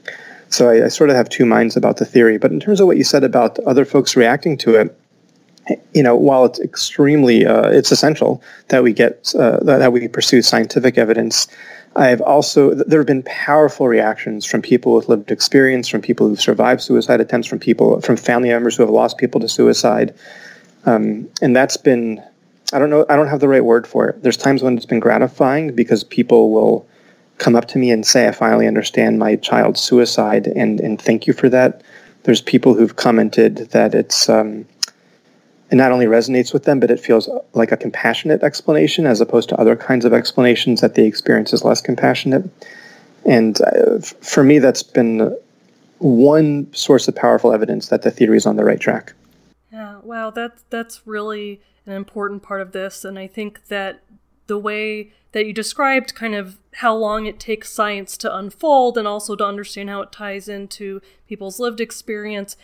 so 0.50 0.70
I, 0.70 0.86
I, 0.86 0.88
sort 0.90 1.10
of 1.10 1.16
have 1.16 1.28
two 1.28 1.48
minds 1.48 1.76
about 1.76 1.98
the 1.98 2.06
theory. 2.06 2.38
But 2.38 2.52
in 2.52 2.60
terms 2.60 2.80
of 2.80 2.86
what 2.86 2.98
you 2.98 3.04
said 3.04 3.24
about 3.24 3.58
other 3.62 3.84
folks 3.84 4.16
reacting 4.16 4.58
to 4.60 4.76
it, 4.76 5.00
you 5.96 6.04
know, 6.04 6.16
while 6.16 6.46
it's 6.46 6.60
extremely, 6.60 7.48
uh, 7.48 7.70
it's 7.70 7.92
essential 7.92 8.44
that 8.68 8.84
we 8.84 8.94
get 8.94 9.34
uh, 9.34 9.58
that 9.64 9.92
we 9.92 10.08
pursue 10.08 10.44
scientific 10.44 11.00
evidence. 11.00 11.48
I've 11.96 12.22
also 12.22 12.76
there 12.76 13.00
have 13.00 13.08
been 13.08 13.24
powerful 13.24 13.88
reactions 13.88 14.46
from 14.46 14.62
people 14.62 14.94
with 14.94 15.10
lived 15.10 15.32
experience, 15.32 15.88
from 15.88 16.02
people 16.02 16.28
who've 16.28 16.40
survived 16.40 16.82
suicide 16.82 17.22
attempts, 17.22 17.48
from 17.48 17.58
people 17.58 18.02
from 18.02 18.18
family 18.18 18.50
members 18.50 18.76
who 18.78 18.84
have 18.84 18.92
lost 18.92 19.18
people 19.18 19.42
to 19.42 19.50
suicide. 19.50 20.14
Um, 20.86 21.30
and 21.42 21.56
that's 21.56 21.78
been, 21.78 22.22
I 22.74 22.80
don't 22.80 22.90
know, 22.90 23.06
I 23.10 23.16
don't 23.16 23.28
have 23.28 23.40
the 23.40 23.48
right 23.48 23.64
word 23.64 23.88
for 23.88 24.08
it. 24.10 24.24
There's 24.24 24.38
times 24.38 24.62
when 24.64 24.76
it's 24.76 24.86
been 24.86 25.00
gratifying 25.00 25.76
because 25.76 26.04
people 26.04 26.52
will 26.52 26.88
come 27.38 27.56
up 27.56 27.68
to 27.70 27.78
me 27.78 27.92
and 27.92 28.06
say, 28.06 28.28
I 28.28 28.32
finally 28.32 28.68
understand 28.68 29.20
my 29.20 29.36
child's 29.38 29.82
suicide 29.82 30.48
and, 30.48 30.80
and 30.80 31.02
thank 31.02 31.28
you 31.28 31.34
for 31.34 31.50
that. 31.50 31.82
There's 32.24 32.42
people 32.42 32.74
who've 32.74 32.96
commented 32.96 33.58
that 33.72 33.94
it's, 33.94 34.30
um, 34.30 34.66
it 35.72 35.76
not 35.76 35.92
only 35.92 36.06
resonates 36.06 36.54
with 36.54 36.66
them, 36.66 36.80
but 36.80 36.92
it 36.92 37.00
feels 37.00 37.30
like 37.54 37.72
a 37.72 37.78
compassionate 37.78 38.44
explanation 38.44 39.08
as 39.08 39.20
opposed 39.22 39.50
to 39.50 39.60
other 39.60 39.76
kinds 39.76 40.06
of 40.06 40.14
explanations 40.14 40.82
that 40.82 40.96
the 40.96 41.06
experience 41.06 41.52
is 41.52 41.64
less 41.64 41.82
compassionate. 41.82 42.50
And 43.26 43.60
uh, 43.62 44.00
for 44.00 44.44
me, 44.44 44.60
that's 44.60 44.84
been 44.84 45.36
one 46.00 46.72
source 46.74 47.08
of 47.08 47.16
powerful 47.16 47.54
evidence 47.54 47.88
that 47.88 48.04
the 48.04 48.12
theory 48.12 48.38
is 48.38 48.46
on 48.46 48.56
the 48.56 48.64
right 48.64 48.80
track. 48.80 49.14
Wow, 50.04 50.30
that's 50.30 50.64
that's 50.70 51.06
really 51.06 51.62
an 51.86 51.94
important 51.94 52.44
part 52.44 52.62
of 52.62 52.72
this, 52.72 53.04
and 53.04 53.18
I 53.20 53.28
think 53.28 53.68
that 53.68 54.04
the 54.48 54.58
way 54.58 55.12
that 55.32 55.46
you 55.46 55.54
described 55.54 56.16
kind 56.16 56.36
of 56.36 56.60
how 56.76 56.96
long 56.96 57.26
it 57.26 57.40
takes 57.40 57.72
science 57.72 58.18
to 58.18 58.36
unfold 58.36 58.98
and 58.98 59.08
also 59.08 59.36
to 59.36 59.46
understand 59.46 59.90
how 59.90 60.02
it 60.02 60.12
ties 60.12 60.48
into 60.48 61.02
people's 61.28 61.60
lived 61.60 61.82
experience 61.82 62.56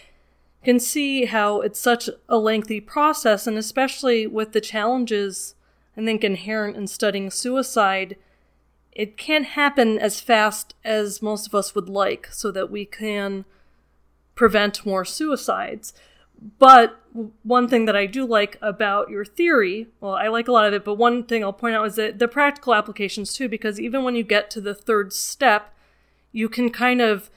can 0.63 0.79
see 0.79 1.25
how 1.25 1.61
it's 1.61 1.79
such 1.79 2.09
a 2.27 2.37
lengthy 2.37 2.81
process 2.81 3.47
and 3.47 3.57
especially 3.57 4.27
with 4.27 4.51
the 4.51 4.61
challenges 4.61 5.55
i 5.97 6.03
think 6.03 6.23
inherent 6.23 6.75
in 6.75 6.85
studying 6.85 7.29
suicide 7.29 8.17
it 8.91 9.17
can't 9.17 9.45
happen 9.45 9.97
as 9.97 10.19
fast 10.19 10.75
as 10.83 11.21
most 11.21 11.47
of 11.47 11.55
us 11.55 11.73
would 11.73 11.87
like 11.87 12.27
so 12.31 12.51
that 12.51 12.69
we 12.69 12.83
can 12.85 13.45
prevent 14.35 14.85
more 14.85 15.05
suicides 15.05 15.93
but 16.57 16.99
one 17.43 17.67
thing 17.67 17.85
that 17.85 17.95
I 17.95 18.05
do 18.05 18.25
like 18.25 18.57
about 18.61 19.09
your 19.09 19.25
theory, 19.25 19.87
well, 19.99 20.13
I 20.13 20.27
like 20.27 20.47
a 20.47 20.51
lot 20.51 20.65
of 20.65 20.73
it, 20.73 20.85
but 20.85 20.95
one 20.95 21.23
thing 21.23 21.43
I'll 21.43 21.53
point 21.53 21.75
out 21.75 21.85
is 21.87 21.95
that 21.95 22.19
the 22.19 22.27
practical 22.27 22.73
applications 22.73 23.33
too, 23.33 23.49
because 23.49 23.79
even 23.79 24.03
when 24.03 24.15
you 24.15 24.23
get 24.23 24.49
to 24.51 24.61
the 24.61 24.73
third 24.73 25.11
step, 25.11 25.73
you 26.31 26.47
can 26.47 26.69
kind 26.69 27.01
of 27.01 27.29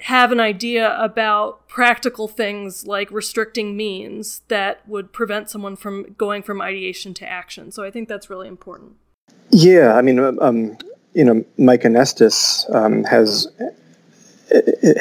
have 0.00 0.30
an 0.30 0.40
idea 0.40 0.94
about 1.00 1.66
practical 1.68 2.28
things 2.28 2.86
like 2.86 3.10
restricting 3.10 3.76
means 3.76 4.42
that 4.48 4.86
would 4.86 5.12
prevent 5.12 5.48
someone 5.48 5.76
from 5.76 6.14
going 6.18 6.42
from 6.42 6.60
ideation 6.60 7.14
to 7.14 7.26
action. 7.26 7.70
So 7.72 7.82
I 7.82 7.90
think 7.90 8.08
that's 8.08 8.28
really 8.28 8.48
important. 8.48 8.96
Yeah, 9.50 9.94
I 9.94 10.02
mean, 10.02 10.18
um, 10.18 10.76
you 11.14 11.24
know, 11.24 11.44
Mike 11.56 11.82
Anestis 11.82 12.68
um, 12.74 13.04
has 13.04 13.48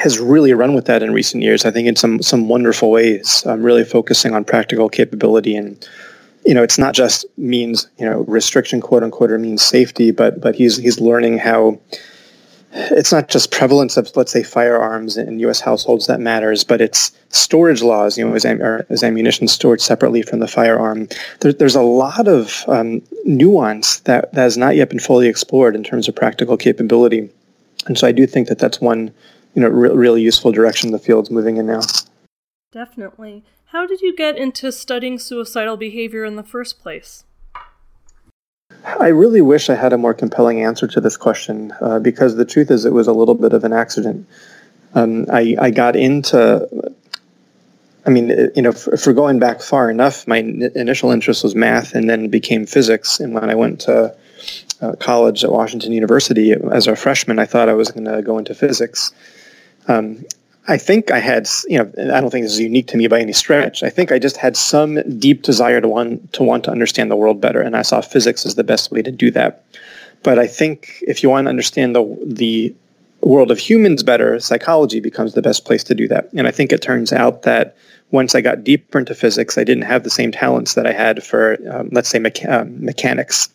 has 0.02 0.20
really 0.20 0.54
run 0.54 0.74
with 0.74 0.86
that 0.86 1.04
in 1.04 1.14
recent 1.14 1.44
years. 1.44 1.66
I 1.66 1.72
think 1.72 1.88
in 1.88 1.96
some 1.96 2.22
some 2.22 2.48
wonderful 2.48 2.92
ways, 2.92 3.44
really 3.46 3.84
focusing 3.84 4.34
on 4.34 4.44
practical 4.44 4.90
capability 4.90 5.56
and 5.56 5.88
you 6.46 6.54
know 6.54 6.64
it's 6.64 6.78
not 6.78 6.94
just 6.94 7.26
means 7.38 7.88
you 7.98 8.06
know 8.10 8.22
restriction 8.22 8.82
quote 8.82 9.04
unquote 9.04 9.32
or 9.32 9.40
means 9.40 9.62
safety, 9.62 10.12
but 10.12 10.42
but 10.42 10.56
he's 10.56 10.78
he's 10.78 11.00
learning 11.00 11.38
how 11.38 11.80
it's 12.76 13.12
not 13.12 13.30
just 13.30 13.52
prevalence 13.52 13.96
of 13.96 14.12
let's 14.16 14.32
say 14.32 14.44
firearms 14.44 15.16
in 15.16 15.40
U.S. 15.40 15.62
households 15.62 16.08
that 16.08 16.20
matters, 16.20 16.64
but 16.64 16.82
it's 16.82 17.12
storage 17.30 17.82
laws. 17.82 18.18
You 18.18 18.28
know, 18.28 18.36
is, 18.36 18.46
is 18.46 19.04
ammunition 19.04 19.48
stored 19.48 19.80
separately 19.80 20.22
from 20.22 20.40
the 20.40 20.48
firearm? 20.48 21.08
There, 21.40 21.54
there's 21.54 21.76
a 21.76 21.82
lot 21.82 22.28
of 22.28 22.66
um, 22.68 23.02
nuance 23.24 24.00
that, 24.02 24.34
that 24.34 24.42
has 24.42 24.58
not 24.58 24.76
yet 24.76 24.90
been 24.90 25.00
fully 25.00 25.28
explored 25.28 25.76
in 25.76 25.84
terms 25.84 26.10
of 26.10 26.16
practical 26.16 26.58
capability, 26.58 27.30
and 27.88 27.98
so 27.98 28.08
I 28.08 28.12
do 28.12 28.28
think 28.28 28.50
that 28.50 28.60
that's 28.60 28.82
one 28.82 29.14
you 29.56 29.62
know 29.62 29.70
re- 29.70 29.90
really 29.90 30.22
useful 30.22 30.52
direction 30.52 30.92
the 30.92 31.00
field's 31.00 31.32
moving 31.32 31.58
in 31.58 31.66
now. 31.66 31.82
Definitely. 32.72 33.44
How 33.68 33.88
did 33.88 34.02
you 34.02 34.16
get 34.16 34.38
into 34.38 34.72
studying 34.72 35.18
suicidal 35.18 35.78
behavior 35.78 36.24
in 36.24 36.36
the 36.36 36.44
first 36.44 36.80
place? 36.80 37.24
I 38.84 39.08
really 39.08 39.42
wish 39.42 39.70
I 39.70 39.76
had 39.76 39.94
a 39.94 39.98
more 39.98 40.14
compelling 40.14 40.62
answer 40.62 40.88
to 40.88 41.02
this 41.02 41.18
question 41.18 41.74
uh, 41.82 42.00
because 42.00 42.36
the 42.36 42.46
truth 42.46 42.70
is 42.70 42.86
it 42.86 42.94
was 42.94 43.08
a 43.08 43.14
little 43.14 43.34
bit 43.34 43.54
of 43.54 43.64
an 43.64 43.74
accident. 43.74 44.28
Um, 44.94 45.26
I, 45.32 45.56
I 45.60 45.72
got 45.72 45.96
into 45.96 46.94
I 48.06 48.12
mean, 48.12 48.52
you 48.56 48.62
know, 48.62 48.72
for, 48.72 48.96
we're 49.06 49.14
going 49.14 49.40
back 49.40 49.62
far 49.62 49.90
enough, 49.90 50.28
my 50.28 50.40
n- 50.40 50.72
initial 50.76 51.12
interest 51.12 51.44
was 51.44 51.56
math 51.56 51.96
and 51.96 52.10
then 52.10 52.30
became 52.30 52.66
physics. 52.66 53.20
And 53.20 53.34
when 53.34 53.50
I 53.50 53.56
went 53.56 53.82
to 53.82 54.16
uh, 54.82 54.94
college 55.00 55.44
at 55.44 55.52
Washington 55.52 55.92
University 55.92 56.54
as 56.54 56.88
a 56.88 56.96
freshman, 56.96 57.40
I 57.40 57.46
thought 57.46 57.68
I 57.68 57.74
was 57.74 57.92
going 57.92 58.06
to 58.06 58.22
go 58.22 58.38
into 58.38 58.54
physics. 58.54 59.12
Um, 59.88 60.26
I 60.68 60.78
think 60.78 61.12
I 61.12 61.20
had, 61.20 61.48
you 61.68 61.78
know, 61.78 61.92
I 62.16 62.20
don't 62.22 62.32
think 62.32 62.44
this 62.44 62.54
is 62.54 62.60
unique 62.60 62.88
to 62.88 62.98
me 62.98 63.08
by 63.08 63.20
any 63.20 63.34
stretch. 63.34 63.84
I 63.84 63.90
think 63.90 64.12
I 64.12 64.18
just 64.18 64.38
had 64.38 64.58
some 64.58 65.20
deep 65.20 65.44
desire 65.44 65.80
to 65.80 65.88
want 65.88 66.34
to 66.34 66.44
want 66.44 66.64
to 66.64 66.72
understand 66.72 67.12
the 67.12 67.16
world 67.16 67.40
better, 67.40 67.62
and 67.62 67.76
I 67.76 67.84
saw 67.84 68.02
physics 68.02 68.46
as 68.46 68.56
the 68.56 68.64
best 68.64 68.92
way 68.92 69.02
to 69.04 69.12
do 69.12 69.30
that. 69.32 69.64
But 70.24 70.40
I 70.40 70.48
think 70.48 71.04
if 71.08 71.22
you 71.22 71.30
want 71.30 71.46
to 71.46 71.50
understand 71.50 71.96
the 71.96 72.18
the 72.26 72.74
world 73.22 73.52
of 73.52 73.60
humans 73.60 74.04
better, 74.04 74.40
psychology 74.40 75.00
becomes 75.00 75.34
the 75.34 75.42
best 75.42 75.66
place 75.66 75.84
to 75.84 75.96
do 75.96 76.08
that. 76.08 76.30
And 76.34 76.48
I 76.48 76.52
think 76.52 76.72
it 76.72 76.82
turns 76.82 77.12
out 77.14 77.44
that 77.44 77.76
once 78.12 78.36
I 78.36 78.42
got 78.42 78.64
deeper 78.64 79.00
into 79.00 79.16
physics, 79.16 79.58
I 79.58 79.64
didn't 79.64 79.84
have 79.84 80.04
the 80.04 80.10
same 80.10 80.32
talents 80.32 80.76
that 80.76 80.86
I 80.86 80.94
had 80.94 81.24
for, 81.24 81.58
um, 81.72 81.90
let's 81.92 82.10
say, 82.10 82.20
mecha- 82.20 82.62
um, 82.62 82.84
mechanics 82.84 83.50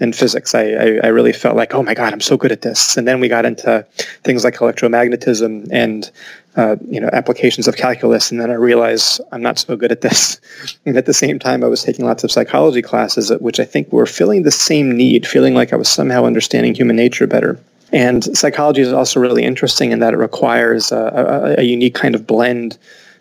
and 0.00 0.14
physics. 0.14 0.54
I, 0.54 0.62
I, 0.62 1.00
I, 1.04 1.06
really 1.08 1.32
felt 1.32 1.56
like, 1.56 1.72
oh 1.72 1.82
my 1.82 1.94
God, 1.94 2.12
I'm 2.12 2.20
so 2.20 2.36
good 2.36 2.50
at 2.50 2.62
this. 2.62 2.96
And 2.96 3.06
then 3.06 3.20
we 3.20 3.28
got 3.28 3.44
into 3.44 3.86
things 4.24 4.42
like 4.42 4.54
electromagnetism 4.54 5.68
and 5.70 6.10
uh, 6.56 6.76
you 6.88 7.00
know 7.00 7.10
applications 7.12 7.66
of 7.66 7.76
calculus, 7.76 8.30
and 8.30 8.40
then 8.40 8.50
I 8.50 8.54
realized 8.54 9.20
I'm 9.32 9.42
not 9.42 9.58
so 9.58 9.76
good 9.76 9.92
at 9.92 10.02
this. 10.02 10.40
And 10.86 10.98
at 10.98 11.06
the 11.06 11.14
same 11.14 11.38
time, 11.38 11.64
I 11.64 11.68
was 11.68 11.82
taking 11.82 12.04
lots 12.04 12.24
of 12.24 12.30
psychology 12.30 12.82
classes, 12.82 13.32
which 13.40 13.58
I 13.58 13.64
think 13.64 13.90
were 13.90 14.06
filling 14.06 14.42
the 14.42 14.50
same 14.50 14.94
need, 14.94 15.26
feeling 15.26 15.54
like 15.54 15.72
I 15.72 15.76
was 15.76 15.88
somehow 15.88 16.24
understanding 16.24 16.74
human 16.74 16.94
nature 16.94 17.26
better. 17.26 17.58
And 17.92 18.36
psychology 18.36 18.82
is 18.82 18.92
also 18.92 19.18
really 19.18 19.44
interesting 19.44 19.92
in 19.92 20.00
that 20.00 20.12
it 20.12 20.18
requires 20.18 20.92
a, 20.92 21.56
a, 21.56 21.60
a 21.60 21.62
unique 21.62 21.94
kind 21.94 22.14
of 22.14 22.26
blend 22.26 22.76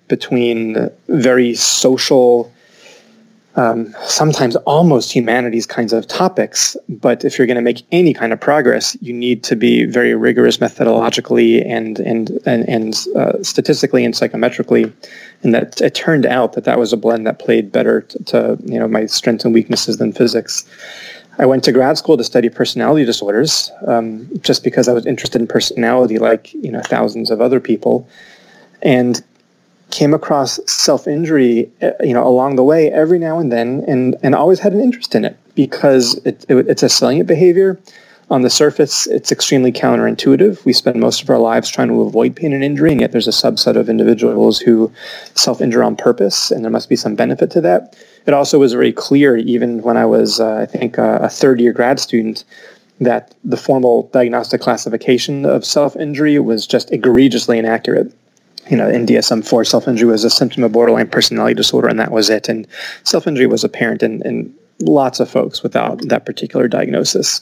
between 0.09 0.89
very 1.07 1.55
social, 1.55 2.52
um, 3.55 3.93
sometimes 4.03 4.55
almost 4.57 5.11
humanities 5.11 5.65
kinds 5.65 5.93
of 5.93 6.07
topics. 6.07 6.75
But 6.89 7.23
if 7.23 7.37
you're 7.37 7.47
going 7.47 7.55
to 7.55 7.61
make 7.61 7.83
any 7.91 8.13
kind 8.13 8.33
of 8.33 8.39
progress, 8.39 8.97
you 9.01 9.13
need 9.13 9.43
to 9.43 9.55
be 9.55 9.85
very 9.85 10.15
rigorous 10.15 10.57
methodologically 10.57 11.65
and 11.65 11.99
and 11.99 12.31
and, 12.45 12.67
and 12.67 13.07
uh, 13.15 13.43
statistically 13.43 14.03
and 14.03 14.13
psychometrically. 14.13 14.91
And 15.43 15.53
that 15.53 15.81
it 15.81 15.93
turned 15.93 16.25
out 16.25 16.53
that 16.53 16.63
that 16.63 16.79
was 16.79 16.93
a 16.93 16.97
blend 16.97 17.27
that 17.27 17.39
played 17.39 17.71
better 17.71 18.01
to, 18.01 18.23
to 18.23 18.57
you 18.65 18.79
know 18.79 18.87
my 18.87 19.05
strengths 19.05 19.45
and 19.45 19.53
weaknesses 19.53 19.97
than 19.97 20.13
physics. 20.13 20.65
I 21.39 21.47
went 21.47 21.63
to 21.63 21.71
grad 21.71 21.97
school 21.97 22.15
to 22.17 22.23
study 22.23 22.49
personality 22.49 23.05
disorders, 23.05 23.71
um, 23.87 24.29
just 24.41 24.63
because 24.63 24.87
I 24.87 24.93
was 24.93 25.05
interested 25.07 25.41
in 25.41 25.47
personality, 25.47 26.17
like 26.17 26.53
you 26.53 26.71
know 26.71 26.81
thousands 26.81 27.29
of 27.29 27.39
other 27.39 27.59
people, 27.59 28.07
and 28.81 29.23
came 29.93 30.11
across 30.11 30.59
self-injury 30.65 31.71
uh, 31.83 31.91
you 31.99 32.15
know 32.15 32.25
along 32.27 32.55
the 32.55 32.63
way 32.63 32.91
every 32.91 33.19
now 33.19 33.37
and 33.37 33.51
then 33.51 33.83
and 33.87 34.15
and 34.23 34.33
always 34.33 34.59
had 34.59 34.73
an 34.73 34.81
interest 34.81 35.13
in 35.13 35.23
it 35.23 35.37
because 35.53 36.15
it, 36.25 36.43
it, 36.49 36.67
it's 36.67 36.81
a 36.81 36.89
salient 36.89 37.27
behavior. 37.27 37.79
On 38.31 38.41
the 38.41 38.49
surface 38.49 39.05
it's 39.05 39.31
extremely 39.31 39.71
counterintuitive. 39.71 40.65
We 40.65 40.73
spend 40.73 40.99
most 40.99 41.21
of 41.21 41.29
our 41.29 41.37
lives 41.37 41.69
trying 41.69 41.89
to 41.89 42.01
avoid 42.01 42.35
pain 42.35 42.53
and 42.53 42.63
injury 42.63 42.91
and 42.91 43.01
yet 43.01 43.11
there's 43.11 43.27
a 43.27 43.41
subset 43.43 43.75
of 43.75 43.87
individuals 43.87 44.57
who 44.57 44.91
self-injure 45.35 45.83
on 45.83 45.95
purpose 45.95 46.49
and 46.49 46.63
there 46.63 46.71
must 46.71 46.89
be 46.89 46.95
some 46.95 47.13
benefit 47.13 47.51
to 47.51 47.61
that. 47.61 47.95
It 48.25 48.33
also 48.33 48.57
was 48.57 48.73
very 48.73 48.93
clear 48.93 49.37
even 49.37 49.83
when 49.83 49.97
i 49.97 50.05
was 50.05 50.39
uh, 50.39 50.55
i 50.55 50.65
think 50.65 50.97
uh, 50.97 51.19
a 51.21 51.29
third 51.29 51.59
year 51.59 51.73
grad 51.73 51.99
student 51.99 52.45
that 52.99 53.35
the 53.43 53.57
formal 53.57 54.09
diagnostic 54.11 54.61
classification 54.61 55.45
of 55.45 55.63
self-injury 55.63 56.39
was 56.39 56.65
just 56.65 56.91
egregiously 56.91 57.59
inaccurate 57.59 58.11
you 58.69 58.77
know, 58.77 58.89
in 58.89 59.05
DSM-4, 59.05 59.67
self-injury 59.67 60.09
was 60.09 60.23
a 60.23 60.29
symptom 60.29 60.63
of 60.63 60.71
borderline 60.71 61.07
personality 61.07 61.53
disorder, 61.53 61.87
and 61.87 61.99
that 61.99 62.11
was 62.11 62.29
it. 62.29 62.47
And 62.49 62.67
self-injury 63.03 63.47
was 63.47 63.63
apparent 63.63 64.03
in, 64.03 64.21
in 64.25 64.53
lots 64.79 65.19
of 65.19 65.29
folks 65.29 65.63
without 65.63 65.99
that 66.07 66.25
particular 66.25 66.67
diagnosis. 66.67 67.41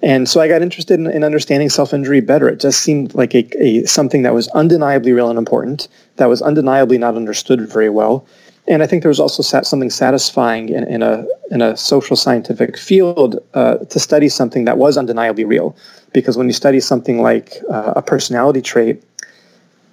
And 0.00 0.28
so 0.28 0.40
I 0.40 0.46
got 0.46 0.62
interested 0.62 1.00
in, 1.00 1.08
in 1.08 1.24
understanding 1.24 1.68
self-injury 1.68 2.20
better. 2.20 2.48
It 2.48 2.60
just 2.60 2.82
seemed 2.82 3.14
like 3.14 3.34
a, 3.34 3.48
a, 3.60 3.84
something 3.84 4.22
that 4.22 4.32
was 4.34 4.48
undeniably 4.48 5.12
real 5.12 5.28
and 5.28 5.38
important, 5.38 5.88
that 6.16 6.26
was 6.26 6.40
undeniably 6.40 6.98
not 6.98 7.16
understood 7.16 7.68
very 7.68 7.90
well. 7.90 8.26
And 8.68 8.82
I 8.82 8.86
think 8.86 9.02
there 9.02 9.08
was 9.08 9.18
also 9.18 9.42
sat 9.42 9.66
something 9.66 9.90
satisfying 9.90 10.68
in, 10.68 10.84
in, 10.84 11.02
a, 11.02 11.26
in 11.50 11.62
a 11.62 11.76
social 11.76 12.16
scientific 12.16 12.76
field 12.76 13.38
uh, 13.54 13.76
to 13.76 13.98
study 13.98 14.28
something 14.28 14.66
that 14.66 14.76
was 14.76 14.98
undeniably 14.98 15.44
real. 15.44 15.74
Because 16.12 16.36
when 16.36 16.46
you 16.46 16.52
study 16.52 16.78
something 16.78 17.22
like 17.22 17.54
uh, 17.70 17.94
a 17.96 18.02
personality 18.02 18.60
trait, 18.60 19.02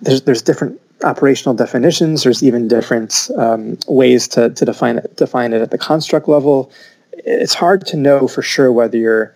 there's 0.01 0.21
there's 0.23 0.41
different 0.41 0.79
operational 1.03 1.55
definitions. 1.55 2.23
There's 2.23 2.43
even 2.43 2.67
different 2.67 3.29
um, 3.37 3.77
ways 3.87 4.27
to, 4.29 4.49
to 4.49 4.65
define 4.65 4.97
it 4.97 5.15
define 5.15 5.53
it 5.53 5.61
at 5.61 5.71
the 5.71 5.77
construct 5.77 6.27
level. 6.27 6.71
It's 7.11 7.53
hard 7.53 7.85
to 7.87 7.97
know 7.97 8.27
for 8.27 8.41
sure 8.41 8.71
whether 8.71 8.97
you're 8.97 9.35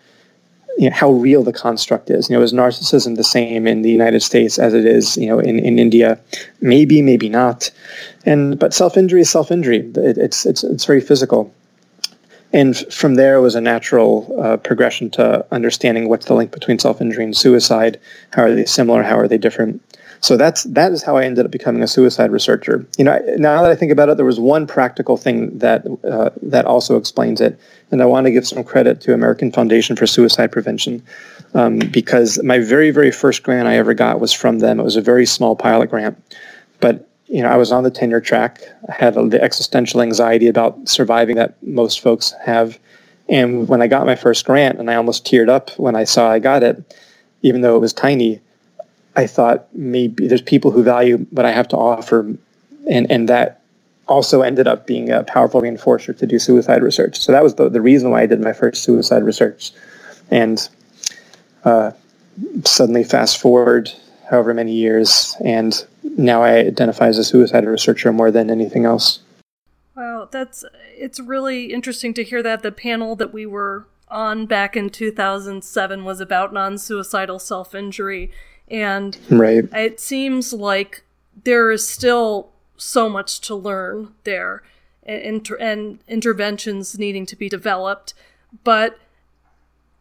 you 0.79 0.89
know, 0.89 0.95
how 0.95 1.11
real 1.11 1.43
the 1.43 1.51
construct 1.51 2.09
is. 2.09 2.29
You 2.29 2.37
know, 2.37 2.41
is 2.41 2.53
narcissism 2.53 3.17
the 3.17 3.23
same 3.23 3.67
in 3.67 3.81
the 3.81 3.91
United 3.91 4.21
States 4.21 4.57
as 4.57 4.73
it 4.73 4.85
is, 4.85 5.17
you 5.17 5.27
know, 5.27 5.37
in, 5.37 5.59
in 5.59 5.77
India? 5.77 6.17
Maybe, 6.61 7.01
maybe 7.01 7.27
not. 7.27 7.69
And 8.25 8.57
but 8.57 8.73
self 8.73 8.95
injury 8.95 9.21
is 9.21 9.29
self 9.29 9.51
injury. 9.51 9.79
It, 9.95 10.17
it's 10.17 10.45
it's 10.45 10.63
it's 10.63 10.85
very 10.85 11.01
physical. 11.01 11.53
And 12.51 12.77
from 12.91 13.15
there 13.15 13.41
was 13.41 13.55
a 13.55 13.61
natural 13.61 14.35
uh, 14.41 14.57
progression 14.57 15.11
to 15.11 15.45
understanding 15.51 16.09
what's 16.09 16.25
the 16.25 16.33
link 16.33 16.51
between 16.51 16.79
self 16.79 17.01
injury 17.01 17.25
and 17.25 17.35
suicide. 17.35 17.99
How 18.31 18.43
are 18.43 18.55
they 18.55 18.65
similar? 18.65 19.03
How 19.03 19.19
are 19.19 19.27
they 19.27 19.37
different? 19.37 19.81
So 20.21 20.35
that's 20.35 20.63
that 20.65 20.91
is 20.91 21.01
how 21.01 21.15
I 21.15 21.23
ended 21.23 21.45
up 21.45 21.51
becoming 21.51 21.81
a 21.81 21.87
suicide 21.87 22.31
researcher. 22.31 22.85
You 22.97 23.05
know, 23.05 23.19
now 23.37 23.61
that 23.61 23.71
I 23.71 23.75
think 23.75 23.91
about 23.91 24.09
it, 24.09 24.17
there 24.17 24.25
was 24.25 24.39
one 24.39 24.67
practical 24.67 25.15
thing 25.15 25.57
that 25.59 25.85
uh, 26.03 26.31
that 26.41 26.65
also 26.65 26.97
explains 26.97 27.39
it, 27.39 27.59
and 27.91 28.01
I 28.01 28.05
want 28.05 28.25
to 28.25 28.31
give 28.31 28.45
some 28.45 28.63
credit 28.63 28.99
to 29.01 29.13
American 29.13 29.51
Foundation 29.51 29.95
for 29.95 30.05
Suicide 30.05 30.51
Prevention 30.51 31.01
um, 31.53 31.79
because 31.79 32.41
my 32.43 32.59
very 32.59 32.91
very 32.91 33.11
first 33.11 33.43
grant 33.43 33.67
I 33.67 33.77
ever 33.77 33.93
got 33.93 34.19
was 34.19 34.33
from 34.33 34.59
them. 34.59 34.79
It 34.79 34.83
was 34.83 34.97
a 34.97 35.01
very 35.01 35.25
small 35.25 35.55
pilot 35.55 35.89
grant, 35.89 36.21
but 36.81 37.07
you 37.27 37.41
know 37.41 37.49
I 37.49 37.55
was 37.55 37.71
on 37.71 37.83
the 37.83 37.91
tenure 37.91 38.21
track. 38.21 38.59
I 38.89 38.93
had 38.93 39.13
the 39.13 39.41
existential 39.41 40.01
anxiety 40.01 40.47
about 40.47 40.89
surviving 40.89 41.37
that 41.37 41.61
most 41.63 42.01
folks 42.01 42.33
have, 42.43 42.77
and 43.29 43.69
when 43.69 43.81
I 43.81 43.87
got 43.87 44.05
my 44.05 44.15
first 44.15 44.45
grant, 44.45 44.79
and 44.79 44.91
I 44.91 44.95
almost 44.95 45.25
teared 45.25 45.47
up 45.47 45.69
when 45.77 45.95
I 45.95 46.03
saw 46.03 46.29
I 46.29 46.39
got 46.39 46.61
it, 46.61 46.93
even 47.41 47.61
though 47.61 47.77
it 47.77 47.79
was 47.79 47.93
tiny 47.93 48.41
I 49.15 49.27
thought 49.27 49.67
maybe 49.73 50.27
there's 50.27 50.41
people 50.41 50.71
who 50.71 50.83
value 50.83 51.25
what 51.31 51.45
I 51.45 51.51
have 51.51 51.67
to 51.69 51.77
offer, 51.77 52.35
and 52.89 53.11
and 53.11 53.29
that 53.29 53.61
also 54.07 54.41
ended 54.41 54.67
up 54.67 54.87
being 54.87 55.11
a 55.11 55.23
powerful 55.23 55.61
reinforcer 55.61 56.17
to 56.17 56.25
do 56.25 56.39
suicide 56.39 56.81
research. 56.81 57.19
So 57.19 57.31
that 57.31 57.43
was 57.43 57.55
the, 57.55 57.69
the 57.69 57.81
reason 57.81 58.09
why 58.09 58.23
I 58.23 58.25
did 58.25 58.41
my 58.41 58.53
first 58.53 58.83
suicide 58.83 59.23
research. 59.23 59.71
And 60.31 60.67
uh, 61.63 61.91
suddenly, 62.65 63.03
fast 63.03 63.39
forward 63.39 63.91
however 64.29 64.53
many 64.53 64.73
years, 64.73 65.35
and 65.43 65.85
now 66.17 66.43
I 66.43 66.57
identify 66.57 67.07
as 67.07 67.17
a 67.17 67.23
suicide 67.23 67.65
researcher 67.65 68.13
more 68.13 68.29
than 68.29 68.51
anything 68.51 68.85
else. 68.85 69.19
Wow, 69.95 70.29
that's 70.31 70.63
it's 70.95 71.19
really 71.19 71.73
interesting 71.73 72.13
to 72.13 72.23
hear 72.23 72.43
that 72.43 72.61
the 72.61 72.71
panel 72.71 73.15
that 73.15 73.33
we 73.33 73.45
were 73.45 73.87
on 74.07 74.45
back 74.45 74.75
in 74.75 74.89
2007 74.89 76.03
was 76.03 76.19
about 76.19 76.53
non-suicidal 76.53 77.39
self-injury 77.39 78.31
and 78.69 79.17
right. 79.29 79.65
it 79.73 79.99
seems 79.99 80.53
like 80.53 81.03
there 81.43 81.71
is 81.71 81.87
still 81.87 82.49
so 82.77 83.09
much 83.09 83.41
to 83.41 83.55
learn 83.55 84.13
there 84.23 84.63
and, 85.03 85.49
and 85.59 85.99
interventions 86.07 86.97
needing 86.97 87.25
to 87.25 87.35
be 87.35 87.49
developed. 87.49 88.13
But 88.63 88.99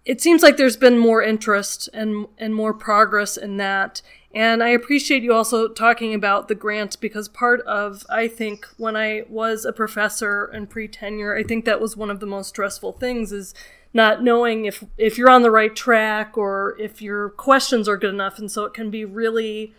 it 0.04 0.20
seems 0.20 0.42
like 0.42 0.56
there's 0.56 0.76
been 0.76 0.98
more 0.98 1.22
interest 1.22 1.88
and, 1.92 2.26
and 2.38 2.54
more 2.54 2.72
progress 2.72 3.36
in 3.36 3.56
that. 3.58 4.00
And 4.34 4.62
I 4.62 4.68
appreciate 4.68 5.22
you 5.22 5.32
also 5.32 5.68
talking 5.68 6.14
about 6.14 6.48
the 6.48 6.54
grant 6.54 7.00
because 7.00 7.28
part 7.28 7.60
of, 7.62 8.04
I 8.08 8.28
think, 8.28 8.66
when 8.76 8.96
I 8.96 9.24
was 9.28 9.64
a 9.64 9.72
professor 9.72 10.44
and 10.44 10.68
pre 10.68 10.86
tenure, 10.88 11.34
I 11.34 11.42
think 11.42 11.64
that 11.64 11.80
was 11.80 11.96
one 11.96 12.10
of 12.10 12.20
the 12.20 12.26
most 12.26 12.48
stressful 12.48 12.92
things 12.92 13.32
is 13.32 13.54
not 13.98 14.22
knowing 14.22 14.64
if 14.64 14.84
if 14.96 15.18
you're 15.18 15.28
on 15.28 15.42
the 15.42 15.50
right 15.50 15.74
track 15.74 16.38
or 16.38 16.76
if 16.78 17.02
your 17.02 17.30
questions 17.30 17.88
are 17.88 17.96
good 17.96 18.14
enough 18.14 18.38
and 18.38 18.50
so 18.50 18.64
it 18.64 18.72
can 18.72 18.90
be 18.90 19.04
really 19.04 19.74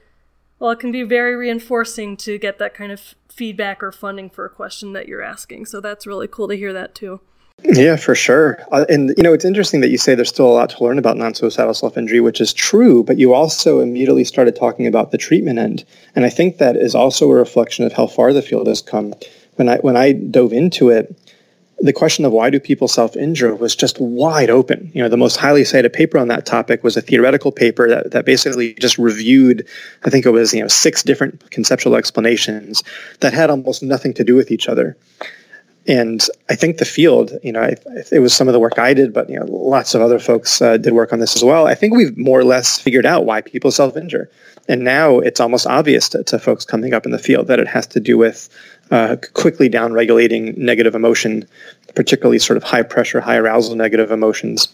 well 0.60 0.70
it 0.72 0.80
can 0.80 0.92
be 0.92 1.04
very 1.04 1.36
reinforcing 1.36 2.18
to 2.18 2.38
get 2.38 2.60
that 2.60 2.74
kind 2.74 2.92
of 2.92 3.16
feedback 3.30 3.82
or 3.82 3.94
funding 3.94 4.30
for 4.30 4.44
a 4.46 4.50
question 4.50 4.92
that 4.92 5.08
you're 5.08 5.22
asking 5.22 5.66
so 5.66 5.80
that's 5.80 6.06
really 6.06 6.28
cool 6.28 6.50
to 6.50 6.56
hear 6.56 6.74
that 6.74 6.94
too 6.94 7.22
Yeah, 7.64 7.98
for 7.98 8.16
sure. 8.16 8.58
Uh, 8.72 8.86
and 8.88 9.14
you 9.18 9.24
know, 9.24 9.34
it's 9.34 9.44
interesting 9.44 9.82
that 9.82 9.90
you 9.90 9.98
say 9.98 10.16
there's 10.16 10.30
still 10.30 10.48
a 10.48 10.58
lot 10.60 10.70
to 10.70 10.82
learn 10.82 10.98
about 10.98 11.18
non-suicidal 11.18 11.74
self-injury, 11.74 12.22
which 12.22 12.40
is 12.40 12.54
true. 12.54 13.04
But 13.04 13.20
you 13.20 13.34
also 13.34 13.82
immediately 13.82 14.24
started 14.24 14.56
talking 14.56 14.88
about 14.88 15.12
the 15.12 15.18
treatment 15.18 15.60
end, 15.60 15.84
and 16.16 16.24
I 16.24 16.30
think 16.30 16.58
that 16.58 16.78
is 16.78 16.96
also 16.96 17.30
a 17.30 17.36
reflection 17.36 17.84
of 17.84 17.92
how 17.92 18.08
far 18.08 18.32
the 18.32 18.42
field 18.42 18.68
has 18.68 18.82
come. 18.82 19.14
When 19.58 19.68
I 19.68 19.78
when 19.80 19.98
I 19.98 20.14
dove 20.14 20.54
into 20.54 20.88
it, 20.90 21.14
the 21.82 21.94
question 21.94 22.26
of 22.26 22.32
why 22.32 22.50
do 22.50 22.60
people 22.60 22.88
self-injure 22.88 23.56
was 23.56 23.76
just 23.76 24.00
wide 24.00 24.50
open. 24.50 24.92
You 24.94 25.02
know, 25.02 25.10
the 25.10 25.18
most 25.18 25.38
highly 25.38 25.64
cited 25.64 25.94
paper 25.94 26.18
on 26.18 26.28
that 26.28 26.46
topic 26.46 26.84
was 26.84 26.98
a 26.98 27.02
theoretical 27.02 27.52
paper 27.52 27.90
that, 27.90 28.12
that 28.12 28.26
basically 28.26 28.74
just 28.74 28.98
reviewed, 28.98 29.68
I 30.04 30.10
think 30.10 30.26
it 30.26 30.32
was, 30.32 30.54
you 30.54 30.62
know, 30.62 30.68
six 30.68 31.04
different 31.04 31.52
conceptual 31.52 31.96
explanations 31.96 32.84
that 33.22 33.34
had 33.34 33.50
almost 33.50 33.82
nothing 33.82 34.14
to 34.16 34.24
do 34.24 34.36
with 34.36 34.52
each 34.52 34.68
other. 34.68 34.98
And 35.88 36.24
I 36.50 36.56
think 36.56 36.78
the 36.78 36.86
field, 36.86 37.32
you 37.42 37.52
know, 37.52 37.62
I, 37.62 37.76
it 38.12 38.20
was 38.20 38.34
some 38.34 38.48
of 38.48 38.54
the 38.54 38.60
work 38.60 38.78
I 38.78 38.94
did, 38.94 39.14
but 39.14 39.30
you 39.30 39.40
know, 39.40 39.46
lots 39.46 39.96
of 39.96 40.02
other 40.02 40.20
folks 40.20 40.62
uh, 40.62 40.78
did 40.78 40.94
work 40.94 41.14
on 41.14 41.20
this 41.20 41.36
as 41.36 41.44
well. 41.44 41.66
I 41.66 41.74
think 41.74 41.96
we've 41.96 42.16
more 42.16 42.40
or 42.40 42.44
less 42.44 42.80
figured 42.80 43.06
out 43.06 43.26
why 43.26 43.42
people 43.42 43.72
self-injure, 43.72 44.30
and 44.68 44.84
now 44.84 45.18
it's 45.18 45.40
almost 45.40 45.66
obvious 45.66 46.10
to, 46.10 46.24
to 46.26 46.38
folks 46.38 46.64
coming 46.64 46.94
up 46.94 47.06
in 47.06 47.12
the 47.12 47.18
field 47.18 47.48
that 47.48 47.60
it 47.60 47.68
has 47.68 47.88
to 47.88 48.00
do 48.00 48.20
with 48.20 48.50
uh, 48.92 49.16
quickly 49.34 49.70
down-regulating 49.70 50.54
negative 50.58 50.96
emotion, 50.96 51.48
particularly 51.96 52.40
sort 52.40 52.58
of 52.58 52.64
high 52.64 52.84
pressure, 52.84 53.22
high 53.22 53.38
arousal 53.38 53.76
negative 53.76 54.12
emotions. 54.12 54.68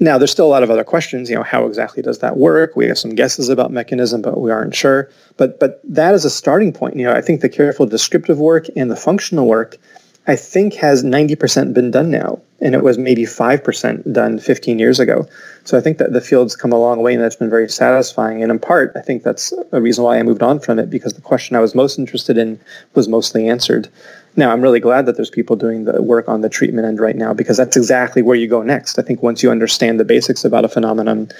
Now, 0.00 0.18
there's 0.18 0.32
still 0.32 0.46
a 0.46 0.48
lot 0.48 0.64
of 0.64 0.70
other 0.70 0.84
questions. 0.84 1.30
You 1.30 1.36
know, 1.36 1.44
how 1.44 1.66
exactly 1.66 2.02
does 2.02 2.18
that 2.18 2.36
work? 2.36 2.74
We 2.74 2.86
have 2.88 2.98
some 2.98 3.14
guesses 3.14 3.48
about 3.48 3.70
mechanism, 3.70 4.22
but 4.22 4.40
we 4.40 4.50
aren't 4.50 4.74
sure. 4.74 5.08
But 5.36 5.60
but 5.60 5.80
that 5.84 6.14
is 6.14 6.24
a 6.24 6.30
starting 6.30 6.72
point. 6.72 6.96
You 6.96 7.04
know, 7.04 7.12
I 7.12 7.20
think 7.20 7.40
the 7.40 7.48
careful 7.48 7.86
descriptive 7.86 8.38
work 8.38 8.66
and 8.76 8.90
the 8.90 8.96
functional 8.96 9.46
work, 9.46 9.76
I 10.26 10.36
think, 10.36 10.74
has 10.74 11.04
90% 11.04 11.74
been 11.74 11.90
done 11.90 12.10
now, 12.10 12.40
and 12.60 12.74
it 12.74 12.82
was 12.82 12.96
maybe 12.96 13.24
5% 13.24 14.12
done 14.12 14.38
15 14.38 14.78
years 14.78 14.98
ago. 14.98 15.28
So 15.64 15.76
I 15.76 15.82
think 15.82 15.98
that 15.98 16.14
the 16.14 16.20
field's 16.20 16.56
come 16.56 16.72
a 16.72 16.78
long 16.78 17.02
way, 17.02 17.12
and 17.12 17.22
that's 17.22 17.36
been 17.36 17.50
very 17.50 17.68
satisfying. 17.68 18.42
And 18.42 18.50
in 18.50 18.58
part, 18.58 18.92
I 18.96 19.00
think 19.00 19.22
that's 19.22 19.52
a 19.72 19.82
reason 19.82 20.02
why 20.04 20.18
I 20.18 20.22
moved 20.22 20.42
on 20.42 20.60
from 20.60 20.78
it 20.78 20.88
because 20.88 21.12
the 21.12 21.20
question 21.20 21.56
I 21.56 21.60
was 21.60 21.74
most 21.74 21.98
interested 21.98 22.38
in 22.38 22.58
was 22.94 23.06
mostly 23.06 23.48
answered. 23.48 23.88
Now, 24.36 24.50
I'm 24.50 24.62
really 24.62 24.80
glad 24.80 25.06
that 25.06 25.16
there's 25.16 25.30
people 25.30 25.54
doing 25.54 25.84
the 25.84 26.02
work 26.02 26.28
on 26.28 26.40
the 26.40 26.48
treatment 26.48 26.86
end 26.86 26.98
right 26.98 27.14
now 27.14 27.32
because 27.34 27.56
that's 27.56 27.76
exactly 27.76 28.20
where 28.20 28.36
you 28.36 28.48
go 28.48 28.62
next. 28.62 28.98
I 28.98 29.02
think 29.02 29.22
once 29.22 29.42
you 29.42 29.50
understand 29.50 30.00
the 30.00 30.04
basics 30.04 30.44
about 30.44 30.64
a 30.64 30.68
phenomenon, 30.68 31.30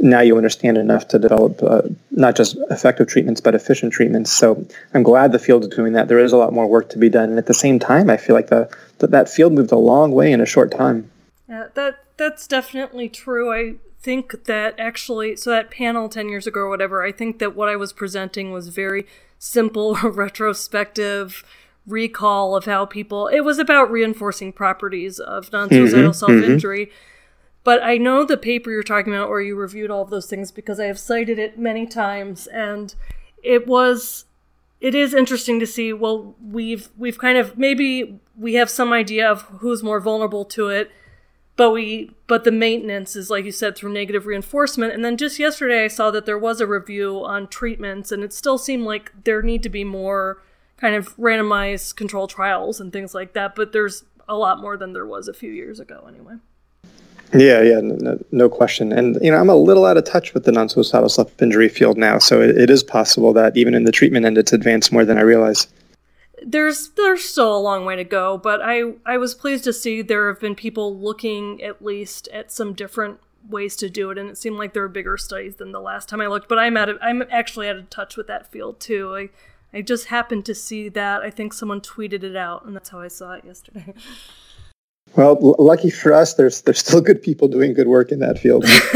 now 0.00 0.20
you 0.20 0.36
understand 0.36 0.76
enough 0.76 1.08
to 1.08 1.18
develop 1.18 1.62
uh, 1.62 1.82
not 2.10 2.36
just 2.36 2.56
effective 2.70 3.06
treatments 3.08 3.40
but 3.40 3.54
efficient 3.54 3.92
treatments. 3.92 4.30
So 4.30 4.66
I'm 4.92 5.02
glad 5.02 5.32
the 5.32 5.38
field 5.38 5.62
is 5.62 5.68
doing 5.68 5.94
that. 5.94 6.08
There 6.08 6.18
is 6.18 6.32
a 6.32 6.36
lot 6.36 6.52
more 6.52 6.66
work 6.66 6.90
to 6.90 6.98
be 6.98 7.08
done, 7.08 7.30
and 7.30 7.38
at 7.38 7.46
the 7.46 7.54
same 7.54 7.78
time, 7.78 8.10
I 8.10 8.16
feel 8.16 8.36
like 8.36 8.48
the, 8.48 8.74
the 8.98 9.06
that 9.08 9.28
field 9.28 9.52
moved 9.52 9.72
a 9.72 9.76
long 9.76 10.12
way 10.12 10.32
in 10.32 10.40
a 10.40 10.46
short 10.46 10.70
time. 10.70 11.10
Yeah, 11.48 11.68
that 11.74 12.04
that's 12.16 12.46
definitely 12.46 13.08
true. 13.08 13.52
I 13.52 13.76
think 14.00 14.44
that 14.44 14.74
actually, 14.78 15.36
so 15.36 15.50
that 15.50 15.70
panel 15.70 16.08
ten 16.08 16.28
years 16.28 16.46
ago 16.46 16.60
or 16.60 16.68
whatever, 16.68 17.04
I 17.04 17.12
think 17.12 17.38
that 17.38 17.54
what 17.56 17.68
I 17.68 17.76
was 17.76 17.92
presenting 17.92 18.52
was 18.52 18.68
very 18.68 19.06
simple, 19.38 19.94
retrospective 20.02 21.44
recall 21.86 22.56
of 22.56 22.64
how 22.64 22.86
people 22.86 23.28
it 23.28 23.40
was 23.40 23.58
about 23.58 23.90
reinforcing 23.90 24.52
properties 24.52 25.18
of 25.18 25.52
non-suicidal 25.52 26.10
mm-hmm, 26.10 26.12
self-injury 26.12 26.86
mm-hmm. 26.86 26.94
but 27.62 27.82
i 27.82 27.98
know 27.98 28.24
the 28.24 28.36
paper 28.36 28.70
you're 28.70 28.82
talking 28.82 29.14
about 29.14 29.28
where 29.28 29.40
you 29.40 29.54
reviewed 29.54 29.90
all 29.90 30.02
of 30.02 30.10
those 30.10 30.26
things 30.26 30.50
because 30.50 30.80
i 30.80 30.86
have 30.86 30.98
cited 30.98 31.38
it 31.38 31.58
many 31.58 31.86
times 31.86 32.46
and 32.46 32.94
it 33.42 33.66
was 33.66 34.24
it 34.80 34.94
is 34.94 35.12
interesting 35.12 35.60
to 35.60 35.66
see 35.66 35.92
well 35.92 36.34
we've 36.42 36.88
we've 36.96 37.18
kind 37.18 37.36
of 37.36 37.58
maybe 37.58 38.18
we 38.38 38.54
have 38.54 38.70
some 38.70 38.92
idea 38.92 39.30
of 39.30 39.42
who's 39.42 39.82
more 39.82 40.00
vulnerable 40.00 40.44
to 40.44 40.68
it 40.68 40.90
but 41.56 41.70
we 41.70 42.10
but 42.26 42.44
the 42.44 42.50
maintenance 42.50 43.14
is 43.14 43.30
like 43.30 43.44
you 43.44 43.52
said 43.52 43.76
through 43.76 43.92
negative 43.92 44.26
reinforcement 44.26 44.92
and 44.92 45.04
then 45.04 45.16
just 45.16 45.38
yesterday 45.38 45.84
i 45.84 45.88
saw 45.88 46.10
that 46.10 46.26
there 46.26 46.38
was 46.38 46.60
a 46.60 46.66
review 46.66 47.22
on 47.24 47.46
treatments 47.46 48.10
and 48.10 48.22
it 48.22 48.32
still 48.32 48.58
seemed 48.58 48.84
like 48.84 49.12
there 49.24 49.42
need 49.42 49.62
to 49.62 49.68
be 49.68 49.84
more 49.84 50.42
kind 50.76 50.94
of 50.94 51.16
randomized 51.16 51.96
control 51.96 52.26
trials 52.26 52.80
and 52.80 52.92
things 52.92 53.14
like 53.14 53.32
that. 53.34 53.54
But 53.54 53.72
there's 53.72 54.04
a 54.28 54.36
lot 54.36 54.60
more 54.60 54.76
than 54.76 54.92
there 54.92 55.06
was 55.06 55.28
a 55.28 55.34
few 55.34 55.50
years 55.50 55.80
ago, 55.80 56.04
anyway. 56.08 56.34
Yeah, 57.32 57.62
yeah, 57.62 57.80
no, 57.80 58.18
no, 58.30 58.48
question. 58.48 58.92
And 58.92 59.18
you 59.20 59.30
know, 59.30 59.38
I'm 59.38 59.48
a 59.48 59.56
little 59.56 59.84
out 59.86 59.96
of 59.96 60.04
touch 60.04 60.34
with 60.34 60.44
the 60.44 60.52
non-suicidal 60.52 61.08
self-injury 61.08 61.68
field 61.68 61.98
now, 61.98 62.18
so 62.18 62.40
it, 62.40 62.56
it 62.56 62.70
is 62.70 62.84
possible 62.84 63.32
that 63.32 63.56
even 63.56 63.74
in 63.74 63.84
the 63.84 63.92
treatment 63.92 64.24
end, 64.24 64.38
it's 64.38 64.52
advanced 64.52 64.92
more 64.92 65.04
than 65.04 65.18
I 65.18 65.22
realize. 65.22 65.66
There's 66.46 66.90
there's 66.90 67.24
still 67.24 67.56
a 67.56 67.58
long 67.58 67.86
way 67.86 67.96
to 67.96 68.04
go, 68.04 68.38
but 68.38 68.60
I 68.62 68.92
I 69.04 69.16
was 69.16 69.34
pleased 69.34 69.64
to 69.64 69.72
see 69.72 70.00
there 70.00 70.28
have 70.28 70.40
been 70.40 70.54
people 70.54 70.96
looking 70.96 71.60
at 71.62 71.84
least 71.84 72.28
at 72.28 72.52
some 72.52 72.72
different 72.72 73.18
ways 73.48 73.74
to 73.76 73.90
do 73.90 74.10
it, 74.10 74.18
and 74.18 74.30
it 74.30 74.38
seemed 74.38 74.56
like 74.56 74.72
there 74.72 74.82
were 74.82 74.88
bigger 74.88 75.16
studies 75.16 75.56
than 75.56 75.72
the 75.72 75.80
last 75.80 76.08
time 76.08 76.20
I 76.20 76.26
looked. 76.26 76.48
But 76.48 76.58
I'm 76.58 76.76
out 76.76 76.88
of 76.88 76.98
I'm 77.02 77.24
actually 77.30 77.68
out 77.68 77.76
of 77.76 77.90
touch 77.90 78.16
with 78.16 78.28
that 78.28 78.52
field 78.52 78.78
too. 78.78 79.16
I 79.16 79.30
I 79.74 79.82
just 79.82 80.06
happened 80.06 80.46
to 80.46 80.54
see 80.54 80.88
that. 80.90 81.22
I 81.22 81.30
think 81.30 81.52
someone 81.52 81.80
tweeted 81.80 82.22
it 82.22 82.36
out, 82.36 82.64
and 82.64 82.74
that's 82.74 82.88
how 82.88 83.00
I 83.00 83.08
saw 83.08 83.32
it 83.32 83.44
yesterday. 83.44 83.94
Well, 85.16 85.38
l- 85.40 85.54
lucky 85.64 85.90
for 85.90 86.12
us, 86.12 86.34
there's 86.34 86.62
there's 86.62 86.80
still 86.80 87.00
good 87.00 87.22
people 87.22 87.46
doing 87.46 87.72
good 87.72 87.86
work 87.86 88.10
in 88.10 88.18
that 88.18 88.38
field. 88.38 88.64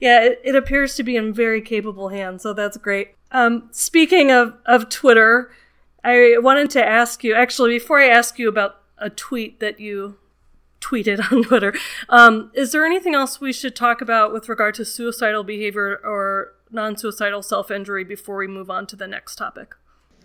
yeah, 0.00 0.22
it, 0.22 0.40
it, 0.44 0.54
appears 0.54 0.94
to 0.96 1.02
be 1.02 1.16
in 1.16 1.32
very 1.32 1.60
capable 1.60 2.10
hands, 2.10 2.42
so 2.42 2.52
that's 2.52 2.76
great. 2.76 3.16
Um, 3.32 3.68
speaking 3.72 4.30
of 4.30 4.54
of 4.66 4.88
Twitter, 4.88 5.50
I 6.04 6.36
wanted 6.38 6.70
to 6.70 6.84
ask 6.84 7.24
you 7.24 7.34
actually 7.34 7.70
before 7.70 8.00
I 8.00 8.08
ask 8.08 8.38
you 8.38 8.48
about 8.48 8.82
a 8.98 9.10
tweet 9.10 9.58
that 9.58 9.80
you 9.80 10.16
tweeted 10.80 11.32
on 11.32 11.42
Twitter. 11.48 11.74
Um, 12.08 12.52
is 12.54 12.70
there 12.70 12.86
anything 12.86 13.14
else 13.14 13.40
we 13.40 13.52
should 13.52 13.74
talk 13.74 14.00
about 14.00 14.32
with 14.32 14.48
regard 14.48 14.74
to 14.76 14.84
suicidal 14.84 15.42
behavior 15.42 15.98
or 16.04 16.52
non-suicidal 16.70 17.42
self-injury 17.42 18.04
before 18.04 18.36
we 18.36 18.46
move 18.46 18.70
on 18.70 18.86
to 18.86 18.96
the 18.96 19.06
next 19.06 19.36
topic? 19.36 19.74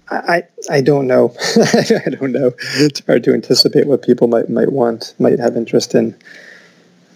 I, 0.09 0.43
I 0.69 0.81
don't 0.81 1.07
know. 1.07 1.35
I 1.57 2.09
don't 2.09 2.31
know. 2.31 2.53
It's 2.75 3.05
hard 3.05 3.23
to 3.25 3.33
anticipate 3.33 3.87
what 3.87 4.01
people 4.01 4.27
might 4.27 4.49
might 4.49 4.71
want, 4.71 5.13
might 5.19 5.39
have 5.39 5.57
interest 5.57 5.95
in. 5.95 6.17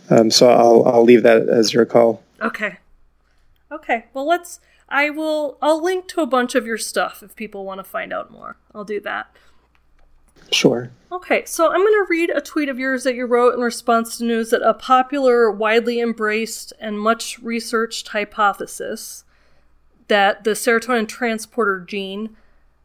Um, 0.10 0.30
so 0.30 0.49
I'll 0.49 0.84
I'll 0.86 1.04
leave 1.04 1.23
that 1.23 1.47
as 1.47 1.73
your 1.73 1.86
call. 1.86 2.21
Okay. 2.41 2.77
Okay. 3.71 4.06
Well, 4.13 4.27
let's. 4.27 4.60
I 4.89 5.10
will. 5.10 5.58
I'll 5.62 5.82
link 5.82 6.08
to 6.10 6.21
a 6.21 6.27
bunch 6.27 6.54
of 6.56 6.65
your 6.65 6.77
stuff 6.77 7.23
if 7.23 7.36
people 7.36 7.65
want 7.65 7.80
to 7.80 7.84
find 7.84 8.12
out 8.12 8.32
more. 8.32 8.58
I'll 8.75 8.84
do 8.84 8.99
that. 9.01 9.34
Sure. 10.51 10.91
Okay, 11.12 11.45
so 11.45 11.67
I'm 11.67 11.80
going 11.80 12.06
to 12.06 12.08
read 12.10 12.30
a 12.30 12.41
tweet 12.41 12.67
of 12.67 12.77
yours 12.77 13.04
that 13.04 13.15
you 13.15 13.25
wrote 13.25 13.54
in 13.54 13.62
response 13.62 14.17
to 14.17 14.25
news 14.25 14.49
that 14.49 14.62
a 14.62 14.73
popular, 14.73 15.49
widely 15.49 16.01
embraced, 16.01 16.73
and 16.80 16.99
much 16.99 17.39
researched 17.39 18.10
hypothesis 18.10 19.23
that 20.08 20.43
the 20.43 20.51
serotonin 20.51 21.08
transporter 21.08 21.80
gene 21.80 22.36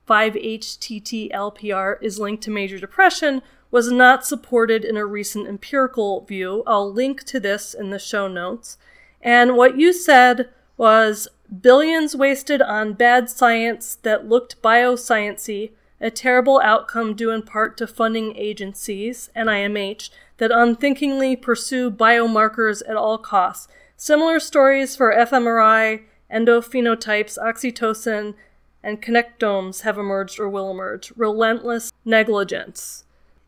5-HTT-LPR 0.09 2.03
is 2.03 2.19
linked 2.19 2.43
to 2.45 2.51
major 2.51 2.79
depression 2.79 3.43
was 3.71 3.91
not 3.91 4.25
supported 4.25 4.85
in 4.85 4.97
a 4.97 5.05
recent 5.05 5.49
empirical 5.49 6.21
view. 6.23 6.63
I'll 6.67 6.93
link 6.93 7.25
to 7.25 7.41
this 7.41 7.75
in 7.75 7.91
the 7.91 7.99
show 7.99 8.29
notes. 8.29 8.79
And 9.21 9.57
what 9.57 9.77
you 9.77 9.93
said 9.93 10.49
was 10.77 11.29
billions 11.61 12.15
wasted 12.15 12.63
on 12.63 12.95
bad 12.95 13.29
science 13.29 13.97
that 14.03 14.29
looked 14.29 14.63
biosciency, 14.63 15.73
a 16.01 16.11
terrible 16.11 16.61
outcome 16.63 17.15
due 17.15 17.31
in 17.31 17.43
part 17.43 17.77
to 17.79 17.87
funding 17.87 18.37
agencies, 18.37 19.31
NIMH, 19.35 20.11
that 20.39 20.51
unthinkingly 20.51 21.35
pursue 21.35 21.91
biomarkers 21.91 22.83
at 22.89 22.97
all 22.97 23.19
costs. 23.19 23.69
Similar 23.97 24.39
stories 24.41 24.95
for 24.95 25.15
fMRI, 25.15 26.03
endophenotypes, 26.31 27.39
oxytocin, 27.39 28.35
and 28.83 29.03
connectomes 29.03 29.83
have 29.83 29.99
emerged 29.99 30.39
or 30.39 30.49
will 30.49 30.71
emerge. 30.71 31.13
Relentless 31.17 31.93
negligence. 32.05 33.05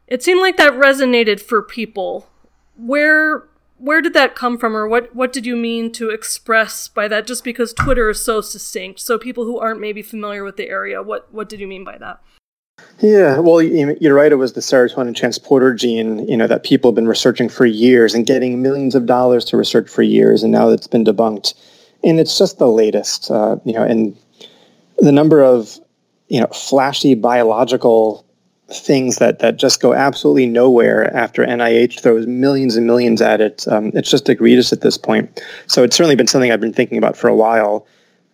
It 0.06 0.22
seemed 0.22 0.40
like 0.40 0.56
that 0.56 0.72
resonated 0.72 1.40
for 1.40 1.62
people. 1.62 2.28
Where 2.76 3.44
where 3.78 4.02
did 4.02 4.12
that 4.14 4.34
come 4.34 4.58
from 4.58 4.76
or 4.76 4.88
what 4.88 5.14
what 5.14 5.32
did 5.32 5.46
you 5.46 5.56
mean 5.56 5.92
to 5.92 6.10
express 6.10 6.88
by 6.88 7.06
that 7.08 7.26
just 7.26 7.44
because 7.44 7.72
Twitter 7.72 8.10
is 8.10 8.22
so 8.22 8.40
succinct. 8.40 9.00
So 9.00 9.18
people 9.18 9.44
who 9.44 9.58
aren't 9.58 9.80
maybe 9.80 10.02
familiar 10.02 10.44
with 10.44 10.56
the 10.56 10.68
area, 10.68 11.02
what 11.02 11.32
what 11.32 11.48
did 11.48 11.60
you 11.60 11.66
mean 11.66 11.84
by 11.84 11.98
that? 11.98 12.20
Yeah, 13.00 13.38
well, 13.38 13.62
you're 13.62 14.14
right. 14.14 14.32
It 14.32 14.36
was 14.36 14.54
the 14.54 14.60
serotonin 14.60 15.14
transporter 15.14 15.74
gene, 15.74 16.26
you 16.28 16.36
know, 16.36 16.46
that 16.46 16.64
people 16.64 16.90
have 16.90 16.96
been 16.96 17.08
researching 17.08 17.48
for 17.48 17.66
years 17.66 18.14
and 18.14 18.26
getting 18.26 18.62
millions 18.62 18.94
of 18.94 19.06
dollars 19.06 19.44
to 19.46 19.56
research 19.56 19.88
for 19.88 20.02
years, 20.02 20.42
and 20.42 20.52
now 20.52 20.68
it's 20.68 20.86
been 20.86 21.04
debunked. 21.04 21.54
And 22.04 22.20
it's 22.20 22.38
just 22.38 22.58
the 22.58 22.68
latest, 22.68 23.30
uh, 23.30 23.56
you 23.64 23.72
know, 23.72 23.82
and 23.82 24.16
the 24.98 25.12
number 25.12 25.42
of 25.42 25.78
you 26.28 26.40
know 26.40 26.46
flashy 26.48 27.14
biological 27.14 28.24
things 28.70 29.16
that 29.16 29.38
that 29.38 29.56
just 29.56 29.80
go 29.80 29.94
absolutely 29.94 30.46
nowhere 30.46 31.14
after 31.16 31.44
NIH 31.44 32.00
throws 32.00 32.26
millions 32.26 32.76
and 32.76 32.86
millions 32.86 33.22
at 33.22 33.40
it. 33.40 33.66
Um, 33.68 33.90
it's 33.94 34.10
just 34.10 34.28
egregious 34.28 34.72
at 34.72 34.82
this 34.82 34.98
point. 34.98 35.40
So 35.66 35.82
it's 35.82 35.96
certainly 35.96 36.16
been 36.16 36.26
something 36.26 36.52
I've 36.52 36.60
been 36.60 36.72
thinking 36.72 36.98
about 36.98 37.16
for 37.16 37.28
a 37.28 37.36
while. 37.36 37.86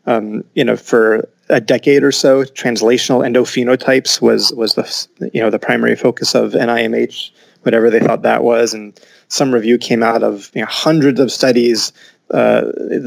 Um, 0.07 0.45
you 0.55 0.65
know, 0.65 0.77
for 0.77 1.29
a 1.49 1.61
decade 1.61 2.03
or 2.03 2.13
so, 2.13 2.45
translational 2.45 3.27
endophenotypes 3.27 4.21
was 4.21 4.53
was 4.53 4.75
the 4.75 5.31
you 5.33 5.41
know 5.41 5.51
the 5.51 5.59
primary 5.59 5.97
focus 5.97 6.35
of 6.35 6.53
NIMH 6.53 7.31
whatever 7.65 7.91
they 7.91 8.01
thought 8.01 8.23
that 8.23 8.45
was. 8.45 8.73
And 8.73 8.99
some 9.29 9.53
review 9.53 9.79
came 9.79 10.03
out 10.03 10.23
of 10.23 10.51
you 10.55 10.61
know, 10.61 10.69
hundreds 10.69 11.19
of 11.19 11.33
studies 11.33 11.93
uh, 12.31 12.65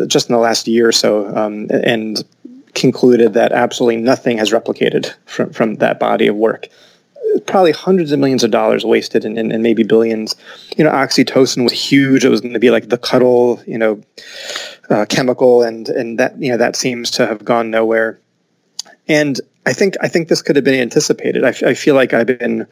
just 0.07 0.29
in 0.29 0.33
the 0.33 0.39
last 0.39 0.67
year 0.67 0.87
or 0.87 0.91
so, 0.91 1.35
um, 1.35 1.67
and 1.71 2.23
concluded 2.77 3.33
that 3.33 3.51
absolutely 3.51 3.97
nothing 3.97 4.37
has 4.37 4.51
replicated 4.51 5.13
from, 5.25 5.51
from 5.51 5.75
that 5.75 5.99
body 5.99 6.27
of 6.27 6.35
work. 6.35 6.67
Probably 7.45 7.71
hundreds 7.71 8.11
of 8.11 8.19
millions 8.19 8.43
of 8.43 8.51
dollars 8.51 8.85
wasted 8.85 9.25
and, 9.25 9.37
and, 9.37 9.51
and 9.51 9.61
maybe 9.61 9.83
billions. 9.83 10.35
You 10.77 10.83
know, 10.83 10.91
oxytocin 10.91 11.63
was 11.63 11.73
huge. 11.73 12.23
It 12.23 12.29
was 12.29 12.39
going 12.39 12.53
to 12.53 12.59
be 12.59 12.69
like 12.71 12.89
the 12.89 12.97
cuddle, 12.97 13.61
you 13.67 13.77
know, 13.77 14.01
uh, 14.89 15.05
chemical, 15.09 15.63
and 15.63 15.89
and 15.89 16.17
that 16.19 16.41
you 16.41 16.51
know 16.51 16.57
that 16.57 16.75
seems 16.75 17.11
to 17.11 17.27
have 17.27 17.43
gone 17.43 17.69
nowhere. 17.69 18.19
And 19.07 19.41
I 19.65 19.73
think 19.73 19.95
I 20.01 20.07
think 20.07 20.29
this 20.29 20.41
could 20.41 20.55
have 20.55 20.65
been 20.65 20.79
anticipated. 20.79 21.43
I, 21.43 21.49
f- 21.49 21.63
I 21.63 21.73
feel 21.73 21.95
like 21.95 22.13
I've 22.13 22.27
been 22.27 22.65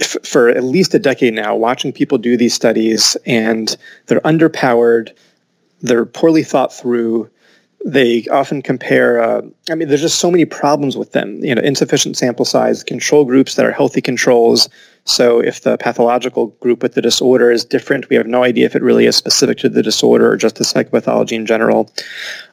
f- 0.00 0.16
for 0.24 0.50
at 0.50 0.64
least 0.64 0.94
a 0.94 0.98
decade 0.98 1.32
now 1.34 1.56
watching 1.56 1.92
people 1.92 2.18
do 2.18 2.36
these 2.36 2.54
studies, 2.54 3.16
and 3.24 3.74
they're 4.06 4.20
underpowered, 4.20 5.16
they're 5.80 6.04
poorly 6.04 6.42
thought 6.42 6.72
through. 6.72 7.30
They 7.84 8.26
often 8.32 8.62
compare. 8.62 9.22
Uh, 9.22 9.42
I 9.70 9.74
mean, 9.74 9.88
there's 9.88 10.00
just 10.00 10.18
so 10.18 10.30
many 10.30 10.44
problems 10.44 10.96
with 10.96 11.12
them. 11.12 11.44
You 11.44 11.54
know, 11.54 11.62
insufficient 11.62 12.16
sample 12.16 12.44
size, 12.44 12.82
control 12.82 13.24
groups 13.24 13.54
that 13.54 13.64
are 13.64 13.72
healthy 13.72 14.00
controls. 14.00 14.68
So 15.04 15.38
if 15.38 15.60
the 15.60 15.76
pathological 15.78 16.48
group 16.60 16.82
with 16.82 16.94
the 16.94 17.02
disorder 17.02 17.52
is 17.52 17.64
different, 17.64 18.08
we 18.08 18.16
have 18.16 18.26
no 18.26 18.42
idea 18.42 18.66
if 18.66 18.74
it 18.74 18.82
really 18.82 19.06
is 19.06 19.14
specific 19.14 19.58
to 19.58 19.68
the 19.68 19.82
disorder 19.82 20.32
or 20.32 20.36
just 20.36 20.56
the 20.56 20.64
psychopathology 20.64 21.32
in 21.32 21.46
general. 21.46 21.88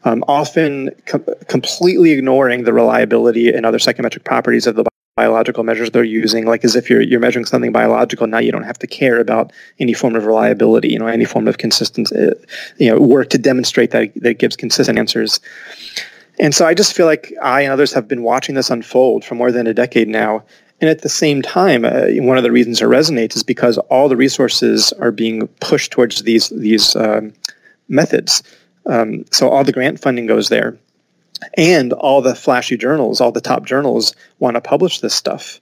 Um, 0.04 0.24
often 0.28 0.92
com- 1.08 1.26
completely 1.48 2.12
ignoring 2.12 2.64
the 2.64 2.74
reliability 2.74 3.52
and 3.52 3.66
other 3.66 3.80
psychometric 3.80 4.24
properties 4.24 4.68
of 4.68 4.76
the 4.76 4.86
biological 5.16 5.64
measures 5.64 5.92
they're 5.92 6.04
using, 6.04 6.46
like 6.46 6.66
as 6.66 6.76
if 6.76 6.90
you're 6.90 7.02
you're 7.02 7.20
measuring 7.20 7.46
something 7.46 7.72
biological. 7.72 8.26
Now 8.26 8.40
you 8.40 8.52
don't 8.52 8.64
have 8.64 8.80
to 8.80 8.88
care 8.88 9.20
about 9.20 9.54
any 9.80 9.94
form 9.94 10.16
of 10.16 10.26
reliability, 10.26 10.90
you 10.90 11.00
know, 11.00 11.08
any 11.08 11.26
form 11.26 11.48
of 11.48 11.58
consistency, 11.58 12.16
uh, 12.16 12.32
you 12.78 12.90
know, 12.90 13.00
work 13.00 13.30
to 13.30 13.38
demonstrate 13.38 13.92
that 13.92 14.12
that 14.16 14.40
gives 14.40 14.56
consistent 14.56 14.98
answers. 14.98 15.40
And 16.40 16.56
so 16.56 16.66
I 16.66 16.74
just 16.74 16.96
feel 16.96 17.06
like 17.06 17.32
I 17.44 17.62
and 17.62 17.72
others 17.72 17.94
have 17.94 18.08
been 18.08 18.24
watching 18.24 18.56
this 18.56 18.72
unfold 18.72 19.24
for 19.24 19.36
more 19.36 19.52
than 19.52 19.68
a 19.68 19.74
decade 19.74 20.08
now. 20.08 20.44
And 20.82 20.90
at 20.90 21.02
the 21.02 21.10
same 21.10 21.44
time, 21.44 21.86
uh, 21.86 22.08
one 22.26 22.38
of 22.38 22.44
the 22.44 22.52
reasons 22.52 22.82
it 22.82 22.86
resonates 22.86 23.36
is 23.36 23.44
because 23.44 23.78
all 23.90 24.10
the 24.10 24.18
resources 24.18 24.92
are 24.94 25.12
being 25.12 25.48
pushed 25.60 25.92
towards 25.92 26.24
these 26.24 26.50
these 26.50 26.96
um, 26.96 27.34
methods. 27.88 28.42
Um, 28.88 29.26
so 29.32 29.48
all 29.48 29.64
the 29.64 29.72
grant 29.72 30.00
funding 30.00 30.26
goes 30.26 30.50
there 30.50 30.78
and 31.56 31.94
all 31.94 32.22
the 32.22 32.36
flashy 32.36 32.78
journals, 32.78 33.22
all 33.22 33.32
the 33.32 33.42
top 33.42 33.66
journals 33.66 34.16
want 34.40 34.56
to 34.56 34.62
publish 34.62 35.00
this 35.00 35.14
stuff. 35.14 35.60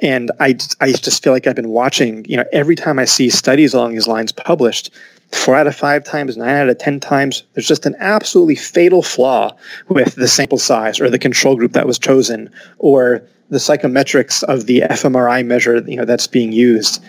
And 0.00 0.30
I, 0.40 0.56
I 0.80 0.92
just 0.92 1.22
feel 1.22 1.32
like 1.32 1.46
I've 1.46 1.54
been 1.54 1.68
watching, 1.68 2.24
you 2.24 2.36
know, 2.36 2.44
every 2.52 2.74
time 2.74 2.98
I 2.98 3.04
see 3.04 3.30
studies 3.30 3.74
along 3.74 3.92
these 3.92 4.08
lines 4.08 4.32
published, 4.32 4.90
four 5.32 5.54
out 5.54 5.66
of 5.66 5.76
five 5.76 6.04
times, 6.04 6.36
nine 6.36 6.48
out 6.48 6.68
of 6.68 6.78
10 6.78 7.00
times, 7.00 7.44
there's 7.54 7.68
just 7.68 7.86
an 7.86 7.94
absolutely 7.98 8.56
fatal 8.56 9.02
flaw 9.02 9.56
with 9.88 10.14
the 10.16 10.28
sample 10.28 10.58
size 10.58 11.00
or 11.00 11.10
the 11.10 11.18
control 11.18 11.56
group 11.56 11.72
that 11.72 11.86
was 11.86 11.98
chosen 11.98 12.50
or 12.78 13.22
the 13.50 13.58
psychometrics 13.58 14.42
of 14.44 14.66
the 14.66 14.80
fMRI 14.80 15.44
measure, 15.44 15.78
you 15.86 15.96
know, 15.96 16.04
that's 16.04 16.26
being 16.26 16.52
used. 16.52 17.02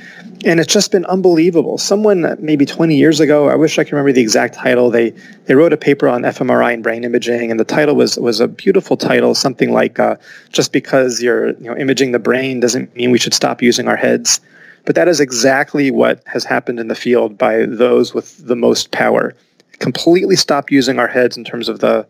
And 0.43 0.59
it's 0.59 0.71
just 0.71 0.91
been 0.91 1.05
unbelievable. 1.05 1.77
Someone 1.77 2.35
maybe 2.39 2.65
20 2.65 2.95
years 2.95 3.19
ago, 3.19 3.49
I 3.49 3.55
wish 3.55 3.79
I 3.79 3.83
could 3.83 3.93
remember 3.93 4.11
the 4.11 4.21
exact 4.21 4.53
title. 4.53 4.91
They 4.91 5.11
they 5.45 5.55
wrote 5.55 5.73
a 5.73 5.77
paper 5.77 6.07
on 6.07 6.23
fMRI 6.23 6.73
and 6.73 6.83
brain 6.83 7.03
imaging, 7.03 7.51
and 7.51 7.59
the 7.59 7.65
title 7.65 7.95
was 7.95 8.17
was 8.17 8.39
a 8.39 8.47
beautiful 8.47 8.97
title, 8.97 9.33
something 9.33 9.71
like 9.71 9.97
uh, 9.97 10.17
"Just 10.51 10.71
because 10.71 11.21
you're 11.21 11.51
you 11.53 11.69
know 11.69 11.77
imaging 11.77 12.11
the 12.11 12.19
brain 12.19 12.59
doesn't 12.59 12.95
mean 12.95 13.11
we 13.11 13.17
should 13.17 13.33
stop 13.33 13.61
using 13.61 13.87
our 13.87 13.95
heads." 13.95 14.41
But 14.85 14.95
that 14.95 15.07
is 15.07 15.19
exactly 15.19 15.89
what 15.89 16.21
has 16.25 16.43
happened 16.43 16.79
in 16.79 16.89
the 16.89 16.95
field 16.95 17.37
by 17.37 17.65
those 17.65 18.13
with 18.13 18.45
the 18.45 18.55
most 18.55 18.91
power. 18.91 19.33
Completely 19.79 20.35
stop 20.35 20.69
using 20.69 20.99
our 20.99 21.07
heads 21.07 21.37
in 21.37 21.43
terms 21.43 21.69
of 21.69 21.79
the 21.79 22.05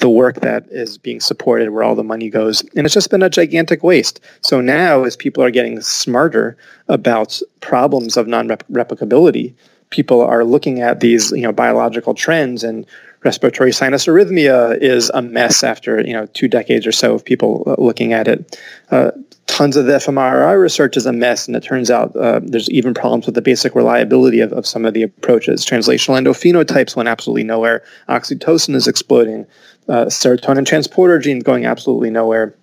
the 0.00 0.10
work 0.10 0.40
that 0.40 0.66
is 0.70 0.98
being 0.98 1.20
supported, 1.20 1.70
where 1.70 1.82
all 1.82 1.94
the 1.94 2.02
money 2.02 2.28
goes. 2.28 2.62
And 2.74 2.84
it's 2.84 2.94
just 2.94 3.10
been 3.10 3.22
a 3.22 3.30
gigantic 3.30 3.82
waste. 3.82 4.20
So 4.40 4.60
now, 4.60 5.04
as 5.04 5.16
people 5.16 5.44
are 5.44 5.50
getting 5.50 5.80
smarter 5.80 6.56
about 6.88 7.40
problems 7.60 8.16
of 8.16 8.26
non-replicability, 8.26 9.54
people 9.90 10.22
are 10.22 10.44
looking 10.44 10.80
at 10.80 11.00
these, 11.00 11.30
you 11.32 11.42
know, 11.42 11.52
biological 11.52 12.14
trends 12.14 12.64
and 12.64 12.86
respiratory 13.24 13.72
sinus 13.72 14.06
arrhythmia 14.06 14.78
is 14.80 15.10
a 15.10 15.20
mess 15.20 15.62
after 15.62 16.00
you 16.00 16.12
know 16.12 16.26
two 16.26 16.48
decades 16.48 16.86
or 16.86 16.92
so 16.92 17.14
of 17.14 17.24
people 17.24 17.64
uh, 17.66 17.74
looking 17.78 18.12
at 18.12 18.26
it. 18.26 18.58
Uh, 18.90 19.10
tons 19.46 19.76
of 19.76 19.86
the 19.86 19.92
fMRI 19.92 20.58
research 20.58 20.96
is 20.96 21.06
a 21.06 21.12
mess, 21.12 21.46
and 21.46 21.56
it 21.56 21.62
turns 21.62 21.90
out 21.90 22.14
uh, 22.16 22.40
there's 22.42 22.70
even 22.70 22.94
problems 22.94 23.26
with 23.26 23.34
the 23.34 23.42
basic 23.42 23.74
reliability 23.74 24.40
of, 24.40 24.52
of 24.52 24.66
some 24.66 24.84
of 24.84 24.94
the 24.94 25.02
approaches. 25.02 25.66
Translational 25.66 26.18
endophenotypes 26.20 26.96
went 26.96 27.08
absolutely 27.08 27.44
nowhere. 27.44 27.82
Oxytocin 28.08 28.74
is 28.74 28.86
exploding. 28.86 29.46
Uh, 29.90 30.06
serotonin 30.06 30.64
transporter 30.64 31.18
genes 31.18 31.42
going 31.42 31.66
absolutely 31.66 32.10
nowhere. 32.10 32.54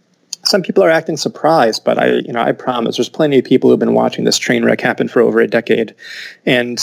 Some 0.45 0.61
people 0.61 0.81
are 0.81 0.89
acting 0.89 1.17
surprised, 1.17 1.83
but 1.83 1.97
I, 1.97 2.13
you 2.19 2.31
know, 2.31 2.39
I 2.41 2.53
promise 2.53 2.95
there's 2.95 3.09
plenty 3.09 3.39
of 3.39 3.43
people 3.43 3.69
who've 3.69 3.77
been 3.77 3.93
watching 3.93 4.23
this 4.23 4.37
train 4.37 4.63
wreck 4.63 4.79
happen 4.79 5.09
for 5.09 5.21
over 5.21 5.41
a 5.41 5.47
decade, 5.47 5.93
and 6.45 6.79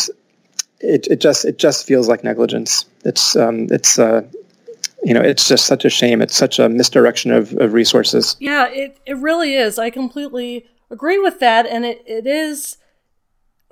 it, 0.81 1.07
it 1.07 1.21
just 1.21 1.47
it 1.47 1.59
just 1.59 1.87
feels 1.87 2.09
like 2.09 2.23
negligence. 2.23 2.85
It's 3.07 3.37
um, 3.37 3.69
it's 3.71 3.99
uh, 3.99 4.21
you 5.03 5.15
know 5.15 5.23
it's 5.23 5.49
just 5.49 5.65
such 5.65 5.87
a 5.87 5.89
shame. 5.89 6.21
It's 6.21 6.37
such 6.37 6.59
a 6.59 6.69
misdirection 6.69 7.31
of, 7.31 7.55
of 7.55 7.73
resources. 7.73 8.37
Yeah, 8.39 8.69
it 8.69 8.99
it 9.07 9.17
really 9.17 9.55
is. 9.55 9.79
I 9.79 9.89
completely 9.89 10.67
agree 10.91 11.19
with 11.19 11.41
that, 11.41 11.65
and 11.65 11.87
it, 11.87 12.03
it 12.07 12.27
is 12.27 12.77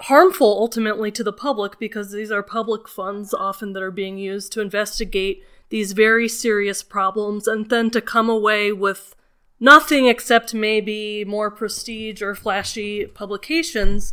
harmful 0.00 0.48
ultimately 0.58 1.10
to 1.10 1.22
the 1.22 1.34
public 1.34 1.78
because 1.78 2.12
these 2.12 2.32
are 2.32 2.42
public 2.42 2.88
funds 2.88 3.34
often 3.34 3.74
that 3.74 3.82
are 3.82 3.90
being 3.90 4.16
used 4.16 4.52
to 4.52 4.62
investigate 4.62 5.42
these 5.72 5.92
very 5.92 6.28
serious 6.28 6.82
problems 6.82 7.48
and 7.48 7.70
then 7.70 7.88
to 7.88 8.02
come 8.02 8.28
away 8.28 8.70
with 8.70 9.16
nothing 9.58 10.06
except 10.06 10.52
maybe 10.52 11.24
more 11.24 11.50
prestige 11.50 12.20
or 12.20 12.34
flashy 12.34 13.06
publications 13.06 14.12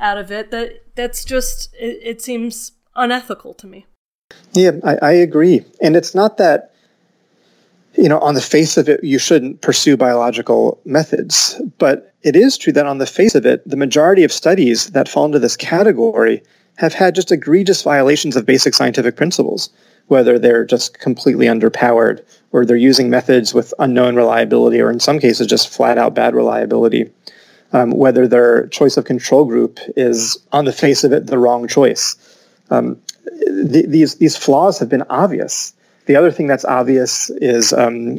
out 0.00 0.18
of 0.18 0.32
it 0.32 0.50
that 0.50 0.82
that's 0.96 1.24
just 1.24 1.72
it, 1.78 2.00
it 2.02 2.20
seems 2.20 2.72
unethical 2.96 3.54
to 3.54 3.68
me. 3.68 3.86
Yeah 4.52 4.72
I, 4.82 4.96
I 5.00 5.12
agree. 5.12 5.64
And 5.80 5.94
it's 5.94 6.12
not 6.12 6.38
that 6.38 6.72
you 7.94 8.08
know 8.08 8.18
on 8.18 8.34
the 8.34 8.40
face 8.40 8.76
of 8.76 8.88
it 8.88 9.04
you 9.04 9.20
shouldn't 9.20 9.60
pursue 9.60 9.96
biological 9.96 10.80
methods 10.84 11.60
but 11.78 12.12
it 12.22 12.34
is 12.34 12.58
true 12.58 12.72
that 12.72 12.84
on 12.84 12.98
the 12.98 13.06
face 13.06 13.36
of 13.36 13.46
it 13.46 13.62
the 13.64 13.76
majority 13.76 14.24
of 14.24 14.32
studies 14.32 14.90
that 14.90 15.08
fall 15.08 15.26
into 15.26 15.38
this 15.38 15.56
category 15.56 16.42
have 16.74 16.92
had 16.92 17.14
just 17.14 17.30
egregious 17.30 17.82
violations 17.82 18.34
of 18.34 18.44
basic 18.44 18.74
scientific 18.74 19.14
principles 19.14 19.70
whether 20.08 20.38
they're 20.38 20.64
just 20.64 20.98
completely 20.98 21.46
underpowered 21.46 22.24
or 22.52 22.64
they're 22.64 22.76
using 22.76 23.10
methods 23.10 23.52
with 23.52 23.74
unknown 23.78 24.16
reliability 24.16 24.80
or 24.80 24.90
in 24.90 25.00
some 25.00 25.18
cases 25.18 25.46
just 25.46 25.68
flat 25.68 25.98
out 25.98 26.14
bad 26.14 26.34
reliability 26.34 27.10
um, 27.72 27.90
whether 27.90 28.26
their 28.26 28.68
choice 28.68 28.96
of 28.96 29.04
control 29.04 29.44
group 29.44 29.78
is, 29.96 30.38
on 30.52 30.64
the 30.64 30.72
face 30.72 31.04
of 31.04 31.12
it, 31.12 31.26
the 31.26 31.38
wrong 31.38 31.68
choice. 31.68 32.16
Um, 32.70 33.00
th- 33.44 33.86
these 33.86 34.16
these 34.16 34.36
flaws 34.36 34.78
have 34.78 34.88
been 34.88 35.04
obvious. 35.10 35.72
The 36.06 36.16
other 36.16 36.30
thing 36.30 36.46
that's 36.46 36.64
obvious 36.64 37.30
is, 37.30 37.72
um, 37.72 38.18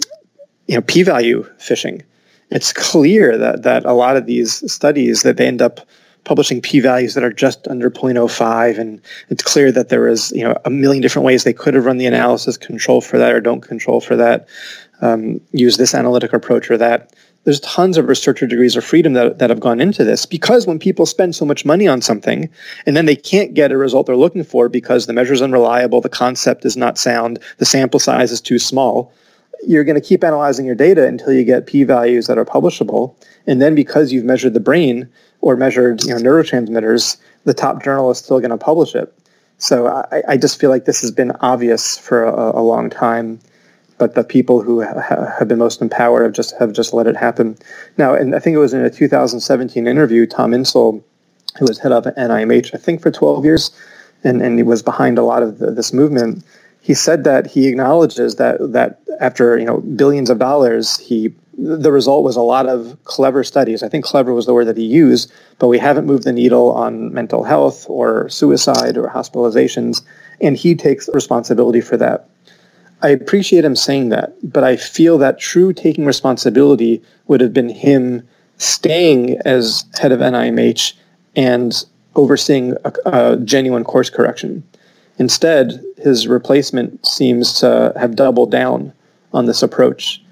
you 0.67 0.75
know, 0.75 0.81
p-value 0.81 1.43
fishing. 1.57 2.03
It's 2.49 2.73
clear 2.73 3.37
that 3.37 3.63
that 3.63 3.85
a 3.85 3.93
lot 3.93 4.17
of 4.17 4.25
these 4.25 4.71
studies 4.71 5.23
that 5.23 5.37
they 5.37 5.47
end 5.47 5.61
up 5.61 5.81
publishing 6.27 6.61
p-values 6.61 7.13
that 7.13 7.23
are 7.23 7.31
just 7.31 7.65
under 7.69 7.89
0.05 7.89 8.77
and 8.77 9.01
it's 9.29 9.41
clear 9.41 9.71
that 9.71 9.87
there 9.87 10.09
is 10.09 10.29
you 10.33 10.43
know 10.43 10.53
a 10.65 10.69
million 10.69 11.01
different 11.01 11.25
ways 11.25 11.45
they 11.45 11.53
could 11.53 11.73
have 11.73 11.85
run 11.85 11.97
the 11.97 12.05
analysis 12.05 12.57
control 12.57 12.99
for 12.99 13.17
that 13.17 13.31
or 13.31 13.39
don't 13.39 13.61
control 13.61 14.01
for 14.01 14.17
that 14.17 14.45
um, 14.99 15.39
use 15.53 15.77
this 15.77 15.95
analytic 15.95 16.33
approach 16.33 16.69
or 16.69 16.77
that 16.77 17.13
there's 17.45 17.61
tons 17.61 17.97
of 17.97 18.09
researcher 18.09 18.45
degrees 18.45 18.75
of 18.75 18.83
freedom 18.83 19.13
that, 19.13 19.39
that 19.39 19.49
have 19.49 19.61
gone 19.61 19.79
into 19.79 20.03
this 20.03 20.25
because 20.25 20.67
when 20.67 20.77
people 20.77 21.05
spend 21.05 21.33
so 21.33 21.45
much 21.45 21.63
money 21.63 21.87
on 21.87 22.01
something 22.01 22.49
and 22.85 22.97
then 22.97 23.05
they 23.05 23.15
can't 23.15 23.53
get 23.53 23.71
a 23.71 23.77
result 23.77 24.05
they're 24.05 24.17
looking 24.17 24.43
for 24.43 24.67
because 24.67 25.05
the 25.05 25.13
measure 25.13 25.33
is 25.33 25.41
unreliable, 25.41 26.01
the 26.01 26.09
concept 26.09 26.65
is 26.65 26.75
not 26.75 26.97
sound, 26.97 27.39
the 27.57 27.65
sample 27.65 28.01
size 28.01 28.33
is 28.33 28.41
too 28.41 28.59
small, 28.59 29.13
you're 29.65 29.85
going 29.85 29.99
to 29.99 30.05
keep 30.05 30.25
analyzing 30.25 30.65
your 30.65 30.75
data 30.75 31.07
until 31.07 31.31
you 31.31 31.45
get 31.45 31.67
p-values 31.67 32.27
that 32.27 32.37
are 32.37 32.43
publishable. 32.43 33.15
And 33.47 33.61
then 33.61 33.75
because 33.75 34.11
you've 34.11 34.25
measured 34.25 34.53
the 34.53 34.59
brain 34.59 35.09
or 35.41 35.55
measured 35.55 36.03
you 36.03 36.09
know, 36.09 36.17
neurotransmitters, 36.17 37.17
the 37.43 37.53
top 37.53 37.83
journal 37.83 38.11
is 38.11 38.17
still 38.17 38.39
going 38.39 38.51
to 38.51 38.57
publish 38.57 38.95
it. 38.95 39.13
So 39.59 39.87
I, 39.87 40.23
I, 40.27 40.37
just 40.37 40.59
feel 40.59 40.69
like 40.69 40.85
this 40.85 41.01
has 41.01 41.09
been 41.09 41.31
obvious 41.39 41.97
for 41.97 42.23
a, 42.23 42.59
a 42.59 42.61
long 42.61 42.91
time 42.91 43.39
but 43.97 44.13
the 44.15 44.23
people 44.23 44.61
who 44.61 44.83
ha- 44.83 45.33
have 45.37 45.47
been 45.47 45.57
most 45.57 45.81
empowered 45.81 46.23
have 46.23 46.33
just 46.33 46.55
have 46.57 46.73
just 46.73 46.93
let 46.93 47.07
it 47.07 47.15
happen. 47.15 47.57
Now, 47.97 48.13
and 48.13 48.35
I 48.35 48.39
think 48.39 48.55
it 48.55 48.59
was 48.59 48.73
in 48.73 48.83
a 48.83 48.89
2017 48.89 49.87
interview, 49.87 50.25
Tom 50.25 50.53
Insel, 50.53 51.03
who 51.57 51.65
was 51.65 51.79
head 51.79 51.91
of 51.91 52.05
NIMH, 52.05 52.73
I 52.73 52.77
think 52.77 53.01
for 53.01 53.11
12 53.11 53.45
years, 53.45 53.71
and, 54.23 54.41
and 54.41 54.59
he 54.59 54.63
was 54.63 54.83
behind 54.83 55.17
a 55.17 55.23
lot 55.23 55.43
of 55.43 55.59
the, 55.59 55.71
this 55.71 55.93
movement. 55.93 56.43
He 56.81 56.93
said 56.93 57.23
that 57.23 57.47
he 57.47 57.67
acknowledges 57.67 58.35
that 58.35 58.57
that 58.71 58.99
after 59.19 59.57
you 59.57 59.65
know 59.65 59.79
billions 59.79 60.29
of 60.29 60.39
dollars, 60.39 60.97
he 60.97 61.33
the 61.57 61.91
result 61.91 62.23
was 62.23 62.35
a 62.35 62.41
lot 62.41 62.67
of 62.67 62.97
clever 63.03 63.43
studies. 63.43 63.81
I 63.81 63.89
think 63.89 64.05
clever 64.05 64.33
was 64.33 64.45
the 64.45 64.53
word 64.53 64.65
that 64.65 64.77
he 64.77 64.85
used, 64.85 65.31
but 65.57 65.67
we 65.67 65.79
haven't 65.79 66.05
moved 66.05 66.23
the 66.23 66.31
needle 66.31 66.71
on 66.71 67.13
mental 67.13 67.43
health 67.43 67.85
or 67.89 68.29
suicide 68.29 68.95
or 68.95 69.07
hospitalizations, 69.07 70.03
and 70.39 70.55
he 70.55 70.75
takes 70.75 71.09
responsibility 71.13 71.81
for 71.81 71.97
that. 71.97 72.29
I 73.01 73.09
appreciate 73.09 73.65
him 73.65 73.75
saying 73.75 74.09
that, 74.09 74.33
but 74.43 74.63
I 74.63 74.75
feel 74.75 75.17
that 75.17 75.39
true 75.39 75.73
taking 75.73 76.05
responsibility 76.05 77.01
would 77.27 77.41
have 77.41 77.53
been 77.53 77.69
him 77.69 78.27
staying 78.57 79.37
as 79.45 79.83
head 79.99 80.11
of 80.11 80.19
NIMH 80.19 80.93
and 81.35 81.85
overseeing 82.15 82.75
a, 82.83 82.93
a 83.05 83.37
genuine 83.37 83.83
course 83.83 84.09
correction. 84.09 84.63
Instead, 85.19 85.83
his 85.97 86.27
replacement 86.27 87.05
seems 87.05 87.59
to 87.59 87.93
have 87.95 88.15
doubled 88.15 88.51
down 88.51 88.93
on 89.33 89.45
this 89.45 89.63
approach. 89.63 90.23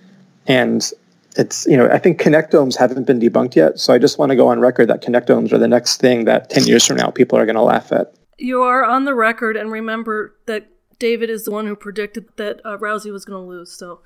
And 0.47 0.91
it's, 1.35 1.65
you 1.65 1.77
know, 1.77 1.87
I 1.89 1.97
think 1.97 2.21
connectomes 2.21 2.75
haven't 2.75 3.05
been 3.05 3.19
debunked 3.19 3.55
yet. 3.55 3.79
So 3.79 3.93
I 3.93 3.97
just 3.97 4.17
want 4.17 4.31
to 4.31 4.35
go 4.35 4.47
on 4.47 4.59
record 4.59 4.89
that 4.89 5.01
connectomes 5.01 5.51
are 5.51 5.57
the 5.57 5.67
next 5.67 5.97
thing 5.97 6.25
that 6.25 6.49
10 6.49 6.65
years 6.65 6.85
from 6.85 6.97
now 6.97 7.09
people 7.09 7.37
are 7.37 7.45
going 7.45 7.55
to 7.55 7.61
laugh 7.61 7.91
at. 7.91 8.13
You 8.37 8.63
are 8.63 8.83
on 8.83 9.05
the 9.05 9.13
record, 9.13 9.55
and 9.55 9.71
remember 9.71 10.35
that 10.45 10.67
David 10.99 11.29
is 11.29 11.45
the 11.45 11.51
one 11.51 11.67
who 11.67 11.75
predicted 11.75 12.27
that 12.35 12.59
uh, 12.65 12.77
Rousey 12.77 13.11
was 13.11 13.23
going 13.23 13.41
to 13.41 13.47
lose. 13.47 13.71
So 13.71 14.01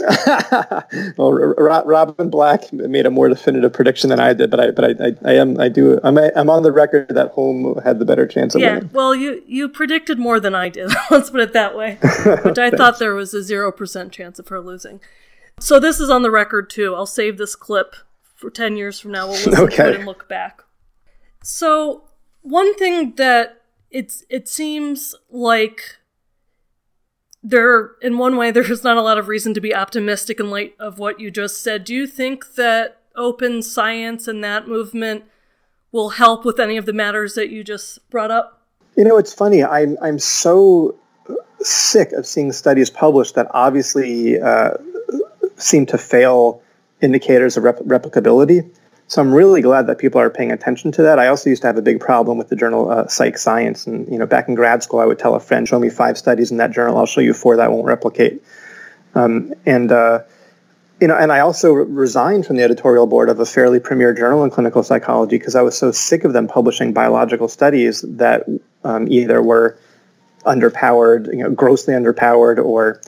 well, 1.16 1.32
Robin 1.32 2.30
Black 2.30 2.72
made 2.72 3.04
a 3.04 3.10
more 3.10 3.28
definitive 3.28 3.72
prediction 3.72 4.08
than 4.08 4.20
I 4.20 4.32
did, 4.32 4.50
but 4.50 4.60
I, 4.60 4.70
but 4.70 4.84
I, 4.84 5.06
I, 5.06 5.12
I 5.24 5.34
am, 5.34 5.60
I 5.60 5.68
do, 5.68 6.00
I'm, 6.02 6.16
I'm 6.16 6.48
on 6.48 6.62
the 6.62 6.72
record 6.72 7.08
that 7.10 7.32
Holm 7.32 7.78
had 7.84 7.98
the 7.98 8.04
better 8.04 8.26
chance 8.26 8.54
of 8.54 8.62
yeah, 8.62 8.76
winning. 8.76 8.90
well, 8.92 9.14
you, 9.14 9.42
you 9.46 9.68
predicted 9.68 10.18
more 10.18 10.40
than 10.40 10.54
I 10.54 10.70
did. 10.70 10.90
Let's 11.10 11.30
put 11.30 11.40
it 11.40 11.52
that 11.52 11.76
way. 11.76 11.98
Which 12.42 12.58
I 12.58 12.70
thought 12.76 12.98
there 12.98 13.14
was 13.14 13.34
a 13.34 13.42
zero 13.42 13.70
percent 13.70 14.12
chance 14.12 14.38
of 14.38 14.48
her 14.48 14.60
losing. 14.60 15.00
So 15.62 15.78
this 15.78 16.00
is 16.00 16.10
on 16.10 16.22
the 16.22 16.30
record 16.30 16.68
too. 16.68 16.94
I'll 16.94 17.06
save 17.06 17.38
this 17.38 17.54
clip 17.54 17.94
for 18.34 18.50
ten 18.50 18.76
years 18.76 18.98
from 18.98 19.12
now. 19.12 19.26
We'll 19.26 19.36
listen 19.36 19.54
okay. 19.58 19.76
to 19.76 19.88
it 19.90 19.96
and 19.96 20.06
look 20.06 20.28
back. 20.28 20.62
So 21.44 22.04
one 22.42 22.74
thing 22.74 23.14
that 23.14 23.62
it's 23.90 24.24
it 24.28 24.48
seems 24.48 25.14
like 25.30 25.98
there 27.44 27.92
in 28.02 28.18
one 28.18 28.36
way 28.36 28.50
there's 28.52 28.82
not 28.82 28.96
a 28.96 29.02
lot 29.02 29.18
of 29.18 29.28
reason 29.28 29.54
to 29.54 29.60
be 29.60 29.74
optimistic 29.74 30.40
in 30.40 30.50
light 30.50 30.74
of 30.80 30.98
what 30.98 31.20
you 31.20 31.30
just 31.30 31.62
said 31.62 31.84
do 31.84 31.94
you 31.94 32.06
think 32.06 32.54
that 32.54 33.00
open 33.16 33.62
science 33.62 34.26
and 34.28 34.42
that 34.42 34.68
movement 34.68 35.24
will 35.90 36.10
help 36.10 36.44
with 36.44 36.58
any 36.58 36.76
of 36.76 36.86
the 36.86 36.92
matters 36.92 37.34
that 37.34 37.50
you 37.50 37.64
just 37.64 38.08
brought 38.10 38.30
up 38.30 38.62
you 38.96 39.04
know 39.04 39.18
it's 39.18 39.34
funny 39.34 39.62
i'm 39.64 39.98
i'm 40.00 40.18
so 40.18 40.96
sick 41.60 42.12
of 42.12 42.26
seeing 42.26 42.52
studies 42.52 42.88
published 42.90 43.34
that 43.34 43.46
obviously 43.50 44.40
uh, 44.40 44.70
seem 45.56 45.86
to 45.86 45.98
fail 45.98 46.62
indicators 47.00 47.56
of 47.56 47.64
rep- 47.64 47.80
replicability 47.80 48.70
so 49.12 49.20
I'm 49.20 49.34
really 49.34 49.60
glad 49.60 49.88
that 49.88 49.98
people 49.98 50.22
are 50.22 50.30
paying 50.30 50.52
attention 50.52 50.90
to 50.92 51.02
that. 51.02 51.18
I 51.18 51.28
also 51.28 51.50
used 51.50 51.60
to 51.60 51.68
have 51.68 51.76
a 51.76 51.82
big 51.82 52.00
problem 52.00 52.38
with 52.38 52.48
the 52.48 52.56
journal 52.56 52.90
uh, 52.90 53.08
Psych 53.08 53.36
Science, 53.36 53.86
and 53.86 54.10
you 54.10 54.16
know, 54.16 54.24
back 54.24 54.48
in 54.48 54.54
grad 54.54 54.82
school, 54.82 55.00
I 55.00 55.04
would 55.04 55.18
tell 55.18 55.34
a 55.34 55.40
friend, 55.40 55.68
"Show 55.68 55.78
me 55.78 55.90
five 55.90 56.16
studies 56.16 56.50
in 56.50 56.56
that 56.56 56.70
journal. 56.70 56.96
I'll 56.96 57.04
show 57.04 57.20
you 57.20 57.34
four 57.34 57.56
that 57.58 57.70
won't 57.70 57.84
replicate." 57.84 58.42
Um, 59.14 59.52
and 59.66 59.92
uh, 59.92 60.20
you 60.98 61.08
know, 61.08 61.14
and 61.14 61.30
I 61.30 61.40
also 61.40 61.72
resigned 61.72 62.46
from 62.46 62.56
the 62.56 62.62
editorial 62.62 63.06
board 63.06 63.28
of 63.28 63.38
a 63.38 63.44
fairly 63.44 63.80
premier 63.80 64.14
journal 64.14 64.44
in 64.44 64.50
clinical 64.50 64.82
psychology 64.82 65.36
because 65.36 65.56
I 65.56 65.60
was 65.60 65.76
so 65.76 65.90
sick 65.90 66.24
of 66.24 66.32
them 66.32 66.48
publishing 66.48 66.94
biological 66.94 67.48
studies 67.48 68.00
that 68.00 68.46
um, 68.82 69.08
either 69.08 69.42
were 69.42 69.76
underpowered, 70.46 71.26
you 71.26 71.42
know, 71.42 71.50
grossly 71.50 71.92
underpowered, 71.92 72.64
or 72.64 73.02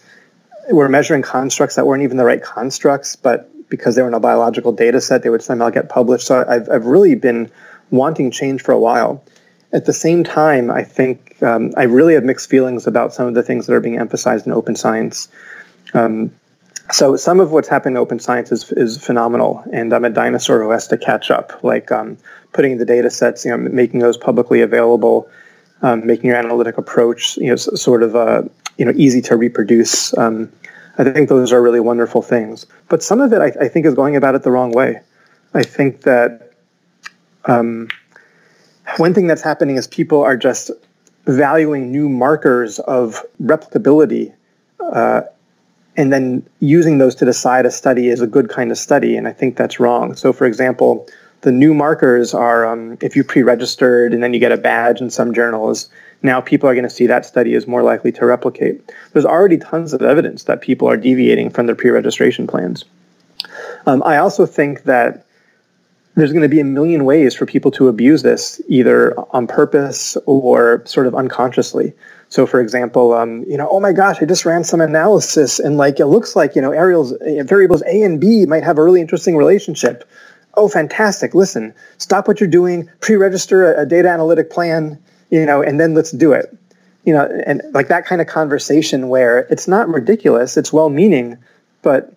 were 0.71 0.89
measuring 0.89 1.23
constructs 1.23 1.77
that 1.77 1.87
weren't 1.87 2.03
even 2.03 2.17
the 2.17 2.25
right 2.25 2.43
constructs, 2.43 3.17
but 3.17 3.51
because 3.69 3.95
they 3.95 4.03
were 4.03 4.09
in 4.09 4.15
a 4.15 4.21
biological 4.21 4.73
data 4.73 5.01
set, 5.01 5.23
they 5.23 5.31
would 5.31 5.43
somehow 5.43 5.71
get 5.71 5.89
published. 5.89 6.27
So 6.27 6.45
I've, 6.47 6.69
I've 6.71 6.87
really 6.87 7.15
been 7.15 7.51
wanting 7.91 8.31
change 8.31 8.63
for 8.63 8.73
a 8.73 8.79
while. 8.79 9.25
At 9.73 9.87
the 9.87 9.93
same 9.93 10.23
time, 10.23 10.71
I 10.71 10.85
think 10.85 11.43
um, 11.43 11.73
I 11.77 11.85
really 11.85 12.15
have 12.15 12.25
mixed 12.25 12.49
feelings 12.49 12.87
about 12.87 13.13
some 13.13 13.27
of 13.27 13.35
the 13.35 13.43
things 13.43 13.67
that 13.67 13.75
are 13.75 13.81
being 13.81 13.99
emphasized 13.99 14.47
in 14.47 14.53
open 14.53 14.77
science. 14.77 15.29
Um, 15.93 16.31
so 16.93 17.17
some 17.17 17.41
of 17.41 17.51
what's 17.51 17.69
happened 17.69 17.97
in 17.97 18.01
open 18.01 18.19
science 18.19 18.53
is, 18.53 18.71
is 18.73 19.03
phenomenal, 19.03 19.65
and 19.73 19.93
I'm 19.93 20.05
a 20.05 20.11
dinosaur 20.11 20.63
who 20.63 20.71
has 20.71 20.87
to 20.89 20.99
catch 20.99 21.31
up, 21.31 21.65
like 21.65 21.91
um, 21.91 22.19
putting 22.53 22.79
the 22.79 22.85
data 22.85 23.11
sets, 23.11 23.45
you 23.45 23.51
know, 23.51 23.57
making 23.57 24.01
those 24.01 24.17
publicly 24.17 24.61
available, 24.61 25.29
um, 25.83 26.07
making 26.07 26.27
your 26.27 26.37
analytic 26.37 26.77
approach, 26.79 27.37
you 27.39 27.49
know, 27.49 27.57
sort 27.57 28.03
of, 28.03 28.15
uh, 28.15 28.43
you 28.79 28.85
know, 28.85 28.93
easy 28.97 29.21
to 29.23 29.37
reproduce. 29.37 30.17
Um, 30.17 30.53
I 30.99 31.05
think 31.05 31.29
those 31.29 31.53
are 31.53 31.63
really 31.63 31.81
wonderful 31.81 32.23
things. 32.23 32.67
But 32.89 33.03
some 33.03 33.21
of 33.21 33.33
it, 33.33 33.41
I, 33.41 33.65
I 33.65 33.69
think, 33.69 33.87
is 33.87 33.95
going 33.95 34.17
about 34.17 34.35
it 34.35 34.43
the 34.43 34.51
wrong 34.51 34.73
way. 34.73 35.01
I 35.53 35.63
think 35.63 36.03
that 36.03 36.53
um, 37.47 37.89
one 38.97 39.15
thing 39.15 39.27
that's 39.27 39.43
happening 39.43 39.77
is 39.77 39.87
people 39.87 40.23
are 40.23 40.37
just 40.37 40.71
valuing 41.27 41.91
new 41.91 42.09
markers 42.09 42.79
of 42.81 43.25
replicability 43.43 44.33
uh, 44.81 45.23
and 45.97 46.13
then 46.13 46.47
using 46.61 46.99
those 46.99 47.15
to 47.17 47.25
decide 47.25 47.67
a 47.67 47.71
study 47.71 48.09
is 48.09 48.21
a 48.21 48.27
good 48.27 48.49
kind 48.49 48.71
of 48.71 48.79
study. 48.79 49.17
And 49.17 49.29
I 49.29 49.33
think 49.33 49.57
that's 49.57 49.79
wrong. 49.79 50.17
So, 50.17 50.33
for 50.33 50.45
example, 50.45 51.09
the 51.43 51.53
new 51.53 51.73
markers 51.73 52.35
are 52.35 52.67
um, 52.67 52.99
if 53.01 53.15
you 53.15 53.23
pre 53.23 53.43
registered 53.43 54.13
and 54.13 54.23
then 54.23 54.35
you 54.35 54.41
get 54.41 54.53
a 54.53 54.57
badge 54.57 55.01
in 55.01 55.11
some 55.11 55.33
journals, 55.35 55.89
now 56.25 56.41
people 56.41 56.69
are 56.69 56.75
going 56.75 56.85
to 56.85 56.91
see 56.91 57.07
that 57.07 57.27
study 57.27 57.55
is 57.55 57.69
more 57.69 57.83
likely 57.83 58.11
to 58.13 58.25
replicate. 58.27 58.93
There's 59.13 59.27
already 59.27 59.59
tons 59.59 59.93
of 59.93 60.03
evidence 60.03 60.45
that 60.45 60.63
people 60.63 60.89
are 60.89 60.97
deviating 60.97 61.51
from 61.51 61.67
their 61.67 61.77
pre-registration 61.77 62.47
plans. 62.47 62.85
Um, 63.87 64.03
I 64.03 64.17
also 64.17 64.47
think 64.47 64.85
that 64.85 65.27
there's 66.17 66.33
going 66.33 66.43
to 66.43 66.49
be 66.49 66.61
a 66.61 66.65
million 66.65 67.05
ways 67.05 67.35
for 67.35 67.45
people 67.45 67.71
to 67.73 67.89
abuse 67.89 68.23
this, 68.23 68.61
either 68.69 69.15
on 69.33 69.47
purpose 69.47 70.17
or 70.27 70.83
sort 70.87 71.07
of 71.07 71.15
unconsciously. 71.15 71.93
So, 72.31 72.47
for 72.47 72.61
example, 72.61 73.13
um, 73.13 73.45
you 73.45 73.57
know, 73.59 73.69
oh 73.71 73.81
my 73.81 73.93
gosh, 73.93 74.23
I 74.23 74.25
just 74.25 74.47
ran 74.47 74.65
some 74.65 74.81
analysis, 74.81 75.59
and 75.59 75.77
like 75.77 76.01
it 76.01 76.07
looks 76.07 76.35
like 76.35 76.57
you 76.57 76.63
know, 76.63 76.71
areals, 76.71 77.13
variables 77.47 77.83
A 77.83 78.03
and 78.03 78.21
B 78.21 78.47
might 78.47 78.65
have 78.65 78.79
a 78.79 78.83
really 78.83 79.01
interesting 79.01 79.37
relationship. 79.37 80.09
Oh, 80.55 80.69
fantastic! 80.69 81.35
Listen, 81.35 81.75
stop 81.99 82.29
what 82.29 82.41
you're 82.41 82.49
doing, 82.49 82.89
pre-register 83.01 83.75
a, 83.75 83.83
a 83.83 83.87
data 83.87 84.09
analytic 84.09 84.51
plan, 84.51 84.99
you 85.31 85.45
know, 85.45 85.63
and 85.63 85.81
then 85.81 85.95
let's 85.95 86.11
do 86.11 86.33
it. 86.33 86.57
You 87.05 87.13
know, 87.13 87.29
and 87.47 87.61
like 87.73 87.89
that 87.89 88.07
kind 88.07 88.21
of 88.21 88.27
conversation 88.27 89.09
where 89.09 89.41
it's 89.51 89.69
not 89.69 89.89
ridiculous, 89.89 90.57
it's 90.57 90.73
well 90.73 90.89
meaning, 90.89 91.37
but 91.83 92.15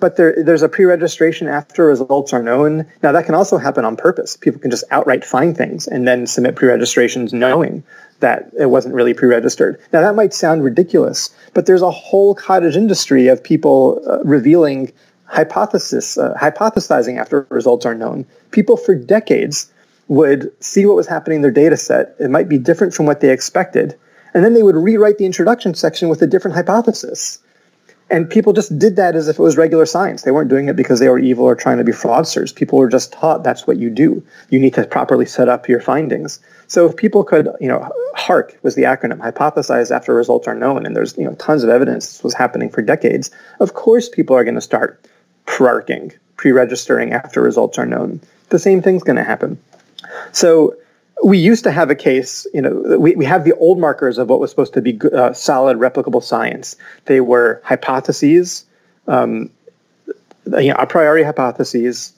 but 0.00 0.16
there, 0.16 0.42
there's 0.42 0.62
a 0.62 0.68
pre-registration 0.68 1.46
after 1.48 1.86
results 1.86 2.32
are 2.32 2.42
known. 2.42 2.86
Now 3.02 3.12
that 3.12 3.24
can 3.24 3.34
also 3.34 3.58
happen 3.58 3.84
on 3.84 3.96
purpose. 3.96 4.36
People 4.36 4.60
can 4.60 4.70
just 4.70 4.84
outright 4.90 5.24
find 5.24 5.56
things 5.56 5.86
and 5.86 6.08
then 6.08 6.26
submit 6.26 6.56
pre-registrations 6.56 7.32
knowing 7.32 7.84
that 8.20 8.50
it 8.58 8.66
wasn't 8.66 8.94
really 8.94 9.14
pre-registered. 9.14 9.78
Now 9.92 10.00
that 10.00 10.14
might 10.14 10.34
sound 10.34 10.64
ridiculous, 10.64 11.30
but 11.54 11.66
there's 11.66 11.82
a 11.82 11.90
whole 11.90 12.34
cottage 12.34 12.76
industry 12.76 13.28
of 13.28 13.42
people 13.42 14.02
uh, 14.08 14.22
revealing 14.24 14.92
hypothesis, 15.26 16.16
uh, 16.16 16.34
hypothesizing 16.40 17.18
after 17.18 17.46
results 17.50 17.84
are 17.84 17.94
known. 17.94 18.24
People 18.52 18.76
for 18.76 18.94
decades 18.94 19.70
would 20.08 20.52
see 20.62 20.86
what 20.86 20.96
was 20.96 21.06
happening 21.06 21.36
in 21.36 21.42
their 21.42 21.50
data 21.50 21.76
set. 21.76 22.14
It 22.18 22.30
might 22.30 22.48
be 22.48 22.58
different 22.58 22.94
from 22.94 23.06
what 23.06 23.20
they 23.20 23.30
expected. 23.30 23.98
And 24.34 24.44
then 24.44 24.54
they 24.54 24.62
would 24.62 24.76
rewrite 24.76 25.18
the 25.18 25.26
introduction 25.26 25.74
section 25.74 26.08
with 26.08 26.22
a 26.22 26.26
different 26.26 26.56
hypothesis. 26.56 27.38
And 28.08 28.30
people 28.30 28.52
just 28.52 28.78
did 28.78 28.96
that 28.96 29.16
as 29.16 29.26
if 29.26 29.38
it 29.38 29.42
was 29.42 29.56
regular 29.56 29.84
science. 29.84 30.22
They 30.22 30.30
weren't 30.30 30.48
doing 30.48 30.68
it 30.68 30.76
because 30.76 31.00
they 31.00 31.08
were 31.08 31.18
evil 31.18 31.44
or 31.44 31.56
trying 31.56 31.78
to 31.78 31.84
be 31.84 31.90
fraudsters. 31.90 32.54
People 32.54 32.78
were 32.78 32.88
just 32.88 33.12
taught 33.12 33.42
that's 33.42 33.66
what 33.66 33.78
you 33.78 33.90
do. 33.90 34.24
You 34.48 34.60
need 34.60 34.74
to 34.74 34.86
properly 34.86 35.26
set 35.26 35.48
up 35.48 35.68
your 35.68 35.80
findings. 35.80 36.38
So 36.68 36.86
if 36.86 36.96
people 36.96 37.24
could, 37.24 37.48
you 37.60 37.66
know, 37.66 37.90
HARK 38.14 38.60
was 38.62 38.76
the 38.76 38.84
acronym, 38.84 39.18
hypothesize 39.18 39.90
after 39.90 40.14
results 40.14 40.46
are 40.46 40.54
known, 40.54 40.86
and 40.86 40.94
there's, 40.94 41.16
you 41.18 41.24
know, 41.24 41.34
tons 41.34 41.64
of 41.64 41.70
evidence 41.70 42.06
this 42.06 42.22
was 42.22 42.34
happening 42.34 42.70
for 42.70 42.80
decades, 42.80 43.32
of 43.58 43.74
course 43.74 44.08
people 44.08 44.36
are 44.36 44.44
going 44.44 44.54
to 44.54 44.60
start 44.60 45.04
PRARKing, 45.46 46.16
pre-registering 46.36 47.12
after 47.12 47.40
results 47.40 47.76
are 47.76 47.86
known. 47.86 48.20
The 48.50 48.58
same 48.60 48.82
thing's 48.82 49.02
going 49.02 49.16
to 49.16 49.24
happen. 49.24 49.58
So 50.32 50.76
we 51.24 51.38
used 51.38 51.64
to 51.64 51.70
have 51.70 51.90
a 51.90 51.94
case, 51.94 52.46
you 52.52 52.60
know, 52.60 52.98
we, 52.98 53.16
we 53.16 53.24
have 53.24 53.44
the 53.44 53.54
old 53.56 53.78
markers 53.78 54.18
of 54.18 54.28
what 54.28 54.38
was 54.38 54.50
supposed 54.50 54.74
to 54.74 54.82
be 54.82 54.98
uh, 55.12 55.32
solid, 55.32 55.78
replicable 55.78 56.22
science. 56.22 56.76
They 57.06 57.20
were 57.20 57.60
hypotheses, 57.64 58.64
um, 59.08 59.50
you 60.46 60.68
know, 60.68 60.76
a 60.78 60.86
priori 60.86 61.24
hypotheses, 61.24 62.12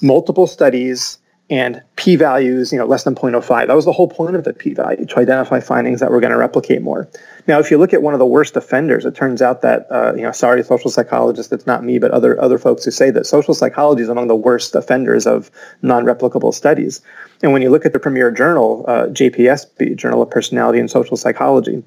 multiple 0.00 0.46
studies, 0.46 1.18
and 1.50 1.82
p-values, 1.96 2.72
you 2.72 2.78
know, 2.78 2.86
less 2.86 3.02
than 3.02 3.16
0.05. 3.16 3.66
That 3.66 3.74
was 3.74 3.84
the 3.84 3.92
whole 3.92 4.06
point 4.06 4.36
of 4.36 4.44
the 4.44 4.52
p-value, 4.52 5.04
to 5.04 5.18
identify 5.18 5.58
findings 5.58 5.98
that 5.98 6.10
were 6.10 6.20
going 6.20 6.30
to 6.30 6.38
replicate 6.38 6.80
more. 6.80 7.08
Now, 7.48 7.58
if 7.58 7.72
you 7.72 7.78
look 7.78 7.92
at 7.92 8.02
one 8.02 8.14
of 8.14 8.20
the 8.20 8.26
worst 8.26 8.56
offenders, 8.56 9.04
it 9.04 9.16
turns 9.16 9.42
out 9.42 9.62
that, 9.62 9.88
uh, 9.90 10.14
you 10.14 10.22
know, 10.22 10.30
sorry, 10.30 10.62
social 10.62 10.90
psychologists, 10.90 11.52
it's 11.52 11.66
not 11.66 11.82
me, 11.82 11.98
but 11.98 12.12
other, 12.12 12.40
other 12.40 12.56
folks 12.56 12.84
who 12.84 12.92
say 12.92 13.10
that 13.10 13.26
social 13.26 13.52
psychology 13.52 14.02
is 14.02 14.08
among 14.08 14.28
the 14.28 14.36
worst 14.36 14.76
offenders 14.76 15.26
of 15.26 15.50
non-replicable 15.82 16.54
studies. 16.54 17.00
And 17.42 17.52
when 17.52 17.62
you 17.62 17.70
look 17.70 17.84
at 17.84 17.92
the 17.92 17.98
premier 17.98 18.30
journal, 18.30 18.84
uh, 18.86 19.06
JPSP, 19.06 19.96
Journal 19.96 20.22
of 20.22 20.30
Personality 20.30 20.78
and 20.78 20.90
Social 20.90 21.16
Psychology, 21.16 21.82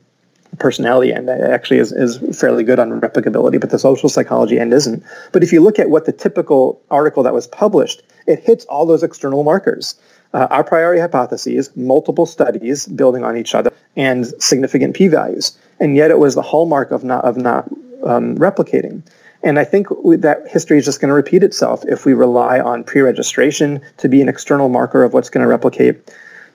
personality 0.60 1.14
end 1.14 1.30
actually 1.30 1.80
is, 1.80 1.92
is 1.92 2.18
fairly 2.40 2.64
good 2.64 2.80
on 2.80 3.00
replicability, 3.00 3.60
but 3.60 3.70
the 3.70 3.80
social 3.80 4.10
psychology 4.10 4.60
end 4.60 4.74
isn't. 4.74 5.04
But 5.32 5.44
if 5.44 5.52
you 5.52 5.62
look 5.62 5.80
at 5.80 5.90
what 5.90 6.06
the 6.06 6.12
typical 6.12 6.82
article 6.92 7.24
that 7.24 7.34
was 7.34 7.48
published, 7.48 8.04
it 8.28 8.40
hits 8.40 8.66
all 8.66 8.86
those 8.86 9.04
external 9.04 9.44
markers. 9.44 9.96
Uh, 10.34 10.48
a 10.50 10.64
priori 10.64 11.00
hypotheses, 11.00 11.70
multiple 11.76 12.26
studies 12.26 12.88
building 12.88 13.24
on 13.24 13.38
each 13.38 13.54
other, 13.54 13.72
and 13.96 14.28
significant 14.42 14.96
p-values. 14.96 15.58
And 15.80 15.96
yet 15.96 16.10
it 16.10 16.18
was 16.18 16.34
the 16.34 16.42
hallmark 16.42 16.92
of 16.92 17.04
not 17.04 17.24
of 17.24 17.38
not 17.38 17.70
um, 18.04 18.36
replicating. 18.38 19.04
And 19.44 19.60
I 19.60 19.66
think 19.66 19.90
that 19.90 20.44
history 20.50 20.78
is 20.78 20.86
just 20.86 21.02
going 21.02 21.10
to 21.10 21.14
repeat 21.14 21.44
itself 21.44 21.84
if 21.86 22.06
we 22.06 22.14
rely 22.14 22.60
on 22.60 22.84
pre-registration 22.84 23.82
to 23.98 24.08
be 24.08 24.22
an 24.22 24.30
external 24.30 24.70
marker 24.70 25.04
of 25.04 25.14
what's 25.14 25.30
going 25.30 25.44
to 25.44 25.48
replicate, 25.48 25.98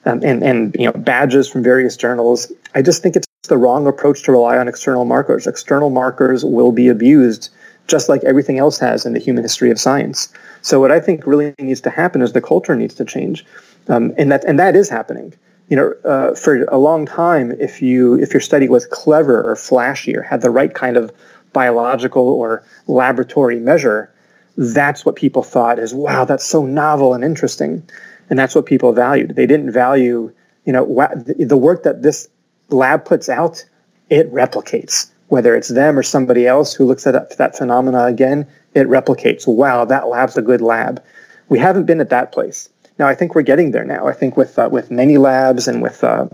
um, 0.06 0.22
and 0.24 0.42
and 0.42 0.74
you 0.76 0.86
know 0.86 0.92
badges 0.92 1.48
from 1.48 1.62
various 1.62 1.96
journals. 1.96 2.50
I 2.74 2.82
just 2.82 3.02
think 3.02 3.14
it's 3.14 3.27
the 3.48 3.58
wrong 3.58 3.86
approach 3.86 4.22
to 4.24 4.32
rely 4.32 4.56
on 4.58 4.68
external 4.68 5.04
markers. 5.04 5.46
External 5.46 5.90
markers 5.90 6.44
will 6.44 6.72
be 6.72 6.88
abused, 6.88 7.50
just 7.86 8.08
like 8.08 8.22
everything 8.24 8.58
else 8.58 8.78
has 8.78 9.04
in 9.04 9.12
the 9.12 9.18
human 9.18 9.42
history 9.42 9.70
of 9.70 9.80
science. 9.80 10.32
So 10.62 10.80
what 10.80 10.92
I 10.92 11.00
think 11.00 11.26
really 11.26 11.54
needs 11.58 11.80
to 11.82 11.90
happen 11.90 12.22
is 12.22 12.32
the 12.32 12.40
culture 12.40 12.76
needs 12.76 12.94
to 12.96 13.04
change, 13.04 13.44
um, 13.88 14.12
and 14.16 14.30
that 14.32 14.44
and 14.44 14.58
that 14.58 14.76
is 14.76 14.88
happening. 14.88 15.34
You 15.68 15.76
know, 15.76 15.92
uh, 16.04 16.34
for 16.34 16.64
a 16.64 16.78
long 16.78 17.04
time, 17.06 17.52
if 17.52 17.82
you 17.82 18.14
if 18.14 18.32
your 18.32 18.40
study 18.40 18.68
was 18.68 18.86
clever 18.86 19.42
or 19.42 19.56
flashy 19.56 20.16
or 20.16 20.22
had 20.22 20.40
the 20.40 20.50
right 20.50 20.72
kind 20.72 20.96
of 20.96 21.12
biological 21.52 22.28
or 22.28 22.62
laboratory 22.86 23.58
measure, 23.60 24.12
that's 24.56 25.04
what 25.04 25.16
people 25.16 25.42
thought 25.42 25.78
is, 25.78 25.94
wow, 25.94 26.24
that's 26.24 26.44
so 26.44 26.66
novel 26.66 27.14
and 27.14 27.24
interesting. 27.24 27.88
And 28.28 28.38
that's 28.38 28.54
what 28.54 28.66
people 28.66 28.92
valued. 28.92 29.36
They 29.36 29.46
didn't 29.46 29.72
value, 29.72 30.32
you 30.66 30.72
know, 30.72 30.84
the 31.24 31.56
work 31.56 31.84
that 31.84 32.02
this 32.02 32.28
lab 32.70 33.04
puts 33.04 33.28
out, 33.28 33.64
it 34.10 34.32
replicates. 34.32 35.10
Whether 35.28 35.54
it's 35.54 35.68
them 35.68 35.98
or 35.98 36.02
somebody 36.02 36.46
else 36.46 36.72
who 36.72 36.86
looks 36.86 37.06
at 37.06 37.36
that 37.36 37.56
phenomena 37.56 38.04
again, 38.04 38.46
it 38.74 38.86
replicates. 38.86 39.46
Wow, 39.46 39.84
that 39.84 40.08
lab's 40.08 40.38
a 40.38 40.42
good 40.42 40.62
lab. 40.62 41.02
We 41.48 41.58
haven't 41.58 41.84
been 41.84 42.00
at 42.00 42.10
that 42.10 42.32
place. 42.32 42.70
Now, 42.98 43.06
I 43.06 43.14
think 43.14 43.34
we're 43.34 43.42
getting 43.42 43.70
there 43.70 43.84
now. 43.84 44.06
I 44.06 44.12
think 44.12 44.36
with 44.36 44.58
uh, 44.58 44.68
with 44.72 44.90
many 44.90 45.18
labs 45.18 45.68
and 45.68 45.82
with 45.82 46.02
uh, 46.02 46.28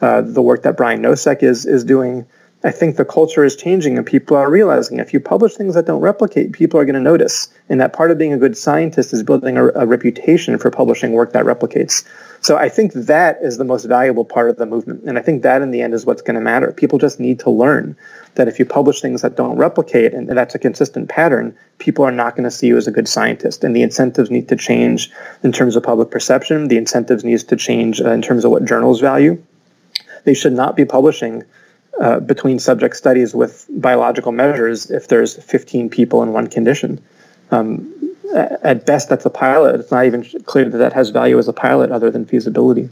uh, 0.00 0.20
the 0.20 0.42
work 0.42 0.62
that 0.62 0.76
Brian 0.76 1.02
Nosek 1.02 1.42
is 1.42 1.66
is 1.66 1.82
doing, 1.82 2.26
I 2.66 2.72
think 2.72 2.96
the 2.96 3.04
culture 3.04 3.44
is 3.44 3.54
changing 3.54 3.96
and 3.96 4.04
people 4.04 4.36
are 4.36 4.50
realizing 4.50 4.98
if 4.98 5.14
you 5.14 5.20
publish 5.20 5.54
things 5.54 5.76
that 5.76 5.86
don't 5.86 6.00
replicate, 6.00 6.50
people 6.50 6.80
are 6.80 6.84
going 6.84 6.96
to 6.96 7.00
notice. 7.00 7.46
And 7.68 7.80
that 7.80 7.92
part 7.92 8.10
of 8.10 8.18
being 8.18 8.32
a 8.32 8.38
good 8.38 8.58
scientist 8.58 9.12
is 9.12 9.22
building 9.22 9.56
a, 9.56 9.68
a, 9.68 9.86
reputation 9.86 10.58
for 10.58 10.68
publishing 10.72 11.12
work 11.12 11.32
that 11.32 11.44
replicates. 11.44 12.04
So 12.40 12.56
I 12.56 12.68
think 12.68 12.92
that 12.94 13.38
is 13.40 13.56
the 13.56 13.64
most 13.64 13.84
valuable 13.84 14.24
part 14.24 14.50
of 14.50 14.56
the 14.56 14.66
movement. 14.66 15.04
And 15.04 15.16
I 15.16 15.22
think 15.22 15.44
that 15.44 15.62
in 15.62 15.70
the 15.70 15.80
end 15.80 15.94
is 15.94 16.04
what's 16.04 16.22
going 16.22 16.34
to 16.34 16.40
matter. 16.40 16.72
People 16.72 16.98
just 16.98 17.20
need 17.20 17.38
to 17.38 17.50
learn 17.50 17.96
that 18.34 18.48
if 18.48 18.58
you 18.58 18.64
publish 18.64 19.00
things 19.00 19.22
that 19.22 19.36
don't 19.36 19.56
replicate 19.56 20.12
and, 20.12 20.28
that's 20.28 20.56
a 20.56 20.58
consistent 20.58 21.08
pattern, 21.08 21.56
people 21.78 22.04
are 22.04 22.10
not 22.10 22.34
going 22.34 22.44
to 22.44 22.50
see 22.50 22.66
you 22.66 22.76
as 22.76 22.88
a 22.88 22.90
good 22.90 23.06
scientist. 23.06 23.62
And 23.62 23.76
the 23.76 23.82
incentives 23.82 24.28
need 24.28 24.48
to 24.48 24.56
change 24.56 25.12
in 25.44 25.52
terms 25.52 25.76
of 25.76 25.84
public 25.84 26.10
perception. 26.10 26.66
The 26.66 26.78
incentives 26.78 27.22
needs 27.22 27.44
to 27.44 27.54
change 27.54 28.00
uh, 28.00 28.10
in 28.10 28.22
terms 28.22 28.44
of 28.44 28.50
what 28.50 28.64
journals 28.64 29.00
value. 29.00 29.40
They 30.24 30.34
should 30.34 30.52
not 30.52 30.74
be 30.74 30.84
publishing 30.84 31.44
uh, 32.00 32.20
between 32.20 32.58
subject 32.58 32.96
studies 32.96 33.34
with 33.34 33.66
biological 33.70 34.32
measures 34.32 34.90
if 34.90 35.08
there's 35.08 35.42
15 35.42 35.88
people 35.88 36.22
in 36.22 36.32
one 36.32 36.46
condition. 36.46 37.02
Um, 37.50 37.92
at 38.34 38.84
best, 38.86 39.08
that's 39.08 39.24
a 39.24 39.30
pilot. 39.30 39.80
It's 39.80 39.90
not 39.90 40.04
even 40.04 40.24
clear 40.44 40.68
that 40.68 40.78
that 40.78 40.92
has 40.92 41.10
value 41.10 41.38
as 41.38 41.48
a 41.48 41.52
pilot 41.52 41.90
other 41.90 42.10
than 42.10 42.26
feasibility. 42.26 42.90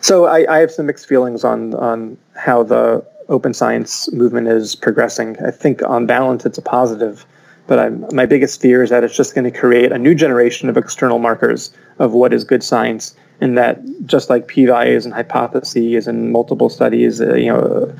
So 0.00 0.26
I, 0.26 0.46
I 0.50 0.58
have 0.58 0.70
some 0.70 0.86
mixed 0.86 1.06
feelings 1.06 1.44
on 1.44 1.74
on 1.74 2.16
how 2.36 2.62
the 2.62 3.04
open 3.28 3.54
science 3.54 4.10
movement 4.12 4.48
is 4.48 4.74
progressing. 4.74 5.36
I 5.44 5.50
think 5.50 5.82
on 5.82 6.06
balance, 6.06 6.46
it's 6.46 6.58
a 6.58 6.62
positive. 6.62 7.24
But 7.66 7.78
I'm, 7.78 8.06
my 8.12 8.26
biggest 8.26 8.60
fear 8.60 8.82
is 8.82 8.90
that 8.90 9.04
it's 9.04 9.16
just 9.16 9.34
going 9.34 9.50
to 9.50 9.56
create 9.56 9.92
a 9.92 9.98
new 9.98 10.14
generation 10.14 10.68
of 10.68 10.76
external 10.76 11.18
markers 11.18 11.70
of 11.98 12.12
what 12.12 12.32
is 12.32 12.42
good 12.42 12.64
science 12.64 13.14
and 13.40 13.56
that 13.58 13.80
just 14.06 14.30
like 14.30 14.46
p-values 14.46 15.04
and 15.04 15.14
hypotheses 15.14 16.06
and 16.06 16.32
multiple 16.32 16.68
studies, 16.68 17.20
uh, 17.20 17.34
you 17.34 17.46
know, 17.46 17.94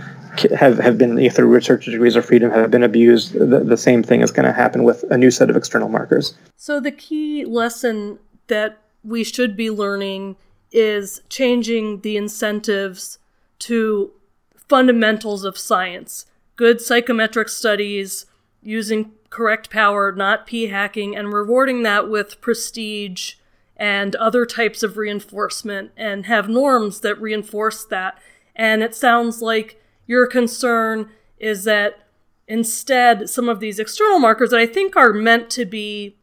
have, 0.55 0.79
have 0.79 0.99
been 0.99 1.29
through 1.31 1.49
research 1.49 1.87
degrees 1.87 2.17
of 2.17 2.25
freedom 2.25 2.51
have 2.51 2.71
been 2.71 2.83
abused, 2.83 3.33
the, 3.33 3.61
the 3.61 3.77
same 3.77 4.03
thing 4.03 4.21
is 4.21 4.31
going 4.31 4.47
to 4.47 4.53
happen 4.53 4.85
with 4.85 5.05
a 5.11 5.17
new 5.17 5.31
set 5.31 5.51
of 5.51 5.57
external 5.57 5.89
markers. 5.89 6.35
So 6.57 6.81
the 6.81 6.93
key 6.93 7.45
lesson 7.45 8.19
that 8.47 8.79
we 9.03 9.25
should 9.25 9.57
be 9.57 9.71
learning 9.71 10.37
is 10.73 11.23
changing 11.29 12.03
the 12.03 12.17
incentives 12.17 13.19
to 13.61 14.13
fundamentals 14.55 15.45
of 15.45 15.59
science. 15.59 16.27
Good 16.57 16.81
psychometric 16.81 17.49
studies, 17.49 18.27
using 18.63 19.13
correct 19.31 19.71
power, 19.71 20.13
not 20.13 20.47
p 20.47 20.67
hacking, 20.67 21.17
and 21.17 21.33
rewarding 21.33 21.83
that 21.83 22.09
with 22.09 22.41
prestige 22.41 23.35
and 23.81 24.15
other 24.17 24.45
types 24.45 24.83
of 24.83 24.99
reinforcement 24.99 25.91
and 25.97 26.27
have 26.27 26.51
norms 26.51 27.01
that 27.01 27.19
reinforce 27.19 27.83
that. 27.87 28.19
And 28.55 28.83
it 28.83 28.95
sounds 28.95 29.41
like 29.41 29.83
your 30.07 30.27
concern 30.27 31.09
is 31.39 31.65
that 31.65 32.07
instead, 32.47 33.31
some 33.31 33.49
of 33.49 33.59
these 33.59 33.79
external 33.79 34.19
markers 34.19 34.51
that 34.51 34.61
I 34.61 34.67
think 34.67 34.97
are 34.97 35.15
meant 35.15 35.49
to 35.51 35.65
be 35.65 36.19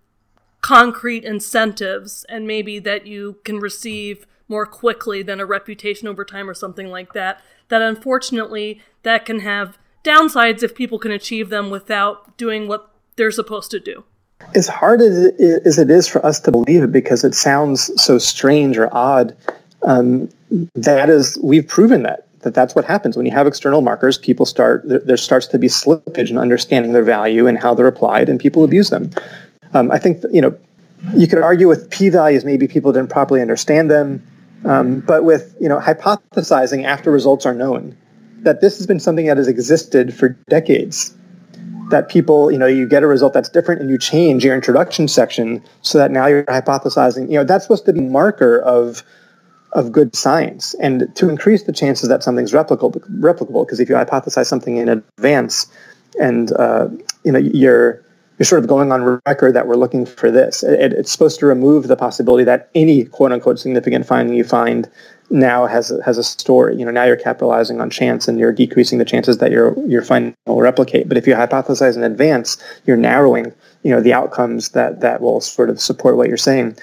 concrete 0.62 1.24
incentives 1.24 2.26
and 2.30 2.46
maybe 2.46 2.78
that 2.78 3.08
you 3.08 3.40
can 3.44 3.60
receive 3.60 4.28
more 4.48 4.68
quickly 4.68 5.24
than 5.24 5.40
a 5.40 5.46
reputation 5.46 6.08
over 6.08 6.24
time 6.24 6.48
or 6.48 6.54
something 6.54 6.92
like 6.92 7.14
that, 7.14 7.42
that 7.70 7.82
unfortunately 7.82 8.82
that 9.02 9.26
can 9.26 9.40
have 9.40 9.80
downsides 10.04 10.62
if 10.62 10.76
people 10.76 11.00
can 11.00 11.12
achieve 11.12 11.50
them 11.50 11.72
without 11.72 12.38
doing 12.38 12.68
what 12.68 12.92
they're 13.16 13.32
supposed 13.32 13.72
to 13.72 13.80
do 13.80 14.04
as 14.56 14.68
hard 14.68 15.02
as 15.02 15.26
it, 15.26 15.90
is 15.90 16.08
for 16.08 16.26
us 16.26 16.40
to 16.42 16.52
believe 16.52 16.84
it 16.84 16.92
because 16.92 17.24
it 17.24 17.36
sounds 17.36 17.92
so 18.02 18.18
strange 18.18 18.78
or 18.78 18.94
odd, 18.94 19.36
um, 19.84 20.30
that 20.76 21.10
is, 21.10 21.38
we've 21.44 21.68
proven 21.68 22.04
that 22.04 22.28
that 22.42 22.54
that's 22.54 22.76
what 22.76 22.86
happens 22.86 23.18
when 23.18 23.26
you 23.26 23.32
have 23.32 23.48
external 23.48 23.82
markers. 23.82 24.18
People 24.18 24.46
start 24.46 24.88
there, 24.88 25.00
there, 25.00 25.18
starts 25.18 25.48
to 25.48 25.60
be 25.60 25.68
slippage 25.68 26.30
in 26.30 26.38
understanding 26.38 26.94
their 26.94 27.04
value 27.04 27.48
and 27.48 27.58
how 27.58 27.74
they're 27.74 27.88
applied, 27.88 28.30
and 28.30 28.40
people 28.40 28.64
abuse 28.64 28.90
them. 28.90 29.10
Um, 29.74 29.92
I 29.92 29.98
think 29.98 30.24
you 30.32 30.42
know 30.42 30.58
you 31.14 31.28
could 31.28 31.40
argue 31.40 31.68
with 31.68 31.90
p-values 31.90 32.46
maybe 32.46 32.68
people 32.68 32.92
didn't 32.92 33.10
properly 33.10 33.42
understand 33.42 33.92
them, 33.92 34.26
um, 34.66 35.02
but 35.02 35.26
with 35.26 35.56
you 35.60 35.68
know 35.68 35.80
hypothesizing 35.80 36.86
after 36.86 37.12
results 37.12 37.46
are 37.46 37.54
known, 37.54 37.98
that 38.44 38.62
this 38.62 38.78
has 38.78 38.88
been 38.88 39.00
something 39.00 39.26
that 39.26 39.38
has 39.38 39.48
existed 39.48 40.14
for 40.14 40.30
decades 40.48 41.14
that 41.90 42.10
people, 42.10 42.52
you 42.52 42.58
know, 42.58 42.66
you 42.66 42.88
get 42.88 43.04
a 43.04 43.08
result 43.08 43.34
that's 43.34 43.50
different 43.50 43.82
and 43.82 43.90
you 43.90 43.98
change 43.98 44.44
your 44.44 44.54
introduction 44.54 45.08
section 45.08 45.64
so 45.82 45.98
that 45.98 46.12
now 46.12 46.26
you're 46.26 46.44
hypothesizing, 46.44 47.30
you 47.30 47.36
know, 47.36 47.44
that's 47.44 47.64
supposed 47.64 47.86
to 47.86 47.94
be 47.94 48.02
marker 48.02 48.60
of 48.60 49.04
of 49.74 49.92
good 49.92 50.16
science. 50.16 50.74
And 50.76 51.14
to 51.16 51.30
increase 51.30 51.64
the 51.64 51.74
chances 51.74 52.10
that 52.10 52.24
something's 52.24 52.52
replicable 52.52 53.00
replicable 53.20 53.66
because 53.66 53.80
if 53.80 53.90
you 53.90 53.96
hypothesize 53.96 54.48
something 54.48 54.78
in 54.78 54.90
advance 54.90 55.68
and 56.20 56.52
uh, 56.54 56.88
you 57.24 57.32
know 57.32 57.40
you're 57.40 58.04
you're 58.38 58.46
sort 58.46 58.62
of 58.62 58.68
going 58.68 58.92
on 58.92 59.20
record 59.26 59.54
that 59.54 59.68
we're 59.68 59.76
looking 59.76 60.06
for 60.06 60.32
this 60.32 60.64
it, 60.64 60.94
it's 60.94 61.12
supposed 61.12 61.40
to 61.40 61.46
remove 61.46 61.88
the 61.88 61.96
possibility 61.96 62.44
that 62.44 62.70
any 62.76 63.06
quote 63.06 63.32
unquote 63.32 63.60
significant 63.60 64.06
finding 64.06 64.36
you 64.36 64.44
find 64.44 64.90
now 65.30 65.66
has 65.66 65.92
a, 65.92 66.02
has 66.04 66.18
a 66.18 66.24
story. 66.24 66.76
You 66.78 66.86
know, 66.86 66.92
now 66.92 67.04
you're 67.04 67.16
capitalizing 67.16 67.82
on 67.82 67.90
chance 67.90 68.28
and 68.28 68.40
you're 68.40 68.54
decreasing 68.54 68.98
the 68.98 69.06
chances 69.06 69.38
that 69.40 69.52
your 69.52 69.78
your 69.88 70.02
finding 70.02 70.36
will 70.46 70.62
replicate. 70.62 71.08
But 71.08 71.18
if 71.18 71.28
you 71.28 71.34
hypothesize 71.34 71.96
in 71.96 72.04
advance, 72.04 72.58
you're 72.86 72.98
narrowing, 72.98 73.54
you 73.84 73.92
know, 73.92 74.02
the 74.02 74.14
outcomes 74.14 74.70
that 74.70 75.02
that 75.02 75.22
will 75.22 75.42
sort 75.42 75.70
of 75.70 75.80
support 75.80 76.18
what 76.18 76.28
you're 76.28 76.38
saying. 76.38 76.78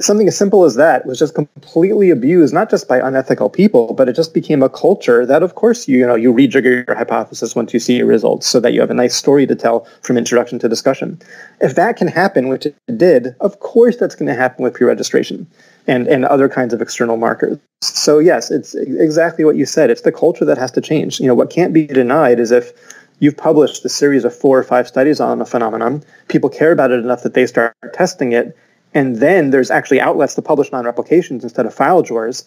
Something 0.00 0.28
as 0.28 0.36
simple 0.36 0.64
as 0.64 0.76
that 0.76 1.04
was 1.06 1.18
just 1.18 1.34
completely 1.34 2.10
abused, 2.10 2.54
not 2.54 2.70
just 2.70 2.88
by 2.88 2.98
unethical 2.98 3.50
people, 3.50 3.92
but 3.94 4.08
it 4.08 4.16
just 4.16 4.32
became 4.32 4.62
a 4.62 4.68
culture 4.68 5.26
that, 5.26 5.42
of 5.42 5.54
course, 5.54 5.86
you, 5.86 5.98
you 5.98 6.06
know, 6.06 6.14
you 6.14 6.32
rejigger 6.32 6.86
your 6.86 6.96
hypothesis 6.96 7.54
once 7.54 7.74
you 7.74 7.80
see 7.80 7.96
your 7.96 8.06
results, 8.06 8.46
so 8.46 8.60
that 8.60 8.72
you 8.72 8.80
have 8.80 8.90
a 8.90 8.94
nice 8.94 9.14
story 9.14 9.46
to 9.46 9.54
tell 9.54 9.86
from 10.02 10.16
introduction 10.16 10.58
to 10.58 10.68
discussion. 10.68 11.20
If 11.60 11.74
that 11.74 11.96
can 11.96 12.08
happen, 12.08 12.48
which 12.48 12.66
it 12.66 12.76
did, 12.96 13.36
of 13.40 13.60
course, 13.60 13.96
that's 13.96 14.14
going 14.14 14.28
to 14.28 14.34
happen 14.34 14.62
with 14.64 14.74
pre-registration 14.74 15.46
and, 15.86 16.06
and 16.08 16.24
other 16.24 16.48
kinds 16.48 16.72
of 16.72 16.80
external 16.80 17.16
markers. 17.16 17.58
So 17.82 18.18
yes, 18.18 18.50
it's 18.50 18.74
exactly 18.74 19.44
what 19.44 19.56
you 19.56 19.66
said. 19.66 19.90
It's 19.90 20.02
the 20.02 20.12
culture 20.12 20.44
that 20.44 20.58
has 20.58 20.72
to 20.72 20.80
change. 20.80 21.20
You 21.20 21.26
know, 21.26 21.34
what 21.34 21.50
can't 21.50 21.72
be 21.72 21.86
denied 21.86 22.40
is 22.40 22.50
if 22.50 22.72
you've 23.18 23.36
published 23.36 23.84
a 23.84 23.88
series 23.88 24.24
of 24.24 24.34
four 24.34 24.58
or 24.58 24.62
five 24.62 24.88
studies 24.88 25.20
on 25.20 25.40
a 25.40 25.46
phenomenon, 25.46 26.02
people 26.28 26.48
care 26.48 26.72
about 26.72 26.90
it 26.90 27.00
enough 27.00 27.22
that 27.22 27.34
they 27.34 27.46
start 27.46 27.74
testing 27.92 28.32
it, 28.32 28.56
and 28.94 29.16
then 29.16 29.50
there's 29.50 29.70
actually 29.70 30.00
outlets 30.00 30.34
to 30.34 30.42
publish 30.42 30.72
non-replications 30.72 31.44
instead 31.44 31.66
of 31.66 31.74
file 31.74 32.02
drawers, 32.02 32.44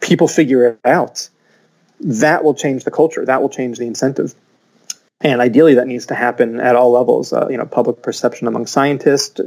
people 0.00 0.28
figure 0.28 0.66
it 0.66 0.80
out. 0.84 1.28
That 2.00 2.44
will 2.44 2.54
change 2.54 2.84
the 2.84 2.90
culture. 2.90 3.24
That 3.24 3.42
will 3.42 3.48
change 3.48 3.78
the 3.78 3.86
incentive. 3.86 4.34
And 5.20 5.40
ideally, 5.40 5.74
that 5.74 5.88
needs 5.88 6.06
to 6.06 6.14
happen 6.14 6.60
at 6.60 6.76
all 6.76 6.92
levels. 6.92 7.32
Uh, 7.32 7.48
you 7.48 7.56
know, 7.56 7.66
public 7.66 8.02
perception 8.02 8.46
among 8.46 8.66
scientists, 8.66 9.40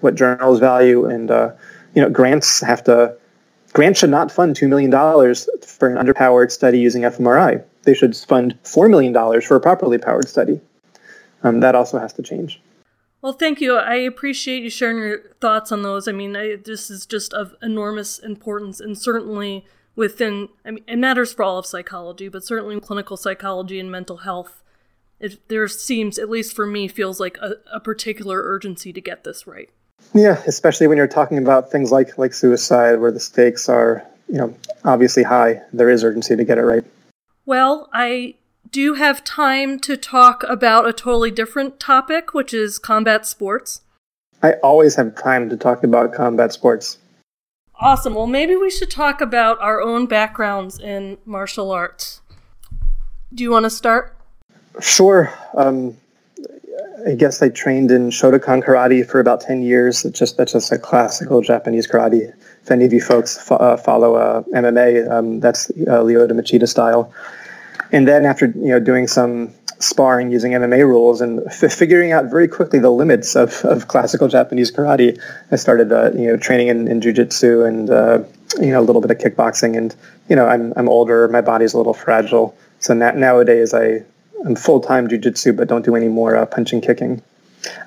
what 0.00 0.14
journals 0.14 0.60
value, 0.60 1.06
and 1.06 1.30
uh, 1.30 1.50
you 1.94 2.02
know, 2.02 2.10
grants 2.10 2.60
have 2.60 2.84
to 2.84 3.16
Grant 3.72 3.96
should 3.96 4.10
not 4.10 4.32
fund 4.32 4.56
$2 4.56 4.68
million 4.68 4.90
for 4.90 5.88
an 5.88 6.04
underpowered 6.04 6.50
study 6.50 6.78
using 6.78 7.02
fMRI. 7.02 7.62
They 7.82 7.94
should 7.94 8.16
fund 8.16 8.58
$4 8.64 8.90
million 8.90 9.14
for 9.40 9.56
a 9.56 9.60
properly 9.60 9.98
powered 9.98 10.28
study. 10.28 10.60
Um, 11.42 11.60
that 11.60 11.74
also 11.74 11.98
has 11.98 12.12
to 12.14 12.22
change. 12.22 12.60
Well, 13.20 13.32
thank 13.32 13.60
you. 13.60 13.76
I 13.76 13.96
appreciate 13.96 14.62
you 14.62 14.70
sharing 14.70 14.98
your 14.98 15.34
thoughts 15.40 15.72
on 15.72 15.82
those. 15.82 16.06
I 16.06 16.12
mean, 16.12 16.36
I, 16.36 16.56
this 16.56 16.88
is 16.90 17.04
just 17.04 17.32
of 17.34 17.54
enormous 17.62 18.18
importance, 18.18 18.80
and 18.80 18.96
certainly 18.96 19.66
within, 19.96 20.48
I 20.64 20.70
mean, 20.70 20.84
it 20.86 20.96
matters 20.96 21.32
for 21.32 21.42
all 21.42 21.58
of 21.58 21.66
psychology, 21.66 22.28
but 22.28 22.44
certainly 22.44 22.74
in 22.74 22.80
clinical 22.80 23.16
psychology 23.16 23.80
and 23.80 23.90
mental 23.90 24.18
health, 24.18 24.62
it, 25.18 25.48
there 25.48 25.66
seems, 25.66 26.16
at 26.18 26.30
least 26.30 26.54
for 26.54 26.64
me, 26.64 26.86
feels 26.86 27.18
like 27.18 27.36
a, 27.38 27.56
a 27.72 27.80
particular 27.80 28.40
urgency 28.40 28.92
to 28.92 29.00
get 29.00 29.24
this 29.24 29.48
right. 29.48 29.70
Yeah, 30.14 30.40
especially 30.46 30.86
when 30.86 30.96
you're 30.96 31.08
talking 31.08 31.38
about 31.38 31.72
things 31.72 31.90
like 31.90 32.16
like 32.16 32.32
suicide, 32.32 33.00
where 33.00 33.10
the 33.10 33.18
stakes 33.18 33.68
are, 33.68 34.06
you 34.28 34.38
know, 34.38 34.54
obviously 34.84 35.24
high. 35.24 35.60
There 35.72 35.90
is 35.90 36.04
urgency 36.04 36.36
to 36.36 36.44
get 36.44 36.56
it 36.56 36.62
right. 36.62 36.84
Well, 37.44 37.88
I 37.92 38.36
do 38.70 38.80
you 38.80 38.94
have 38.94 39.24
time 39.24 39.78
to 39.80 39.96
talk 39.96 40.42
about 40.44 40.88
a 40.88 40.92
totally 40.92 41.30
different 41.30 41.78
topic, 41.80 42.34
which 42.34 42.52
is 42.52 42.78
combat 42.78 43.24
sports. 43.26 43.82
I 44.42 44.52
always 44.62 44.94
have 44.96 45.14
time 45.16 45.48
to 45.50 45.56
talk 45.56 45.84
about 45.84 46.12
combat 46.12 46.52
sports. 46.52 46.98
Awesome. 47.80 48.14
Well, 48.14 48.26
maybe 48.26 48.56
we 48.56 48.70
should 48.70 48.90
talk 48.90 49.20
about 49.20 49.60
our 49.60 49.80
own 49.80 50.06
backgrounds 50.06 50.78
in 50.78 51.18
martial 51.24 51.70
arts. 51.70 52.20
Do 53.32 53.44
you 53.44 53.50
want 53.50 53.64
to 53.64 53.70
start? 53.70 54.16
Sure. 54.80 55.32
Um, 55.54 55.96
I 57.06 57.14
guess 57.14 57.40
I 57.40 57.48
trained 57.48 57.90
in 57.90 58.10
Shotokan 58.10 58.62
karate 58.64 59.06
for 59.08 59.20
about 59.20 59.40
10 59.40 59.62
years. 59.62 60.04
It's 60.04 60.18
just 60.18 60.36
that's 60.36 60.52
just 60.52 60.72
a 60.72 60.78
classical 60.78 61.40
Japanese 61.40 61.86
karate. 61.86 62.32
If 62.62 62.70
any 62.70 62.84
of 62.84 62.92
you 62.92 63.00
folks 63.00 63.38
fo- 63.38 63.56
uh, 63.56 63.76
follow 63.76 64.16
uh, 64.16 64.42
MMA, 64.54 65.10
um, 65.10 65.40
that's 65.40 65.70
uh, 65.70 66.02
Lyoto 66.02 66.32
Machida 66.32 66.68
style. 66.68 67.12
And 67.92 68.06
then 68.06 68.24
after 68.24 68.46
you 68.46 68.68
know 68.68 68.80
doing 68.80 69.06
some 69.06 69.52
sparring 69.80 70.30
using 70.30 70.52
MMA 70.52 70.84
rules 70.86 71.20
and 71.20 71.46
f- 71.46 71.72
figuring 71.72 72.12
out 72.12 72.26
very 72.26 72.48
quickly 72.48 72.80
the 72.80 72.90
limits 72.90 73.36
of, 73.36 73.64
of 73.64 73.88
classical 73.88 74.28
Japanese 74.28 74.72
karate, 74.72 75.20
I 75.50 75.56
started 75.56 75.92
uh, 75.92 76.12
you 76.12 76.28
know 76.28 76.36
training 76.36 76.68
in, 76.68 76.88
in 76.88 77.00
jujitsu 77.00 77.66
and 77.66 77.90
uh, 77.90 78.22
you 78.60 78.70
know 78.72 78.80
a 78.80 78.86
little 78.86 79.00
bit 79.00 79.10
of 79.10 79.18
kickboxing. 79.18 79.76
And 79.76 79.94
you 80.28 80.36
know 80.36 80.46
I'm 80.46 80.72
I'm 80.76 80.88
older, 80.88 81.28
my 81.28 81.40
body's 81.40 81.74
a 81.74 81.78
little 81.78 81.94
fragile, 81.94 82.56
so 82.80 82.94
na- 82.94 83.12
nowadays 83.12 83.72
I 83.74 84.02
I'm 84.44 84.54
full 84.54 84.80
time 84.80 85.08
jujitsu, 85.08 85.56
but 85.56 85.68
don't 85.68 85.84
do 85.84 85.96
any 85.96 86.08
more 86.08 86.36
uh, 86.36 86.46
punching 86.46 86.80
kicking. 86.80 87.22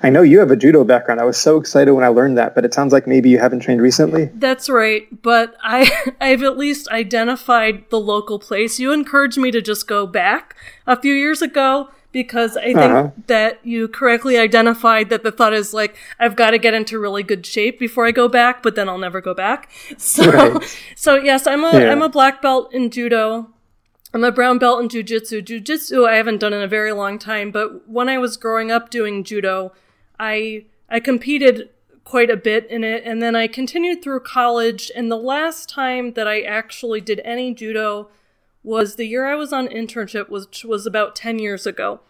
I 0.02 0.10
know 0.10 0.22
you 0.22 0.38
have 0.40 0.50
a 0.50 0.56
judo 0.56 0.84
background. 0.84 1.20
I 1.20 1.24
was 1.24 1.38
so 1.38 1.56
excited 1.56 1.92
when 1.92 2.04
I 2.04 2.08
learned 2.08 2.36
that, 2.38 2.54
but 2.54 2.64
it 2.64 2.74
sounds 2.74 2.92
like 2.92 3.06
maybe 3.06 3.30
you 3.30 3.38
haven't 3.38 3.60
trained 3.60 3.80
recently. 3.80 4.26
That's 4.34 4.68
right, 4.68 5.06
but 5.22 5.56
I 5.62 5.90
I've 6.20 6.42
at 6.42 6.58
least 6.58 6.88
identified 6.88 7.88
the 7.90 8.00
local 8.00 8.38
place. 8.38 8.78
You 8.78 8.92
encouraged 8.92 9.38
me 9.38 9.50
to 9.50 9.62
just 9.62 9.86
go 9.86 10.06
back 10.06 10.56
a 10.86 11.00
few 11.00 11.14
years 11.14 11.42
ago 11.42 11.88
because 12.12 12.56
I 12.56 12.64
think 12.64 12.78
uh-huh. 12.78 13.10
that 13.26 13.64
you 13.64 13.88
correctly 13.88 14.38
identified 14.38 15.08
that 15.08 15.22
the 15.22 15.32
thought 15.32 15.54
is 15.54 15.72
like 15.72 15.96
I've 16.20 16.36
got 16.36 16.50
to 16.50 16.58
get 16.58 16.74
into 16.74 16.98
really 16.98 17.22
good 17.22 17.44
shape 17.44 17.78
before 17.78 18.06
I 18.06 18.10
go 18.10 18.28
back, 18.28 18.62
but 18.62 18.74
then 18.74 18.88
I'll 18.88 18.98
never 18.98 19.20
go 19.20 19.34
back. 19.34 19.70
So 19.98 20.30
right. 20.30 20.78
so 20.96 21.14
yes, 21.14 21.46
I'm 21.46 21.64
a 21.64 21.70
am 21.70 22.02
a 22.02 22.08
black 22.08 22.42
belt 22.42 22.72
in 22.74 22.90
judo. 22.90 23.48
I'm 24.14 24.24
a 24.24 24.32
brown 24.32 24.58
belt 24.58 24.80
in 24.82 24.88
jujitsu. 24.88 25.42
Jujitsu 25.42 26.08
I 26.08 26.16
haven't 26.16 26.38
done 26.38 26.52
in 26.52 26.62
a 26.62 26.68
very 26.68 26.92
long 26.92 27.18
time, 27.18 27.50
but 27.50 27.88
when 27.88 28.08
I 28.08 28.18
was 28.18 28.36
growing 28.36 28.70
up 28.70 28.90
doing 28.90 29.24
judo, 29.24 29.72
I 30.18 30.66
I 30.88 31.00
competed 31.00 31.70
quite 32.04 32.30
a 32.30 32.36
bit 32.36 32.68
in 32.70 32.84
it, 32.84 33.02
and 33.06 33.22
then 33.22 33.34
I 33.34 33.46
continued 33.46 34.02
through 34.02 34.20
college. 34.20 34.90
And 34.94 35.10
the 35.10 35.16
last 35.16 35.68
time 35.68 36.12
that 36.12 36.28
I 36.28 36.42
actually 36.42 37.00
did 37.00 37.20
any 37.24 37.54
judo 37.54 38.08
was 38.62 38.96
the 38.96 39.06
year 39.06 39.26
I 39.26 39.34
was 39.34 39.52
on 39.52 39.66
internship, 39.66 40.28
which 40.28 40.64
was 40.64 40.86
about 40.86 41.16
ten 41.16 41.38
years 41.38 41.66
ago. 41.66 42.00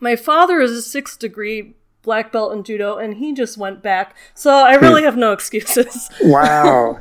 My 0.00 0.16
father 0.16 0.60
is 0.60 0.72
a 0.72 0.82
sixth 0.82 1.18
degree 1.18 1.74
black 2.02 2.32
belt 2.32 2.54
in 2.54 2.62
judo, 2.62 2.96
and 2.96 3.16
he 3.18 3.34
just 3.34 3.58
went 3.58 3.82
back, 3.82 4.16
so 4.32 4.50
I 4.50 4.76
really 4.76 5.02
hmm. 5.02 5.06
have 5.06 5.16
no 5.18 5.32
excuses. 5.38 6.08
wow. 6.22 7.00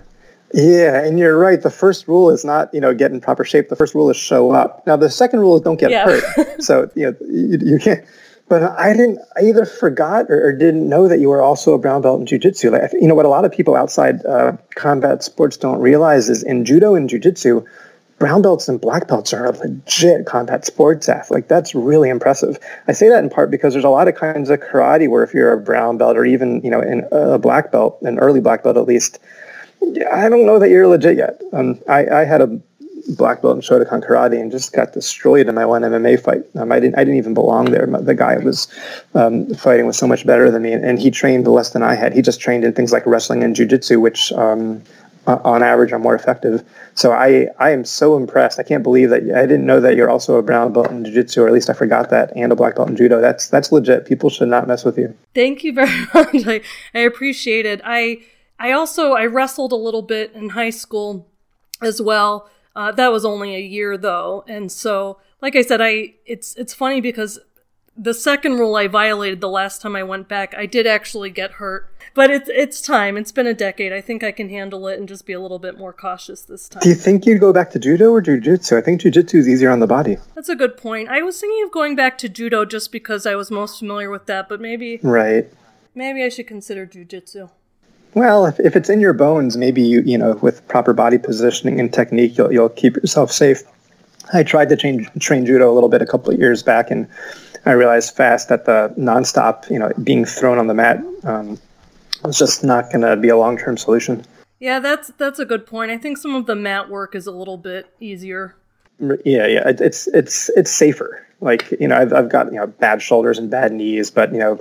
Yeah, 0.53 1.03
and 1.03 1.19
you're 1.19 1.37
right. 1.37 1.61
The 1.61 1.69
first 1.69 2.07
rule 2.07 2.29
is 2.29 2.45
not, 2.45 2.73
you 2.73 2.79
know, 2.79 2.93
get 2.93 3.11
in 3.11 3.19
proper 3.19 3.43
shape. 3.43 3.69
The 3.69 3.75
first 3.75 3.93
rule 3.93 4.09
is 4.09 4.17
show 4.17 4.51
up. 4.51 4.85
Now, 4.87 4.95
the 4.95 5.09
second 5.09 5.41
rule 5.41 5.55
is 5.55 5.61
don't 5.61 5.79
get 5.79 5.91
yeah. 5.91 6.05
hurt. 6.05 6.47
So, 6.63 6.89
you 6.95 7.05
know, 7.05 7.15
you, 7.29 7.59
you, 7.61 7.79
can't. 7.79 8.03
But 8.49 8.63
I 8.63 8.93
didn't. 8.93 9.19
I 9.37 9.41
either 9.43 9.65
forgot 9.65 10.25
or, 10.29 10.47
or, 10.47 10.53
didn't 10.53 10.87
know 10.89 11.07
that 11.07 11.19
you 11.19 11.29
were 11.29 11.41
also 11.41 11.73
a 11.73 11.77
brown 11.77 12.01
belt 12.01 12.19
in 12.19 12.25
jujitsu. 12.25 12.71
Like, 12.71 12.91
you 12.93 13.07
know, 13.07 13.13
what 13.13 13.25
a 13.25 13.29
lot 13.29 13.45
of 13.45 13.51
people 13.51 13.75
outside 13.75 14.25
uh, 14.25 14.53
combat 14.75 15.23
sports 15.23 15.57
don't 15.57 15.79
realize 15.79 16.29
is 16.29 16.43
in 16.43 16.65
judo 16.65 16.95
and 16.95 17.09
jujitsu, 17.09 17.63
brown 18.19 18.41
belts 18.41 18.67
and 18.67 18.81
black 18.81 19.07
belts 19.07 19.33
are 19.33 19.45
a 19.45 19.51
legit 19.51 20.25
combat 20.25 20.65
sports 20.65 21.07
athlete. 21.07 21.31
Like 21.31 21.47
that's 21.47 21.75
really 21.75 22.09
impressive. 22.09 22.57
I 22.87 22.93
say 22.93 23.09
that 23.09 23.23
in 23.23 23.29
part 23.29 23.51
because 23.51 23.73
there's 23.73 23.85
a 23.85 23.89
lot 23.89 24.07
of 24.07 24.15
kinds 24.15 24.49
of 24.49 24.59
karate 24.59 25.09
where 25.09 25.23
if 25.23 25.33
you're 25.33 25.53
a 25.53 25.59
brown 25.59 25.97
belt 25.97 26.17
or 26.17 26.25
even 26.25 26.61
you 26.63 26.71
know 26.71 26.81
in 26.81 27.07
a 27.11 27.37
black 27.37 27.71
belt, 27.71 27.99
an 28.01 28.17
early 28.19 28.41
black 28.41 28.63
belt 28.63 28.77
at 28.77 28.85
least 28.85 29.19
I 30.11 30.29
don't 30.29 30.45
know 30.45 30.59
that 30.59 30.69
you're 30.69 30.87
legit 30.87 31.17
yet. 31.17 31.41
Um, 31.53 31.79
I, 31.87 32.07
I 32.07 32.25
had 32.25 32.41
a 32.41 32.59
black 33.15 33.41
belt 33.41 33.55
in 33.55 33.61
Shotokan 33.61 34.05
karate 34.05 34.39
and 34.39 34.51
just 34.51 34.73
got 34.73 34.93
destroyed 34.93 35.47
in 35.47 35.55
my 35.55 35.65
one 35.65 35.81
MMA 35.81 36.21
fight. 36.21 36.43
Um, 36.55 36.71
I 36.71 36.79
didn't 36.79 36.95
I 36.95 37.03
didn't 37.03 37.17
even 37.17 37.33
belong 37.33 37.71
there. 37.71 37.85
The 37.85 38.15
guy 38.15 38.37
was 38.37 38.67
um, 39.15 39.53
fighting 39.55 39.85
was 39.85 39.97
so 39.97 40.07
much 40.07 40.25
better 40.25 40.51
than 40.51 40.61
me, 40.61 40.73
and, 40.73 40.83
and, 40.83 40.99
he 40.99 41.11
trained 41.11 41.47
less 41.47 41.71
than 41.71 41.83
I 41.83 41.95
had. 41.95 42.13
He 42.13 42.21
just 42.21 42.41
trained 42.41 42.63
in 42.63 42.73
things 42.73 42.91
like 42.91 43.05
wrestling 43.05 43.43
and 43.43 43.55
jujitsu, 43.55 44.01
which 44.01 44.31
um, 44.33 44.83
on 45.27 45.61
average 45.63 45.91
are 45.91 45.99
more 45.99 46.15
effective. 46.15 46.63
So 46.95 47.11
I 47.11 47.47
I 47.59 47.71
am 47.71 47.85
so 47.85 48.17
impressed. 48.17 48.59
I 48.59 48.63
can't 48.63 48.83
believe 48.83 49.09
that 49.09 49.23
I 49.23 49.45
didn't 49.45 49.65
know 49.65 49.79
that 49.79 49.95
you're 49.95 50.09
also 50.09 50.35
a 50.35 50.43
brown 50.43 50.73
belt 50.73 50.89
in 50.89 51.05
jiu-jitsu, 51.05 51.41
or 51.41 51.47
at 51.47 51.53
least 51.53 51.69
I 51.69 51.73
forgot 51.73 52.09
that, 52.09 52.31
and 52.35 52.51
a 52.51 52.55
black 52.55 52.75
belt 52.75 52.89
in 52.89 52.95
judo. 52.95 53.21
That's 53.21 53.49
that's 53.49 53.71
legit. 53.71 54.05
People 54.05 54.29
should 54.29 54.49
not 54.49 54.67
mess 54.67 54.83
with 54.83 54.97
you. 54.97 55.15
Thank 55.33 55.63
you 55.63 55.73
very 55.73 56.07
much. 56.13 56.47
I, 56.47 56.61
I 56.93 56.99
appreciate 56.99 57.65
it. 57.65 57.81
I 57.83 58.19
I 58.59 58.71
also 58.71 59.13
I 59.13 59.25
wrestled 59.25 59.71
a 59.71 59.75
little 59.75 60.01
bit 60.01 60.33
in 60.33 60.49
high 60.49 60.71
school 60.71 61.27
as 61.81 62.01
well. 62.01 62.49
Uh, 62.75 62.91
that 62.91 63.11
was 63.11 63.25
only 63.25 63.55
a 63.55 63.59
year 63.59 63.97
though, 63.97 64.43
and 64.47 64.71
so 64.71 65.19
like 65.41 65.55
I 65.55 65.61
said, 65.61 65.81
I 65.81 66.15
it's 66.25 66.55
it's 66.55 66.73
funny 66.73 67.01
because 67.01 67.39
the 67.97 68.13
second 68.13 68.59
rule 68.59 68.75
I 68.75 68.87
violated 68.87 69.41
the 69.41 69.49
last 69.49 69.81
time 69.81 69.95
I 69.95 70.03
went 70.03 70.27
back. 70.27 70.53
I 70.55 70.67
did 70.67 70.85
actually 70.85 71.31
get 71.31 71.53
hurt, 71.53 71.91
but 72.13 72.29
it's 72.29 72.49
it's 72.49 72.81
time. 72.81 73.17
It's 73.17 73.31
been 73.31 73.47
a 73.47 73.53
decade. 73.53 73.91
I 73.91 74.01
think 74.01 74.23
I 74.23 74.31
can 74.31 74.49
handle 74.49 74.87
it 74.87 74.99
and 74.99 75.07
just 75.07 75.25
be 75.25 75.33
a 75.33 75.39
little 75.39 75.59
bit 75.59 75.77
more 75.77 75.93
cautious 75.93 76.43
this 76.43 76.69
time. 76.69 76.81
Do 76.81 76.89
you 76.89 76.95
think 76.95 77.25
you'd 77.25 77.39
go 77.39 77.51
back 77.51 77.71
to 77.71 77.79
judo 77.79 78.11
or 78.11 78.21
jujitsu? 78.21 78.77
I 78.77 78.81
think 78.81 79.01
jujitsu 79.01 79.35
is 79.35 79.47
easier 79.47 79.71
on 79.71 79.79
the 79.79 79.87
body. 79.87 80.17
That's 80.35 80.49
a 80.49 80.55
good 80.55 80.77
point. 80.77 81.09
I 81.09 81.23
was 81.23 81.39
thinking 81.39 81.63
of 81.63 81.71
going 81.71 81.95
back 81.95 82.17
to 82.19 82.29
judo 82.29 82.65
just 82.65 82.91
because 82.91 83.25
I 83.25 83.35
was 83.35 83.49
most 83.49 83.79
familiar 83.79 84.09
with 84.09 84.27
that, 84.27 84.47
but 84.47 84.61
maybe 84.61 84.99
right. 85.01 85.51
Maybe 85.95 86.23
I 86.23 86.29
should 86.29 86.45
consider 86.45 86.85
jujitsu. 86.85 87.49
Well, 88.17 88.47
if, 88.47 88.59
if 88.59 88.75
it's 88.75 88.89
in 88.89 88.99
your 88.99 89.13
bones, 89.13 89.57
maybe 89.57 89.83
you 89.83 90.01
you 90.01 90.17
know 90.17 90.33
with 90.41 90.67
proper 90.67 90.91
body 90.91 91.19
positioning 91.19 91.79
and 91.79 91.93
technique, 91.93 92.35
you'll 92.35 92.51
you'll 92.51 92.69
keep 92.69 92.95
yourself 92.95 93.31
safe. 93.31 93.61
I 94.33 94.41
tried 94.41 94.69
to 94.69 94.75
train 94.75 95.07
train 95.19 95.45
judo 95.45 95.71
a 95.71 95.75
little 95.75 95.87
bit 95.87 96.01
a 96.01 96.05
couple 96.07 96.33
of 96.33 96.39
years 96.39 96.63
back, 96.63 96.89
and 96.89 97.07
I 97.67 97.73
realized 97.73 98.15
fast 98.15 98.49
that 98.49 98.65
the 98.65 98.91
nonstop, 98.97 99.69
you 99.69 99.77
know, 99.77 99.91
being 100.03 100.25
thrown 100.25 100.57
on 100.57 100.65
the 100.65 100.73
mat 100.73 100.99
um, 101.25 101.59
was 102.23 102.39
just 102.39 102.63
not 102.63 102.85
going 102.91 103.01
to 103.01 103.15
be 103.15 103.29
a 103.29 103.37
long 103.37 103.55
term 103.55 103.77
solution. 103.77 104.25
Yeah, 104.59 104.79
that's 104.79 105.11
that's 105.19 105.37
a 105.37 105.45
good 105.45 105.67
point. 105.67 105.91
I 105.91 105.99
think 105.99 106.17
some 106.17 106.33
of 106.33 106.47
the 106.47 106.55
mat 106.55 106.89
work 106.89 107.13
is 107.13 107.27
a 107.27 107.31
little 107.31 107.57
bit 107.57 107.93
easier. 107.99 108.55
Yeah, 108.99 109.45
yeah, 109.45 109.71
it's 109.79 110.07
it's 110.07 110.49
it's 110.49 110.71
safer. 110.71 111.23
Like 111.39 111.71
you 111.79 111.87
know, 111.87 111.97
I've 111.97 112.13
I've 112.13 112.29
got 112.29 112.47
you 112.47 112.59
know 112.59 112.67
bad 112.67 113.01
shoulders 113.01 113.37
and 113.37 113.49
bad 113.49 113.71
knees, 113.71 114.09
but 114.09 114.31
you 114.31 114.39
know, 114.39 114.59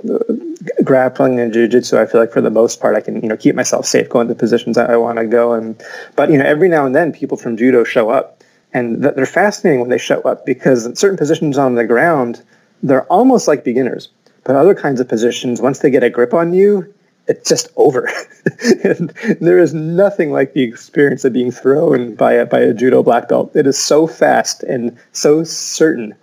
grappling 0.83 1.39
and 1.39 1.51
jiu-jitsu, 1.51 1.97
I 1.97 2.05
feel 2.05 2.21
like 2.21 2.31
for 2.31 2.41
the 2.41 2.51
most 2.51 2.79
part, 2.79 2.95
I 2.95 3.01
can 3.01 3.21
you 3.21 3.27
know 3.27 3.37
keep 3.37 3.55
myself 3.55 3.85
safe 3.85 4.09
going 4.09 4.27
to 4.27 4.35
positions 4.35 4.77
I, 4.77 4.93
I 4.93 4.97
want 4.97 5.17
to 5.17 5.25
go. 5.25 5.53
And 5.53 5.81
but 6.15 6.29
you 6.29 6.37
know, 6.37 6.45
every 6.45 6.69
now 6.69 6.85
and 6.85 6.95
then, 6.95 7.11
people 7.11 7.35
from 7.35 7.57
judo 7.57 7.83
show 7.83 8.11
up, 8.11 8.43
and 8.73 9.01
th- 9.01 9.15
they're 9.15 9.25
fascinating 9.25 9.79
when 9.79 9.89
they 9.89 9.97
show 9.97 10.21
up 10.21 10.45
because 10.45 10.85
in 10.85 10.95
certain 10.95 11.17
positions 11.17 11.57
on 11.57 11.75
the 11.75 11.85
ground, 11.85 12.43
they're 12.83 13.05
almost 13.05 13.47
like 13.47 13.63
beginners. 13.63 14.09
But 14.43 14.55
other 14.55 14.75
kinds 14.75 14.99
of 14.99 15.09
positions, 15.09 15.61
once 15.61 15.79
they 15.79 15.89
get 15.89 16.03
a 16.03 16.09
grip 16.09 16.33
on 16.33 16.53
you, 16.53 16.93
it's 17.27 17.49
just 17.49 17.69
over. 17.75 18.09
and 18.83 19.09
there 19.41 19.57
is 19.57 19.73
nothing 19.73 20.31
like 20.31 20.53
the 20.53 20.63
experience 20.63 21.25
of 21.25 21.33
being 21.33 21.51
thrown 21.51 22.15
by 22.15 22.33
a, 22.33 22.45
by 22.45 22.59
a 22.59 22.73
judo 22.73 23.03
black 23.03 23.27
belt. 23.27 23.55
It 23.55 23.67
is 23.67 23.77
so 23.77 24.07
fast 24.07 24.63
and 24.63 24.97
so 25.11 25.43
certain 25.43 26.15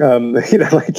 um, 0.00 0.36
you 0.52 0.58
know, 0.58 0.68
like 0.72 0.94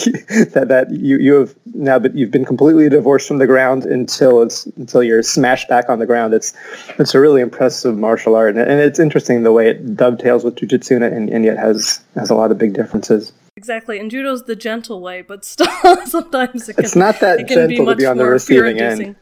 that, 0.54 0.66
that 0.68 0.92
you, 0.92 1.18
you 1.18 1.34
have 1.36 1.56
now, 1.74 2.00
but 2.00 2.16
you've 2.16 2.32
been 2.32 2.46
completely 2.46 2.90
divorced 2.90 3.28
from 3.28 3.38
the 3.38 3.48
ground 3.48 3.86
until 3.86 4.42
it's, 4.42 4.66
until 4.78 5.04
you're 5.04 5.24
smashed 5.24 5.70
back 5.70 5.90
on 5.90 6.00
the 6.00 6.06
ground. 6.06 6.34
It's, 6.34 6.54
it's 6.98 7.14
a 7.14 7.20
really 7.20 7.42
impressive 7.42 7.98
martial 7.98 8.36
art. 8.36 8.56
And, 8.56 8.60
and 8.60 8.80
it's 8.80 9.00
interesting 9.00 9.44
the 9.44 9.52
way 9.52 9.70
it 9.70 9.96
dovetails 9.96 10.44
with 10.44 10.56
jujitsu 10.56 11.02
and, 11.02 11.30
and 11.30 11.46
yet 11.46 11.58
has, 11.58 12.02
has 12.16 12.30
a 12.30 12.36
lot 12.36 12.52
of 12.52 12.58
big 12.58 12.74
differences. 12.74 13.34
Exactly. 13.56 14.00
And 14.00 14.10
judo's 14.10 14.44
the 14.44 14.56
gentle 14.56 15.02
way, 15.02 15.22
but 15.22 15.44
still 15.44 15.68
sometimes 16.06 16.70
it 16.70 16.76
can, 16.76 16.86
it's 16.86 16.96
not 16.96 17.20
that 17.20 17.48
gentle 17.48 17.68
be 17.68 17.92
to 17.92 17.96
be 17.96 18.06
on 18.06 18.18
the 18.18 18.26
receiving 18.26 18.80
end. 18.80 19.16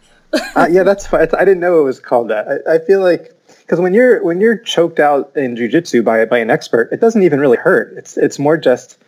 uh, 0.56 0.68
yeah, 0.70 0.84
that's 0.84 1.08
fine. 1.08 1.28
I 1.34 1.46
didn't 1.46 1.60
know 1.60 1.80
it 1.80 1.84
was 1.84 2.00
called 2.00 2.30
that. 2.30 2.48
I, 2.68 2.76
I 2.76 2.80
feel 2.80 3.02
like 3.02 3.34
because 3.62 3.80
when 3.80 3.94
you're 3.94 4.24
when 4.24 4.40
you're 4.40 4.58
choked 4.58 5.00
out 5.00 5.36
in 5.36 5.56
jujitsu 5.56 6.04
by 6.04 6.24
by 6.26 6.38
an 6.38 6.50
expert, 6.50 6.90
it 6.92 7.00
doesn't 7.00 7.24
even 7.24 7.40
really 7.40 7.58
hurt. 7.58 7.94
It's 7.98 8.18
it's 8.18 8.38
more 8.38 8.58
just 8.58 9.00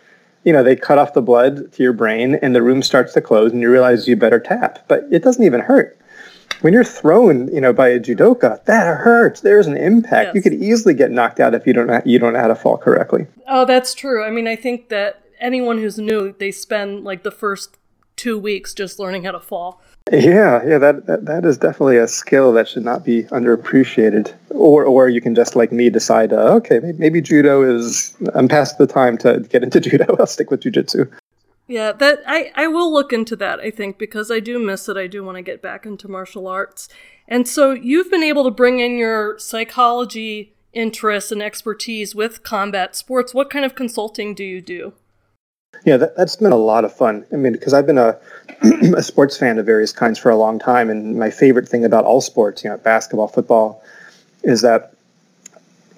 you 0.44 0.54
know 0.54 0.64
they 0.64 0.76
cut 0.76 0.98
off 0.98 1.14
the 1.14 1.22
blood 1.22 1.72
to 1.74 1.84
your 1.84 1.94
brain 1.94 2.36
and 2.36 2.56
the 2.56 2.62
room 2.62 2.82
starts 2.82 3.14
to 3.14 3.22
close 3.22 3.52
and 3.52 3.62
you 3.62 3.70
realize 3.72 4.08
you 4.08 4.16
better 4.16 4.40
tap, 4.40 4.86
but 4.88 5.06
it 5.12 5.24
doesn't 5.24 5.44
even 5.44 5.62
hurt. 5.62 5.96
When 6.62 6.74
you're 6.74 6.84
thrown, 6.84 7.48
you 7.54 7.62
know, 7.62 7.72
by 7.72 7.88
a 7.88 8.00
judoka, 8.00 8.64
that 8.66 8.98
hurts. 8.98 9.42
There's 9.42 9.68
an 9.68 9.78
impact. 9.78 10.28
Yes. 10.28 10.36
You 10.36 10.42
could 10.42 10.62
easily 10.62 10.94
get 10.94 11.10
knocked 11.10 11.40
out 11.40 11.54
if 11.54 11.66
you 11.66 11.74
don't 11.74 12.06
you 12.06 12.20
don't 12.20 12.34
know 12.34 12.40
how 12.40 12.48
to 12.48 12.56
fall 12.56 12.78
correctly. 12.78 13.28
Oh, 13.48 13.66
that's 13.66 13.94
true. 13.94 14.24
I 14.24 14.30
mean, 14.30 14.48
I 14.48 14.56
think 14.56 14.90
that 14.90 15.24
anyone 15.40 15.78
who's 15.78 15.98
new, 15.98 16.34
they 16.34 16.52
spend 16.52 17.04
like 17.04 17.24
the 17.24 17.32
first 17.32 17.78
two 18.16 18.38
weeks 18.38 18.74
just 18.74 19.00
learning 19.00 19.24
how 19.24 19.32
to 19.32 19.40
fall. 19.40 19.82
Yeah, 20.12 20.66
yeah, 20.66 20.78
that, 20.80 21.06
that 21.06 21.26
that 21.26 21.46
is 21.46 21.58
definitely 21.58 21.98
a 21.98 22.08
skill 22.08 22.52
that 22.54 22.68
should 22.68 22.84
not 22.84 23.06
be 23.06 23.24
underappreciated. 23.26 24.34
Or 24.50 24.84
or 24.84 25.08
you 25.08 25.22
can 25.22 25.36
just 25.36 25.56
like 25.56 25.72
me 25.72 25.90
decide, 25.90 26.34
uh, 26.34 26.56
okay, 26.56 26.80
maybe, 26.80 26.98
maybe, 26.98 27.22
judo 27.22 27.62
is 27.62 28.16
I'm 28.34 28.48
past 28.48 28.78
the 28.80 28.88
time 28.88 29.18
to 29.20 29.40
get 29.42 29.64
into 29.64 29.80
judo. 29.80 30.16
I'll 30.18 30.26
stick 30.26 30.50
with 30.50 30.62
jujitsu. 30.62 31.12
Yeah, 31.68 31.92
that 31.92 32.22
I 32.26 32.52
I 32.56 32.68
will 32.68 32.92
look 32.92 33.14
into 33.14 33.36
that. 33.36 33.60
I 33.60 33.70
think 33.70 34.00
because 34.00 34.32
I 34.32 34.40
do 34.40 34.58
miss 34.58 34.90
it. 34.90 34.98
I 34.98 35.06
do 35.06 35.24
want 35.24 35.38
to 35.38 35.44
get 35.44 35.62
back 35.62 35.86
into 35.86 36.08
martial 36.08 36.48
arts. 36.48 36.90
And 37.28 37.48
so 37.48 37.72
you've 37.72 38.10
been 38.10 38.24
able 38.24 38.44
to 38.46 38.52
bring 38.52 38.80
in 38.80 38.98
your 38.98 39.38
psychology 39.38 40.56
interests 40.74 41.32
and 41.32 41.44
expertise 41.44 42.16
with 42.16 42.42
combat 42.42 42.96
sports. 42.96 43.36
What 43.36 43.52
kind 43.52 43.64
of 43.64 43.76
consulting 43.76 44.34
do 44.34 44.44
you 44.44 44.62
do? 44.62 44.94
Yeah, 45.86 45.98
that, 45.98 46.14
has 46.18 46.36
been 46.36 46.52
a 46.52 46.58
lot 46.58 46.86
of 46.86 46.94
fun. 46.94 47.26
I 47.32 47.36
mean, 47.36 47.54
because 47.54 47.74
I've 47.74 47.86
been 47.86 47.98
a, 47.98 48.18
a 48.96 49.04
sports 49.04 49.38
fan 49.38 49.58
of 49.58 49.66
various 49.66 49.92
kinds 49.92 50.20
for 50.20 50.30
a 50.30 50.36
long 50.36 50.60
time, 50.60 50.90
and 50.90 51.18
my 51.18 51.30
favorite 51.30 51.68
thing 51.68 51.86
about 51.86 52.06
all 52.06 52.22
sports, 52.22 52.64
you 52.64 52.70
know, 52.70 52.78
basketball, 52.78 53.28
football, 53.28 53.84
is 54.44 54.62
that 54.62 54.94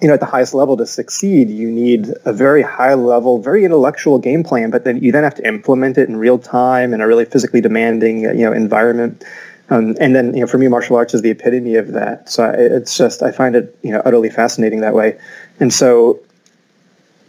you 0.00 0.08
know 0.08 0.14
at 0.14 0.20
the 0.20 0.26
highest 0.26 0.54
level 0.54 0.76
to 0.76 0.86
succeed, 0.86 1.48
you 1.48 1.70
need 1.70 2.12
a 2.24 2.32
very 2.32 2.62
high 2.62 2.94
level, 2.94 3.38
very 3.38 3.64
intellectual 3.64 4.18
game 4.18 4.42
plan, 4.42 4.70
but 4.70 4.84
then 4.84 5.02
you 5.02 5.12
then 5.12 5.24
have 5.24 5.34
to 5.36 5.46
implement 5.46 5.98
it 5.98 6.08
in 6.08 6.16
real 6.16 6.38
time 6.38 6.92
in 6.92 7.00
a 7.00 7.06
really 7.06 7.24
physically 7.24 7.60
demanding 7.60 8.20
you 8.20 8.44
know 8.44 8.52
environment. 8.52 9.24
Um, 9.70 9.96
and 10.00 10.14
then, 10.14 10.34
you 10.34 10.40
know, 10.40 10.46
for 10.46 10.58
me, 10.58 10.68
martial 10.68 10.96
arts 10.96 11.14
is 11.14 11.22
the 11.22 11.30
epitome 11.30 11.76
of 11.76 11.92
that. 11.92 12.28
So 12.28 12.44
it's 12.50 12.94
just, 12.94 13.22
I 13.22 13.30
find 13.30 13.56
it, 13.56 13.74
you 13.82 13.90
know, 13.90 14.02
utterly 14.04 14.28
fascinating 14.28 14.80
that 14.80 14.92
way. 14.92 15.18
And 15.60 15.72
so 15.72 16.20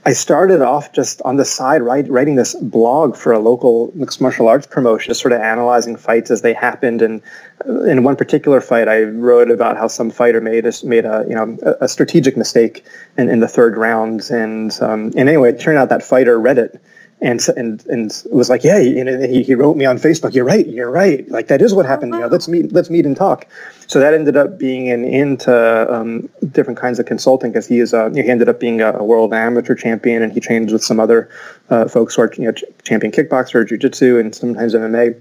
I 0.06 0.12
started 0.12 0.62
off 0.62 0.92
just 0.92 1.22
on 1.22 1.38
the 1.38 1.46
side 1.46 1.82
writing 1.82 2.36
this 2.36 2.56
blog 2.56 3.16
for 3.16 3.32
a 3.32 3.40
local 3.40 3.90
mixed 3.96 4.20
martial 4.20 4.50
arts 4.50 4.68
promotion, 4.68 5.12
just 5.12 5.22
sort 5.22 5.32
of 5.32 5.40
analyzing 5.40 5.96
fights 5.96 6.30
as 6.30 6.42
they 6.42 6.54
happened. 6.54 7.02
And 7.02 7.22
uh, 7.66 7.84
in 7.84 8.04
one 8.04 8.18
particular 8.18 8.60
fight, 8.60 8.90
I 8.90 9.04
wrote 9.04 9.50
about 9.50 9.78
how 9.78 9.88
some 9.88 10.12
fighter 10.12 10.42
made 10.42 10.66
a, 10.66 10.74
made 10.84 11.06
a 11.06 11.26
you 11.30 11.36
know 11.36 11.58
a, 11.80 11.88
strategic 11.88 12.36
mistake 12.36 12.86
in, 13.18 13.30
in 13.30 13.40
the 13.40 13.48
third 13.48 13.78
round. 13.78 14.30
And 14.30 14.78
um, 14.82 15.14
and 15.16 15.30
anyway, 15.30 15.52
it 15.52 15.60
turned 15.62 15.78
out 15.78 15.88
that 15.90 16.04
fighter 16.04 16.38
read 16.38 16.58
it 16.58 16.82
and 17.24 17.42
and 17.56 17.86
and 17.88 18.24
was 18.32 18.50
like, 18.50 18.66
yeah, 18.66 18.78
know, 19.04 19.18
he, 19.22 19.44
he 19.44 19.56
wrote 19.56 19.78
me 19.78 19.86
on 19.86 19.98
Facebook. 19.98 20.34
You're 20.34 20.44
right. 20.44 20.68
You're 20.68 20.92
right. 20.92 21.28
Like 21.30 21.48
that 21.48 21.62
is 21.62 21.74
what 21.74 21.86
happened. 21.86 22.14
You 22.14 22.20
know, 22.20 22.28
let's 22.28 22.50
meet. 22.50 22.74
Let's 22.74 22.90
meet 22.90 23.06
and 23.06 23.16
talk. 23.16 23.48
So 23.88 24.00
that 24.00 24.14
ended 24.14 24.36
up 24.36 24.60
being 24.60 24.92
an 24.92 25.06
into 25.06 25.94
um, 25.94 26.30
different 26.52 26.78
kinds 26.80 27.00
of 27.00 27.06
consulting 27.06 27.52
because 27.52 27.66
he 27.66 27.80
is 27.80 27.94
a, 27.94 28.12
he 28.12 28.28
ended 28.28 28.50
up 28.50 28.60
being 28.60 28.82
a, 28.82 28.92
a, 28.92 29.04
world 29.04 29.34
amateur 29.34 29.74
champion 29.74 30.22
and 30.22 30.34
he 30.34 30.42
trains 30.42 30.74
with 30.74 30.84
some 30.84 31.00
other 31.00 31.30
uh, 31.70 31.88
folks 31.88 32.16
who 32.16 32.24
are 32.24 32.34
you 32.38 32.44
know 32.44 32.54
champion 32.84 33.12
kickboxer, 33.12 33.66
jujitsu, 33.66 34.20
and 34.20 34.36
sometimes 34.36 34.74
MMA. 34.74 35.16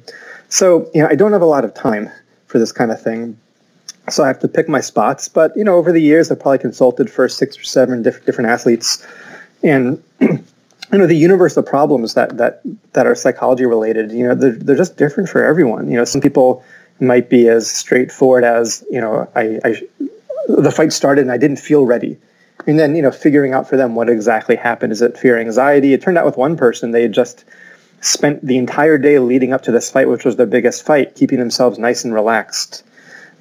So 0.48 0.90
you 0.94 1.02
know, 1.02 1.08
I 1.08 1.14
don't 1.14 1.32
have 1.32 1.42
a 1.42 1.46
lot 1.46 1.64
of 1.64 1.72
time 1.72 2.10
for 2.46 2.58
this 2.58 2.72
kind 2.72 2.90
of 2.90 3.00
thing. 3.00 3.38
So 4.10 4.24
I 4.24 4.26
have 4.26 4.40
to 4.40 4.48
pick 4.48 4.68
my 4.68 4.80
spots. 4.80 5.28
But 5.28 5.56
you 5.56 5.62
know, 5.62 5.76
over 5.76 5.92
the 5.92 6.02
years, 6.02 6.32
I've 6.32 6.40
probably 6.40 6.58
consulted 6.58 7.08
for 7.08 7.28
six 7.28 7.56
or 7.56 7.62
seven 7.62 8.02
diff- 8.02 8.24
different 8.24 8.50
athletes, 8.50 9.06
and 9.62 10.02
you 10.92 10.98
know 10.98 11.06
the 11.06 11.16
universe 11.16 11.56
of 11.56 11.64
problems 11.64 12.14
that 12.14 12.36
that 12.36 12.60
that 12.92 13.06
are 13.06 13.14
psychology 13.14 13.64
related 13.64 14.12
you 14.12 14.26
know 14.26 14.34
they're, 14.34 14.52
they're 14.52 14.76
just 14.76 14.96
different 14.96 15.28
for 15.28 15.44
everyone. 15.44 15.90
You 15.90 15.96
know 15.96 16.04
some 16.04 16.20
people 16.20 16.64
might 17.00 17.28
be 17.28 17.48
as 17.48 17.70
straightforward 17.70 18.44
as 18.44 18.84
you 18.90 19.00
know 19.00 19.28
I, 19.34 19.58
I 19.64 19.82
the 20.48 20.70
fight 20.70 20.92
started 20.92 21.22
and 21.22 21.32
i 21.32 21.38
didn't 21.38 21.58
feel 21.58 21.86
ready. 21.86 22.18
And 22.66 22.78
then 22.78 22.94
you 22.94 23.02
know 23.02 23.10
figuring 23.10 23.54
out 23.54 23.68
for 23.68 23.76
them 23.76 23.94
what 23.94 24.08
exactly 24.08 24.56
happened. 24.56 24.92
Is 24.92 25.02
it 25.02 25.16
fear 25.16 25.38
anxiety? 25.38 25.94
It 25.94 26.02
turned 26.02 26.18
out 26.18 26.26
with 26.26 26.36
one 26.36 26.56
person 26.56 26.90
they 26.90 27.02
had 27.02 27.12
just 27.12 27.44
spent 28.02 28.44
the 28.44 28.58
entire 28.58 28.98
day 28.98 29.18
leading 29.18 29.52
up 29.52 29.62
to 29.62 29.72
this 29.72 29.90
fight 29.90 30.08
which 30.08 30.24
was 30.24 30.34
their 30.36 30.46
biggest 30.46 30.84
fight 30.84 31.14
keeping 31.14 31.38
themselves 31.38 31.78
nice 31.78 32.04
and 32.04 32.12
relaxed 32.12 32.82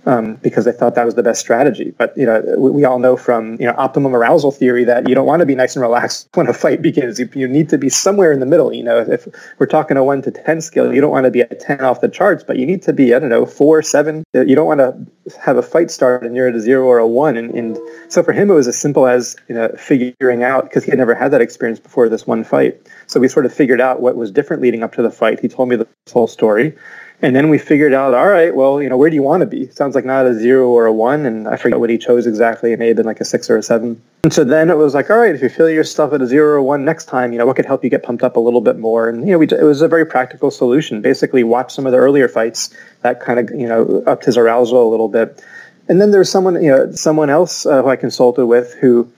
um, 0.05 0.35
because 0.35 0.65
they 0.65 0.71
thought 0.71 0.95
that 0.95 1.05
was 1.05 1.15
the 1.15 1.23
best 1.23 1.39
strategy. 1.39 1.93
But 1.97 2.17
you 2.17 2.25
know, 2.25 2.41
we, 2.57 2.71
we, 2.71 2.85
all 2.85 2.99
know 2.99 3.15
from 3.15 3.53
you 3.59 3.67
know 3.67 3.75
optimum 3.77 4.15
arousal 4.15 4.51
theory 4.51 4.83
that 4.85 5.07
you 5.07 5.13
don't 5.13 5.27
want 5.27 5.41
to 5.41 5.45
be 5.45 5.55
nice 5.55 5.75
and 5.75 5.81
relaxed 5.81 6.27
when 6.33 6.47
a 6.47 6.53
fight 6.53 6.81
begins. 6.81 7.19
You, 7.19 7.29
you 7.33 7.47
need 7.47 7.69
to 7.69 7.77
be 7.77 7.89
somewhere 7.89 8.31
in 8.31 8.39
the 8.39 8.45
middle. 8.45 8.73
You 8.73 8.83
know, 8.83 8.99
if, 8.99 9.27
we're 9.59 9.67
talking 9.67 9.97
a 9.97 10.03
one 10.03 10.21
to 10.23 10.31
ten 10.31 10.61
scale, 10.61 10.93
you 10.93 11.01
don't 11.01 11.11
want 11.11 11.25
to 11.25 11.31
be 11.31 11.41
at 11.41 11.59
ten 11.59 11.81
off 11.81 12.01
the 12.01 12.09
charts, 12.09 12.43
but 12.43 12.57
you 12.57 12.65
need 12.65 12.81
to 12.83 12.93
be 12.93 13.13
I 13.13 13.19
don't 13.19 13.29
know 13.29 13.45
four, 13.45 13.81
seven. 13.81 14.23
You 14.33 14.55
don't 14.55 14.67
want 14.67 14.79
to 14.79 15.39
have 15.39 15.57
a 15.57 15.61
fight 15.61 15.91
start 15.91 16.23
and 16.23 16.35
you're 16.35 16.47
at 16.47 16.55
a 16.55 16.59
zero 16.59 16.85
or 16.85 16.97
a 16.97 17.07
one. 17.07 17.37
And, 17.37 17.51
and 17.51 17.77
so 18.09 18.23
for 18.23 18.33
him, 18.33 18.49
it 18.49 18.55
was 18.55 18.67
as 18.67 18.77
simple 18.77 19.07
as 19.07 19.35
you 19.47 19.55
know 19.55 19.69
figuring 19.77 20.43
out 20.43 20.63
because 20.63 20.83
he 20.83 20.89
had 20.89 20.99
never 20.99 21.13
had 21.13 21.31
that 21.31 21.41
experience 21.41 21.79
before 21.79 22.09
this 22.09 22.25
one 22.25 22.43
fight. 22.43 22.89
So 23.07 23.19
we 23.19 23.27
sort 23.27 23.45
of 23.45 23.53
figured 23.53 23.81
out 23.81 24.01
what 24.01 24.15
was 24.15 24.31
different 24.31 24.63
leading 24.63 24.81
up 24.81 24.93
to 24.93 25.03
the 25.03 25.11
fight. 25.11 25.39
He 25.39 25.47
told 25.47 25.69
me 25.69 25.75
the 25.75 25.87
whole 26.11 26.27
story 26.27 26.75
and 27.21 27.35
then 27.35 27.49
we 27.49 27.59
figured 27.59 27.93
out, 27.93 28.13
all 28.15 28.27
right, 28.27 28.55
well, 28.55 28.81
you 28.81 28.89
know, 28.89 28.97
where 28.97 29.09
do 29.09 29.15
you 29.15 29.21
want 29.21 29.41
to 29.41 29.45
be? 29.45 29.67
Sounds 29.69 29.93
like 29.93 30.05
not 30.05 30.25
a 30.25 30.33
zero 30.33 30.69
or 30.69 30.87
a 30.87 30.93
one, 30.93 31.25
and 31.25 31.47
I 31.47 31.55
forget 31.55 31.79
what 31.79 31.89
he 31.89 31.97
chose 31.99 32.25
exactly. 32.25 32.71
It 32.71 32.79
may 32.79 32.87
have 32.87 32.97
been 32.97 33.05
like 33.05 33.21
a 33.21 33.25
six 33.25 33.49
or 33.49 33.57
a 33.57 33.63
seven. 33.63 34.01
And 34.23 34.33
so 34.33 34.43
then 34.43 34.69
it 34.71 34.77
was 34.77 34.95
like, 34.95 35.09
all 35.11 35.17
right, 35.17 35.35
if 35.35 35.41
you 35.41 35.49
feel 35.49 35.69
yourself 35.69 36.13
at 36.13 36.21
a 36.21 36.27
zero 36.27 36.55
or 36.55 36.61
one 36.63 36.83
next 36.83 37.05
time, 37.05 37.31
you 37.31 37.37
know, 37.37 37.45
what 37.45 37.55
could 37.55 37.65
help 37.65 37.83
you 37.83 37.91
get 37.91 38.01
pumped 38.01 38.23
up 38.23 38.37
a 38.37 38.39
little 38.39 38.61
bit 38.61 38.79
more? 38.79 39.07
And 39.07 39.25
you 39.25 39.33
know, 39.33 39.37
we, 39.37 39.45
it 39.47 39.63
was 39.63 39.81
a 39.81 39.87
very 39.87 40.05
practical 40.05 40.49
solution. 40.49 41.01
Basically, 41.01 41.43
watch 41.43 41.73
some 41.73 41.85
of 41.85 41.91
the 41.91 41.99
earlier 41.99 42.27
fights 42.27 42.75
that 43.01 43.19
kind 43.19 43.39
of 43.39 43.49
you 43.51 43.67
know 43.67 44.03
upped 44.07 44.25
his 44.25 44.37
arousal 44.37 44.87
a 44.87 44.89
little 44.89 45.09
bit. 45.09 45.43
And 45.87 45.99
then 46.01 46.11
there's 46.11 46.29
someone, 46.29 46.61
you 46.63 46.71
know, 46.71 46.91
someone 46.91 47.29
else 47.29 47.65
uh, 47.65 47.83
who 47.83 47.89
I 47.89 47.95
consulted 47.97 48.45
with 48.45 48.73
who 48.75 49.11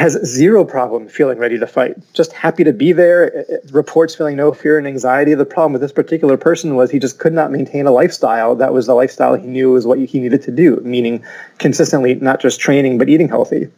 has 0.00 0.18
zero 0.24 0.64
problem 0.64 1.08
feeling 1.08 1.38
ready 1.38 1.58
to 1.58 1.66
fight, 1.66 1.94
just 2.14 2.32
happy 2.32 2.64
to 2.64 2.72
be 2.72 2.92
there. 2.92 3.44
Reports 3.70 4.14
feeling 4.14 4.36
no 4.36 4.52
fear 4.52 4.78
and 4.78 4.86
anxiety. 4.86 5.34
The 5.34 5.44
problem 5.44 5.72
with 5.72 5.82
this 5.82 5.92
particular 5.92 6.36
person 6.36 6.74
was 6.74 6.90
he 6.90 6.98
just 6.98 7.18
could 7.18 7.34
not 7.34 7.52
maintain 7.52 7.86
a 7.86 7.90
lifestyle 7.90 8.56
that 8.56 8.72
was 8.72 8.86
the 8.86 8.94
lifestyle 8.94 9.34
he 9.34 9.46
knew 9.46 9.72
was 9.72 9.86
what 9.86 9.98
he 9.98 10.18
needed 10.18 10.42
to 10.42 10.50
do, 10.50 10.76
meaning 10.84 11.22
consistently 11.58 12.14
not 12.14 12.40
just 12.40 12.58
training 12.58 12.96
but 12.96 13.08
eating 13.08 13.28
healthy. 13.28 13.70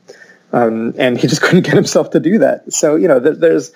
Um, 0.53 0.95
and 0.97 1.19
he 1.19 1.27
just 1.27 1.43
couldn't 1.43 1.63
get 1.63 1.75
himself 1.75 2.11
to 2.11 2.21
do 2.21 2.39
that. 2.39 2.73
So 2.73 2.95
you 2.95 3.09
know, 3.09 3.19
there's 3.19 3.73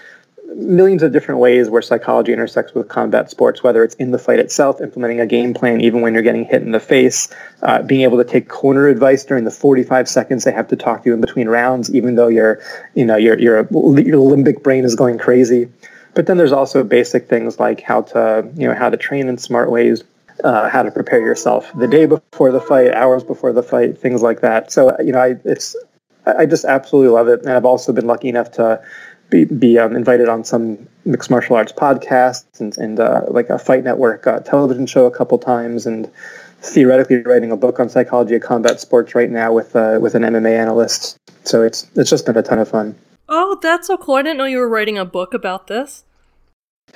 millions 0.56 1.02
of 1.02 1.12
different 1.12 1.40
ways 1.40 1.68
where 1.68 1.82
psychology 1.82 2.32
intersects 2.32 2.72
with 2.74 2.88
combat 2.88 3.30
sports, 3.30 3.62
whether 3.62 3.84
it's 3.84 3.94
in 3.96 4.10
the 4.10 4.18
fight 4.18 4.38
itself, 4.38 4.80
implementing 4.80 5.20
a 5.20 5.26
game 5.26 5.52
plan 5.52 5.80
even 5.80 6.00
when 6.00 6.14
you're 6.14 6.22
getting 6.22 6.44
hit 6.44 6.62
in 6.62 6.72
the 6.72 6.80
face, 6.80 7.28
uh, 7.62 7.82
being 7.82 8.02
able 8.02 8.16
to 8.16 8.24
take 8.24 8.48
corner 8.48 8.88
advice 8.88 9.24
during 9.24 9.44
the 9.44 9.50
45 9.50 10.08
seconds 10.08 10.44
they 10.44 10.52
have 10.52 10.68
to 10.68 10.76
talk 10.76 11.02
to 11.02 11.10
you 11.10 11.14
in 11.14 11.20
between 11.20 11.48
rounds, 11.48 11.94
even 11.94 12.14
though 12.14 12.28
your, 12.28 12.60
you 12.94 13.04
know, 13.04 13.16
your, 13.16 13.38
your, 13.38 13.58
your 13.58 14.36
limbic 14.36 14.62
brain 14.62 14.84
is 14.84 14.94
going 14.94 15.18
crazy. 15.18 15.68
But 16.14 16.26
then 16.26 16.38
there's 16.38 16.52
also 16.52 16.82
basic 16.82 17.28
things 17.28 17.60
like 17.60 17.82
how 17.82 18.02
to, 18.02 18.48
you 18.56 18.66
know, 18.66 18.74
how 18.74 18.88
to 18.88 18.96
train 18.96 19.28
in 19.28 19.36
smart 19.36 19.70
ways, 19.70 20.02
uh, 20.42 20.70
how 20.70 20.82
to 20.82 20.90
prepare 20.90 21.20
yourself 21.20 21.70
the 21.76 21.86
day 21.86 22.06
before 22.06 22.50
the 22.50 22.60
fight, 22.60 22.94
hours 22.94 23.22
before 23.22 23.52
the 23.52 23.62
fight, 23.62 23.98
things 23.98 24.22
like 24.22 24.40
that. 24.40 24.72
So, 24.72 24.96
you 25.00 25.12
know, 25.12 25.20
I, 25.20 25.36
it's, 25.44 25.76
I 26.26 26.46
just 26.46 26.64
absolutely 26.64 27.10
love 27.10 27.28
it. 27.28 27.40
And 27.40 27.50
I've 27.50 27.64
also 27.64 27.92
been 27.92 28.06
lucky 28.06 28.28
enough 28.28 28.52
to 28.52 28.82
be, 29.30 29.44
be 29.44 29.78
um, 29.78 29.94
invited 29.96 30.28
on 30.28 30.44
some 30.44 30.86
mixed 31.04 31.30
martial 31.30 31.56
arts 31.56 31.72
podcasts 31.72 32.60
and, 32.60 32.76
and 32.78 33.00
uh, 33.00 33.22
like 33.28 33.50
a 33.50 33.58
Fight 33.58 33.84
Network 33.84 34.26
uh, 34.26 34.40
television 34.40 34.86
show 34.86 35.06
a 35.06 35.10
couple 35.10 35.38
times, 35.38 35.86
and 35.86 36.10
theoretically 36.60 37.22
writing 37.22 37.52
a 37.52 37.56
book 37.56 37.78
on 37.80 37.88
psychology 37.88 38.34
of 38.34 38.42
combat 38.42 38.80
sports 38.80 39.14
right 39.14 39.30
now 39.30 39.52
with 39.52 39.74
uh, 39.76 39.98
with 40.00 40.14
an 40.14 40.22
MMA 40.22 40.56
analyst. 40.56 41.18
So 41.44 41.62
it's 41.62 41.86
it's 41.94 42.10
just 42.10 42.26
been 42.26 42.36
a 42.36 42.42
ton 42.42 42.58
of 42.58 42.68
fun. 42.68 42.94
Oh, 43.28 43.58
that's 43.60 43.88
so 43.88 43.96
cool! 43.96 44.14
I 44.16 44.22
didn't 44.22 44.38
know 44.38 44.44
you 44.44 44.58
were 44.58 44.68
writing 44.68 44.98
a 44.98 45.04
book 45.04 45.34
about 45.34 45.66
this. 45.66 46.04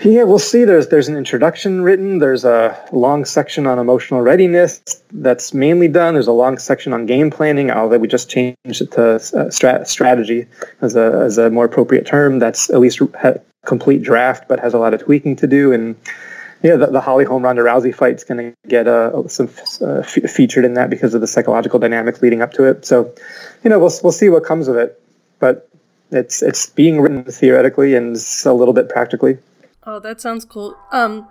Yeah, 0.03 0.23
we'll 0.23 0.39
see. 0.39 0.65
There's 0.65 0.89
there's 0.89 1.09
an 1.09 1.17
introduction 1.17 1.83
written. 1.83 2.19
There's 2.21 2.45
a 2.45 2.83
long 2.91 3.27
section 3.27 3.67
on 3.67 3.79
emotional 3.79 4.23
readiness 4.23 4.81
that's 5.13 5.53
mainly 5.53 5.89
done. 5.89 6.15
There's 6.15 6.27
a 6.27 6.33
long 6.33 6.57
section 6.57 6.95
on 6.95 7.05
game 7.05 7.31
planning. 7.31 7.71
Although 7.71 7.99
we 7.99 8.09
just 8.09 8.31
changed 8.31 8.57
it 8.65 8.93
to 8.93 9.17
uh, 9.17 9.19
strat- 9.19 9.87
strategy 9.89 10.47
as 10.81 10.97
a 10.97 11.23
as 11.25 11.37
a 11.37 11.51
more 11.51 11.67
appropriate 11.67 12.07
term. 12.07 12.39
That's 12.39 12.71
at 12.71 12.81
least 12.81 13.01
a 13.01 13.43
complete 13.67 14.03
draft, 14.03 14.49
but 14.49 14.59
has 14.61 14.73
a 14.73 14.79
lot 14.79 14.95
of 14.95 15.03
tweaking 15.03 15.37
to 15.37 15.47
do. 15.47 15.71
And 15.73 15.97
yeah, 16.63 16.77
the, 16.77 16.87
the 16.87 17.01
Holly 17.03 17.27
Holm 17.27 17.43
Ronda 17.43 17.63
Rousey 17.63 17.95
fight's 17.95 18.25
going 18.25 18.53
to 18.53 18.69
get 18.69 18.89
uh, 18.89 19.29
some 19.29 19.51
uh, 19.83 19.99
f- 19.99 20.31
featured 20.31 20.65
in 20.65 20.75
that 20.75 20.89
because 20.89 21.13
of 21.13 21.21
the 21.21 21.27
psychological 21.27 21.79
dynamics 21.79 22.23
leading 22.23 22.41
up 22.41 22.53
to 22.55 22.65
it. 22.65 22.87
So, 22.87 23.15
you 23.63 23.69
know, 23.69 23.79
we'll 23.79 23.93
we'll 24.03 24.13
see 24.13 24.31
what 24.31 24.45
comes 24.45 24.67
of 24.67 24.77
it. 24.77 24.99
But 25.41 25.69
it's 26.11 26.43
it's 26.43 26.67
being 26.71 27.03
written 27.03 27.25
theoretically 27.25 27.95
and 27.97 28.17
a 28.47 28.53
little 28.55 28.73
bit 28.73 28.89
practically. 28.89 29.37
Oh, 29.91 29.99
that 29.99 30.21
sounds 30.21 30.45
cool. 30.45 30.77
Um, 30.93 31.27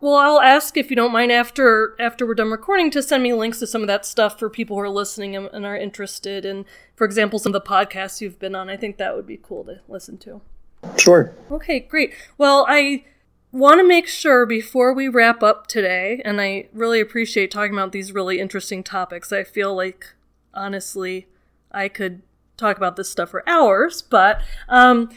Well, 0.00 0.14
I'll 0.14 0.40
ask 0.40 0.76
if 0.76 0.88
you 0.88 0.94
don't 0.94 1.10
mind 1.12 1.32
after 1.32 1.96
after 1.98 2.24
we're 2.24 2.34
done 2.34 2.50
recording 2.50 2.92
to 2.92 3.02
send 3.02 3.24
me 3.24 3.32
links 3.32 3.58
to 3.58 3.66
some 3.66 3.80
of 3.80 3.88
that 3.88 4.06
stuff 4.06 4.38
for 4.38 4.48
people 4.48 4.76
who 4.76 4.82
are 4.82 4.88
listening 4.88 5.34
and, 5.34 5.48
and 5.52 5.66
are 5.66 5.76
interested 5.76 6.44
in, 6.44 6.64
for 6.94 7.04
example, 7.06 7.40
some 7.40 7.52
of 7.52 7.64
the 7.64 7.68
podcasts 7.68 8.20
you've 8.20 8.38
been 8.38 8.54
on. 8.54 8.68
I 8.68 8.76
think 8.76 8.98
that 8.98 9.16
would 9.16 9.26
be 9.26 9.40
cool 9.42 9.64
to 9.64 9.80
listen 9.88 10.18
to. 10.18 10.42
Sure. 10.96 11.34
Okay, 11.50 11.80
great. 11.80 12.12
Well, 12.38 12.66
I 12.68 13.04
want 13.50 13.80
to 13.80 13.88
make 13.88 14.06
sure 14.06 14.46
before 14.46 14.92
we 14.92 15.08
wrap 15.08 15.42
up 15.42 15.66
today, 15.66 16.22
and 16.24 16.40
I 16.40 16.68
really 16.72 17.00
appreciate 17.00 17.50
talking 17.50 17.72
about 17.72 17.90
these 17.90 18.12
really 18.12 18.38
interesting 18.38 18.84
topics. 18.84 19.32
I 19.32 19.42
feel 19.42 19.74
like, 19.74 20.12
honestly, 20.52 21.26
I 21.72 21.88
could 21.88 22.22
talk 22.56 22.76
about 22.76 22.94
this 22.94 23.08
stuff 23.08 23.30
for 23.30 23.42
hours, 23.48 24.02
but 24.02 24.40
um, 24.68 25.08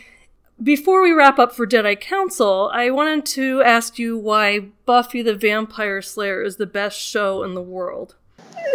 before 0.61 1.01
we 1.01 1.11
wrap 1.11 1.39
up 1.39 1.53
for 1.53 1.67
Jedi 1.67 1.99
Council, 1.99 2.69
I 2.73 2.89
wanted 2.89 3.25
to 3.27 3.61
ask 3.61 3.99
you 3.99 4.17
why 4.17 4.59
Buffy 4.85 5.21
the 5.21 5.35
Vampire 5.35 6.01
Slayer 6.01 6.41
is 6.41 6.57
the 6.57 6.65
best 6.65 6.99
show 6.99 7.43
in 7.43 7.53
the 7.53 7.61
world. 7.61 8.15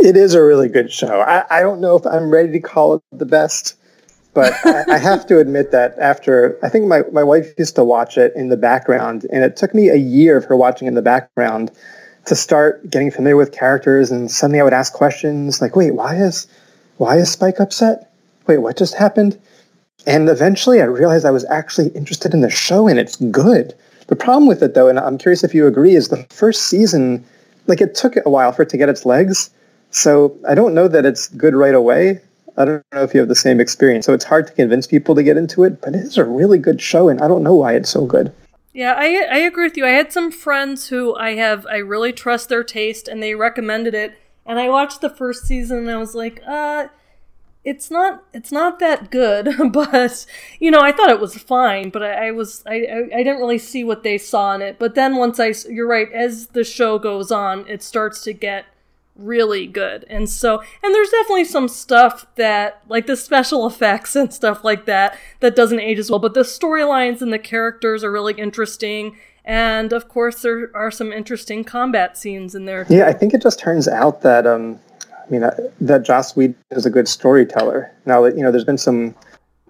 It 0.01 0.17
is 0.17 0.35
a 0.35 0.43
really 0.43 0.69
good 0.69 0.93
show. 0.93 1.21
I, 1.21 1.45
I 1.51 1.61
don't 1.61 1.81
know 1.81 1.97
if 1.97 2.07
I'm 2.07 2.31
ready 2.31 2.53
to 2.53 2.61
call 2.61 2.95
it 2.95 3.03
the 3.13 3.27
best, 3.27 3.77
but 4.33 4.53
I, 4.65 4.95
I, 4.95 4.99
have 4.99 5.27
to 5.27 5.39
admit 5.39 5.73
that 5.73 5.99
after, 5.99 6.59
I 6.63 6.69
think 6.69 6.87
my, 6.87 7.03
my 7.13 7.23
wife 7.23 7.53
used 7.59 7.75
to 7.77 7.85
watch 7.85 8.17
it 8.17 8.33
in 8.35 8.49
the 8.49 8.57
background, 8.57 9.27
and 9.31 9.45
it 9.45 9.57
took 9.57 9.75
me 9.75 9.89
a 9.89 9.97
year 9.97 10.37
of 10.37 10.45
her 10.47 10.57
watching 10.57 10.89
in 10.89 10.95
the 10.95 11.03
background 11.03 11.71
to 12.27 12.35
start 12.37 12.89
getting 12.89 13.11
familiar 13.11 13.37
with 13.37 13.53
characters, 13.53 14.11
and 14.11 14.31
suddenly 14.31 14.61
I 14.61 14.65
would 14.65 14.73
ask 14.73 14.93
questions 14.93 15.61
like, 15.61 15.77
wait, 15.77 15.95
why 15.95 16.17
is, 16.17 16.47
why 16.97 17.19
is 17.19 17.31
Spike 17.31 17.61
upset? 17.61 18.13
Wait, 18.47 18.59
what 18.59 18.77
just 18.77 18.95
happened? 18.95 19.39
And 20.07 20.29
eventually 20.29 20.81
I 20.81 20.85
realized 20.85 21.25
I 21.25 21.31
was 21.31 21.45
actually 21.47 21.89
interested 21.91 22.35
in 22.35 22.41
the 22.41 22.51
show 22.51 22.89
and 22.89 22.99
it's 22.99 23.17
good. 23.17 23.75
The 24.09 24.17
problem 24.17 24.47
with 24.47 24.63
it 24.63 24.75
though, 24.75 24.89
and 24.89 24.99
I'm 24.99 25.19
curious 25.19 25.45
if 25.45 25.55
you 25.55 25.67
agree, 25.67 25.95
is 25.95 26.09
the 26.09 26.27
first 26.31 26.65
season, 26.65 27.25
like 27.67 27.81
it 27.81 27.95
took 27.95 28.17
a 28.17 28.31
while 28.31 28.53
for 28.53 28.63
it 28.63 28.69
to 28.71 28.77
get 28.77 28.89
its 28.89 29.07
legs. 29.07 29.51
So 29.91 30.37
I 30.49 30.55
don't 30.55 30.75
know 30.75 30.89
that 30.89 31.07
it's 31.07 31.29
good 31.29 31.55
right 31.55 31.75
away. 31.75 32.21
I 32.57 32.65
don't 32.65 32.85
know 32.93 33.03
if 33.03 33.15
you 33.15 33.21
have 33.21 33.29
the 33.29 33.35
same 33.35 33.61
experience. 33.61 34.05
So 34.07 34.13
it's 34.13 34.25
hard 34.25 34.47
to 34.49 34.53
convince 34.53 34.87
people 34.87 35.15
to 35.15 35.23
get 35.23 35.37
into 35.37 35.65
it, 35.65 35.81
but 35.81 35.95
it 35.95 36.01
is 36.01 36.19
a 36.19 36.25
really 36.25 36.59
good 36.59 36.81
show 36.81 37.09
and 37.09 37.21
I 37.21 37.29
don't 37.29 37.43
know 37.43 37.55
why 37.55 37.75
it's 37.75 37.91
so 37.91 38.05
good. 38.05 38.33
Yeah, 38.75 38.95
I 38.97 39.27
I 39.31 39.39
agree 39.39 39.65
with 39.65 39.77
you. 39.77 39.87
I 39.87 39.91
had 39.91 40.13
some 40.13 40.33
friends 40.33 40.89
who 40.89 41.15
I 41.17 41.35
have 41.35 41.67
I 41.67 41.77
really 41.77 42.13
trust 42.13 42.49
their 42.49 42.65
taste 42.65 43.07
and 43.07 43.23
they 43.23 43.35
recommended 43.35 43.95
it. 43.95 44.15
And 44.45 44.59
I 44.59 44.69
watched 44.69 45.01
the 45.01 45.11
first 45.11 45.45
season 45.45 45.79
and 45.79 45.91
I 45.91 45.99
was 45.99 46.15
like, 46.15 46.43
uh 46.47 46.89
it's 47.65 47.91
not 47.91 48.25
it's 48.33 48.51
not 48.51 48.79
that 48.81 49.11
good 49.11 49.49
but 49.73 50.27
you 50.59 50.71
know 50.71 50.81
i 50.81 50.91
thought 50.91 51.11
it 51.11 51.21
was 51.21 51.37
fine 51.39 51.91
but 51.91 52.03
i, 52.03 52.29
I 52.29 52.31
was 52.33 52.63
I, 52.67 52.75
I, 52.75 53.19
I 53.19 53.23
didn't 53.23 53.39
really 53.39 53.59
see 53.59 53.85
what 53.85 54.03
they 54.03 54.19
saw 54.19 54.55
in 54.55 54.63
it. 54.63 54.79
But 54.79 54.95
then 54.95 55.17
once 55.17 55.39
i 55.39 55.55
you're 55.69 55.87
right 55.87 56.11
as 56.13 56.49
the 56.49 56.65
show 56.65 56.99
goes 56.99 57.31
on 57.31 57.67
it 57.69 57.83
starts 57.83 58.23
to 58.25 58.33
get 58.33 58.67
really 59.17 59.67
good. 59.67 60.05
And 60.09 60.29
so 60.29 60.61
and 60.83 60.95
there's 60.95 61.11
definitely 61.11 61.45
some 61.45 61.69
stuff 61.69 62.27
that 62.37 62.83
like 62.89 63.07
the 63.07 63.17
special 63.17 63.67
effects 63.73 64.17
and 64.17 64.33
stuff 64.33 64.65
like 64.65 64.87
that 64.87 65.19
that 65.41 65.57
doesn't 65.57 65.81
age 65.81 65.99
as 65.99 66.11
well. 66.11 66.19
But 66.19 66.35
the 66.35 66.41
storylines 66.41 67.23
and 67.23 67.33
the 67.33 67.39
characters 67.39 68.03
are 68.03 68.11
really 68.11 68.35
interesting. 68.35 69.17
And 69.45 69.93
of 69.93 70.09
course 70.09 70.43
there 70.43 70.71
are 70.75 70.91
some 70.91 71.13
interesting 71.13 71.65
combat 71.65 72.17
scenes 72.17 72.55
in 72.55 72.65
there. 72.65 72.87
Yeah 72.89 73.07
i 73.07 73.13
think 73.13 73.35
it 73.35 73.43
just 73.43 73.59
turns 73.59 73.89
out 73.89 74.23
that 74.23 74.47
um 74.47 74.81
I 75.33 75.39
mean, 75.39 75.51
that 75.81 76.03
Joss 76.03 76.37
Whedon 76.37 76.57
is 76.73 76.85
a 76.85 76.91
good 76.91 77.09
storyteller. 77.09 77.91
Now, 78.05 78.27
you 78.27 78.43
know, 78.43 78.51
there's 78.51 78.67
been 78.67 78.77
some, 78.77 79.15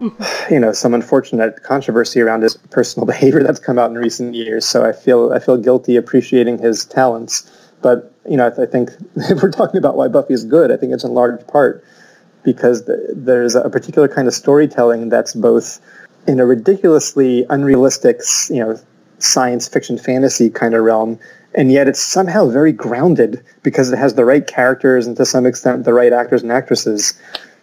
you 0.51 0.59
know, 0.59 0.73
some 0.73 0.93
unfortunate 0.93 1.63
controversy 1.63 2.19
around 2.19 2.41
his 2.41 2.57
personal 2.57 3.05
behavior 3.13 3.41
that's 3.41 3.59
come 3.59 3.79
out 3.79 3.89
in 3.89 3.97
recent 3.97 4.35
years. 4.35 4.65
So 4.65 4.83
I 4.83 4.91
feel 4.91 5.31
I 5.31 5.39
feel 5.39 5.55
guilty 5.55 5.95
appreciating 5.95 6.57
his 6.57 6.83
talents. 6.83 7.49
But 7.81 8.13
you 8.29 8.35
know, 8.35 8.47
I, 8.47 8.63
I 8.63 8.65
think 8.65 8.91
if 9.15 9.41
we're 9.41 9.51
talking 9.51 9.77
about 9.77 9.95
why 9.95 10.09
Buffy 10.09 10.33
is 10.33 10.43
good, 10.43 10.69
I 10.69 10.75
think 10.75 10.91
it's 10.91 11.05
in 11.05 11.13
large 11.13 11.45
part 11.47 11.85
because 12.43 12.83
there's 13.15 13.55
a 13.55 13.69
particular 13.69 14.09
kind 14.09 14.27
of 14.27 14.33
storytelling 14.33 15.07
that's 15.07 15.33
both 15.33 15.79
in 16.27 16.41
a 16.41 16.45
ridiculously 16.45 17.45
unrealistic, 17.49 18.19
you 18.49 18.59
know, 18.59 18.77
science 19.19 19.69
fiction 19.69 19.97
fantasy 19.97 20.49
kind 20.49 20.73
of 20.73 20.83
realm 20.83 21.17
and 21.55 21.71
yet 21.71 21.87
it's 21.87 21.99
somehow 21.99 22.49
very 22.49 22.71
grounded 22.71 23.43
because 23.61 23.91
it 23.91 23.97
has 23.97 24.15
the 24.15 24.25
right 24.25 24.45
characters 24.45 25.07
and 25.07 25.15
to 25.17 25.25
some 25.25 25.45
extent 25.45 25.83
the 25.83 25.93
right 25.93 26.13
actors 26.13 26.41
and 26.41 26.51
actresses. 26.51 27.13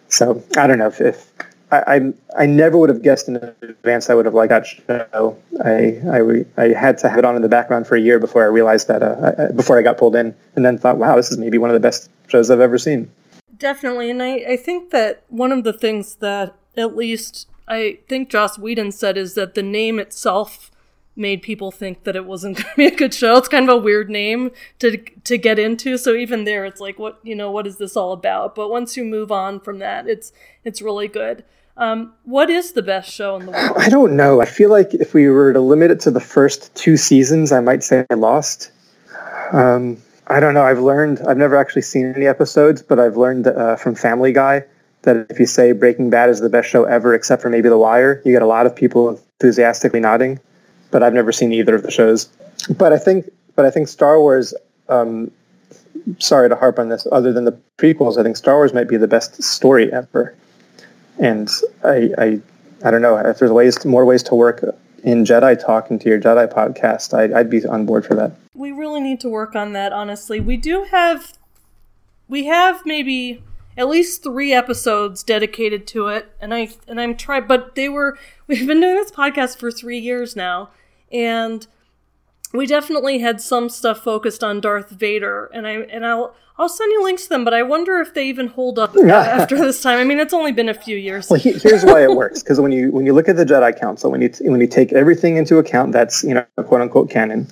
So 0.07 0.43
I 0.57 0.67
don't 0.67 0.77
know 0.79 0.87
if, 0.87 1.01
if 1.01 1.31
I, 1.71 1.83
I, 1.87 2.13
I 2.43 2.45
never 2.45 2.77
would 2.77 2.89
have 2.89 3.01
guessed 3.01 3.27
in 3.27 3.37
advance 3.37 4.09
I 4.09 4.13
would 4.13 4.25
have 4.25 4.33
liked 4.33 4.51
that 4.51 4.67
show. 4.67 5.37
I, 5.63 6.01
I, 6.11 6.45
I 6.57 6.67
had 6.73 6.97
to 6.99 7.09
have 7.09 7.19
it 7.19 7.25
on 7.25 7.35
in 7.35 7.41
the 7.41 7.49
background 7.49 7.87
for 7.87 7.95
a 7.95 8.01
year 8.01 8.19
before 8.19 8.43
I 8.43 8.47
realized 8.47 8.87
that 8.87 9.01
uh, 9.01 9.31
I, 9.37 9.51
before 9.51 9.79
I 9.79 9.81
got 9.81 9.97
pulled 9.97 10.15
in, 10.15 10.35
and 10.55 10.65
then 10.65 10.77
thought, 10.77 10.97
wow, 10.97 11.15
this 11.15 11.31
is 11.31 11.37
maybe 11.37 11.57
one 11.57 11.69
of 11.69 11.73
the 11.73 11.79
best 11.79 12.09
shows 12.27 12.51
I've 12.51 12.59
ever 12.59 12.77
seen. 12.77 13.09
Definitely, 13.57 14.09
and 14.09 14.21
I, 14.21 14.33
I 14.49 14.57
think 14.57 14.91
that 14.91 15.23
one 15.29 15.51
of 15.51 15.63
the 15.63 15.73
things 15.73 16.15
that 16.15 16.55
at 16.75 16.95
least 16.95 17.47
I 17.67 17.99
think 18.07 18.29
Joss 18.29 18.57
Whedon 18.57 18.91
said 18.91 19.17
is 19.17 19.35
that 19.35 19.53
the 19.55 19.63
name 19.63 19.99
itself 19.99 20.70
made 21.15 21.41
people 21.41 21.71
think 21.71 22.03
that 22.03 22.15
it 22.15 22.25
wasn't 22.25 22.57
going 22.63 22.69
to 22.69 22.77
be 22.77 22.87
a 22.87 22.95
good 22.95 23.13
show. 23.13 23.37
It's 23.37 23.47
kind 23.47 23.69
of 23.69 23.75
a 23.75 23.81
weird 23.81 24.09
name 24.09 24.51
to 24.79 24.97
to 24.97 25.37
get 25.37 25.59
into. 25.59 25.97
So 25.97 26.15
even 26.15 26.43
there, 26.43 26.65
it's 26.65 26.81
like, 26.81 26.99
what 26.99 27.19
you 27.23 27.35
know, 27.35 27.51
what 27.51 27.67
is 27.67 27.77
this 27.77 27.95
all 27.95 28.13
about? 28.13 28.55
But 28.55 28.69
once 28.69 28.97
you 28.97 29.03
move 29.03 29.31
on 29.31 29.59
from 29.59 29.79
that, 29.79 30.07
it's 30.07 30.31
it's 30.63 30.81
really 30.81 31.07
good. 31.07 31.43
Um, 31.77 32.13
what 32.25 32.49
is 32.49 32.73
the 32.73 32.81
best 32.81 33.11
show 33.11 33.37
in 33.37 33.45
the 33.45 33.51
world? 33.53 33.77
I 33.77 33.89
don't 33.89 34.15
know. 34.15 34.41
I 34.41 34.45
feel 34.45 34.69
like 34.69 34.93
if 34.93 35.13
we 35.13 35.29
were 35.29 35.53
to 35.53 35.61
limit 35.61 35.89
it 35.89 36.01
to 36.01 36.11
the 36.11 36.19
first 36.19 36.73
two 36.75 36.97
seasons, 36.97 37.51
I 37.51 37.61
might 37.61 37.83
say 37.83 38.05
I 38.09 38.15
lost. 38.15 38.71
Um, 39.51 39.97
I 40.27 40.39
don't 40.39 40.53
know. 40.53 40.63
I've 40.63 40.79
learned. 40.79 41.21
I've 41.27 41.37
never 41.37 41.57
actually 41.57 41.81
seen 41.83 42.13
any 42.15 42.27
episodes, 42.27 42.81
but 42.81 42.99
I've 42.99 43.17
learned 43.17 43.47
uh, 43.47 43.77
from 43.77 43.95
Family 43.95 44.31
Guy 44.31 44.63
that 45.03 45.25
if 45.29 45.39
you 45.39 45.47
say 45.47 45.71
Breaking 45.71 46.09
Bad 46.09 46.29
is 46.29 46.39
the 46.39 46.49
best 46.49 46.69
show 46.69 46.83
ever, 46.83 47.15
except 47.15 47.41
for 47.41 47.49
maybe 47.49 47.69
The 47.69 47.77
Wire, 47.77 48.21
you 48.23 48.31
get 48.31 48.43
a 48.43 48.47
lot 48.47 48.65
of 48.65 48.75
people 48.75 49.09
enthusiastically 49.39 49.99
nodding 49.99 50.39
but 50.91 51.03
I've 51.03 51.13
never 51.13 51.31
seen 51.31 51.51
either 51.51 51.75
of 51.75 51.83
the 51.83 51.91
shows. 51.91 52.29
But 52.77 52.93
I 52.93 52.97
think, 52.97 53.31
but 53.55 53.65
I 53.65 53.71
think 53.71 53.87
Star 53.87 54.19
Wars. 54.19 54.53
Um, 54.89 55.31
sorry 56.19 56.49
to 56.49 56.55
harp 56.55 56.79
on 56.79 56.89
this. 56.89 57.07
Other 57.11 57.31
than 57.33 57.45
the 57.45 57.57
prequels, 57.77 58.17
I 58.17 58.23
think 58.23 58.37
Star 58.37 58.55
Wars 58.55 58.73
might 58.73 58.87
be 58.87 58.97
the 58.97 59.07
best 59.07 59.41
story 59.41 59.91
ever. 59.91 60.35
And 61.19 61.49
I, 61.83 62.09
I, 62.17 62.41
I 62.83 62.91
don't 62.91 63.01
know 63.01 63.17
if 63.17 63.39
there's 63.39 63.51
ways, 63.51 63.83
more 63.85 64.05
ways 64.05 64.23
to 64.23 64.35
work 64.35 64.63
in 65.03 65.25
Jedi 65.25 65.63
talk 65.63 65.91
into 65.91 66.09
your 66.09 66.19
Jedi 66.19 66.51
podcast. 66.51 67.13
I'd, 67.17 67.33
I'd 67.33 67.49
be 67.49 67.65
on 67.65 67.85
board 67.85 68.05
for 68.05 68.15
that. 68.15 68.31
We 68.53 68.71
really 68.71 69.01
need 69.01 69.19
to 69.21 69.29
work 69.29 69.55
on 69.55 69.73
that. 69.73 69.93
Honestly, 69.93 70.39
we 70.39 70.57
do 70.57 70.83
have, 70.91 71.33
we 72.27 72.45
have 72.45 72.85
maybe 72.85 73.43
at 73.77 73.87
least 73.87 74.23
three 74.23 74.53
episodes 74.53 75.23
dedicated 75.23 75.87
to 75.87 76.07
it 76.07 76.29
and 76.41 76.53
i 76.53 76.69
and 76.89 76.99
i'm 76.99 77.15
trying 77.15 77.47
but 77.47 77.73
they 77.75 77.87
were 77.87 78.17
we've 78.47 78.67
been 78.67 78.81
doing 78.81 78.95
this 78.95 79.11
podcast 79.11 79.57
for 79.57 79.71
three 79.71 79.97
years 79.97 80.35
now 80.35 80.69
and 81.11 81.67
we 82.53 82.65
definitely 82.65 83.19
had 83.19 83.41
some 83.41 83.69
stuff 83.69 84.03
focused 84.03 84.43
on 84.43 84.59
Darth 84.61 84.89
Vader, 84.89 85.49
and 85.53 85.67
I 85.67 85.71
and 85.71 86.05
I'll 86.05 86.35
I'll 86.57 86.69
send 86.69 86.91
you 86.91 87.03
links 87.03 87.23
to 87.23 87.29
them, 87.29 87.43
but 87.43 87.53
I 87.53 87.63
wonder 87.63 87.99
if 87.99 88.13
they 88.13 88.27
even 88.27 88.47
hold 88.47 88.77
up 88.77 88.95
after 89.05 89.57
this 89.57 89.81
time. 89.81 89.99
I 89.99 90.03
mean, 90.03 90.19
it's 90.19 90.33
only 90.33 90.51
been 90.51 90.69
a 90.69 90.73
few 90.73 90.97
years. 90.97 91.29
Well, 91.29 91.39
he, 91.39 91.53
here's 91.53 91.85
why 91.85 92.03
it 92.03 92.15
works: 92.15 92.43
because 92.43 92.59
when 92.59 92.71
you 92.71 92.91
when 92.91 93.05
you 93.05 93.13
look 93.13 93.29
at 93.29 93.35
the 93.35 93.45
Jedi 93.45 93.77
Council, 93.79 94.11
when 94.11 94.21
you 94.21 94.31
when 94.41 94.59
you 94.59 94.67
take 94.67 94.91
everything 94.93 95.37
into 95.37 95.57
account, 95.57 95.91
that's 95.91 96.23
you 96.23 96.33
know 96.33 96.45
quote 96.63 96.81
unquote 96.81 97.09
canon. 97.09 97.47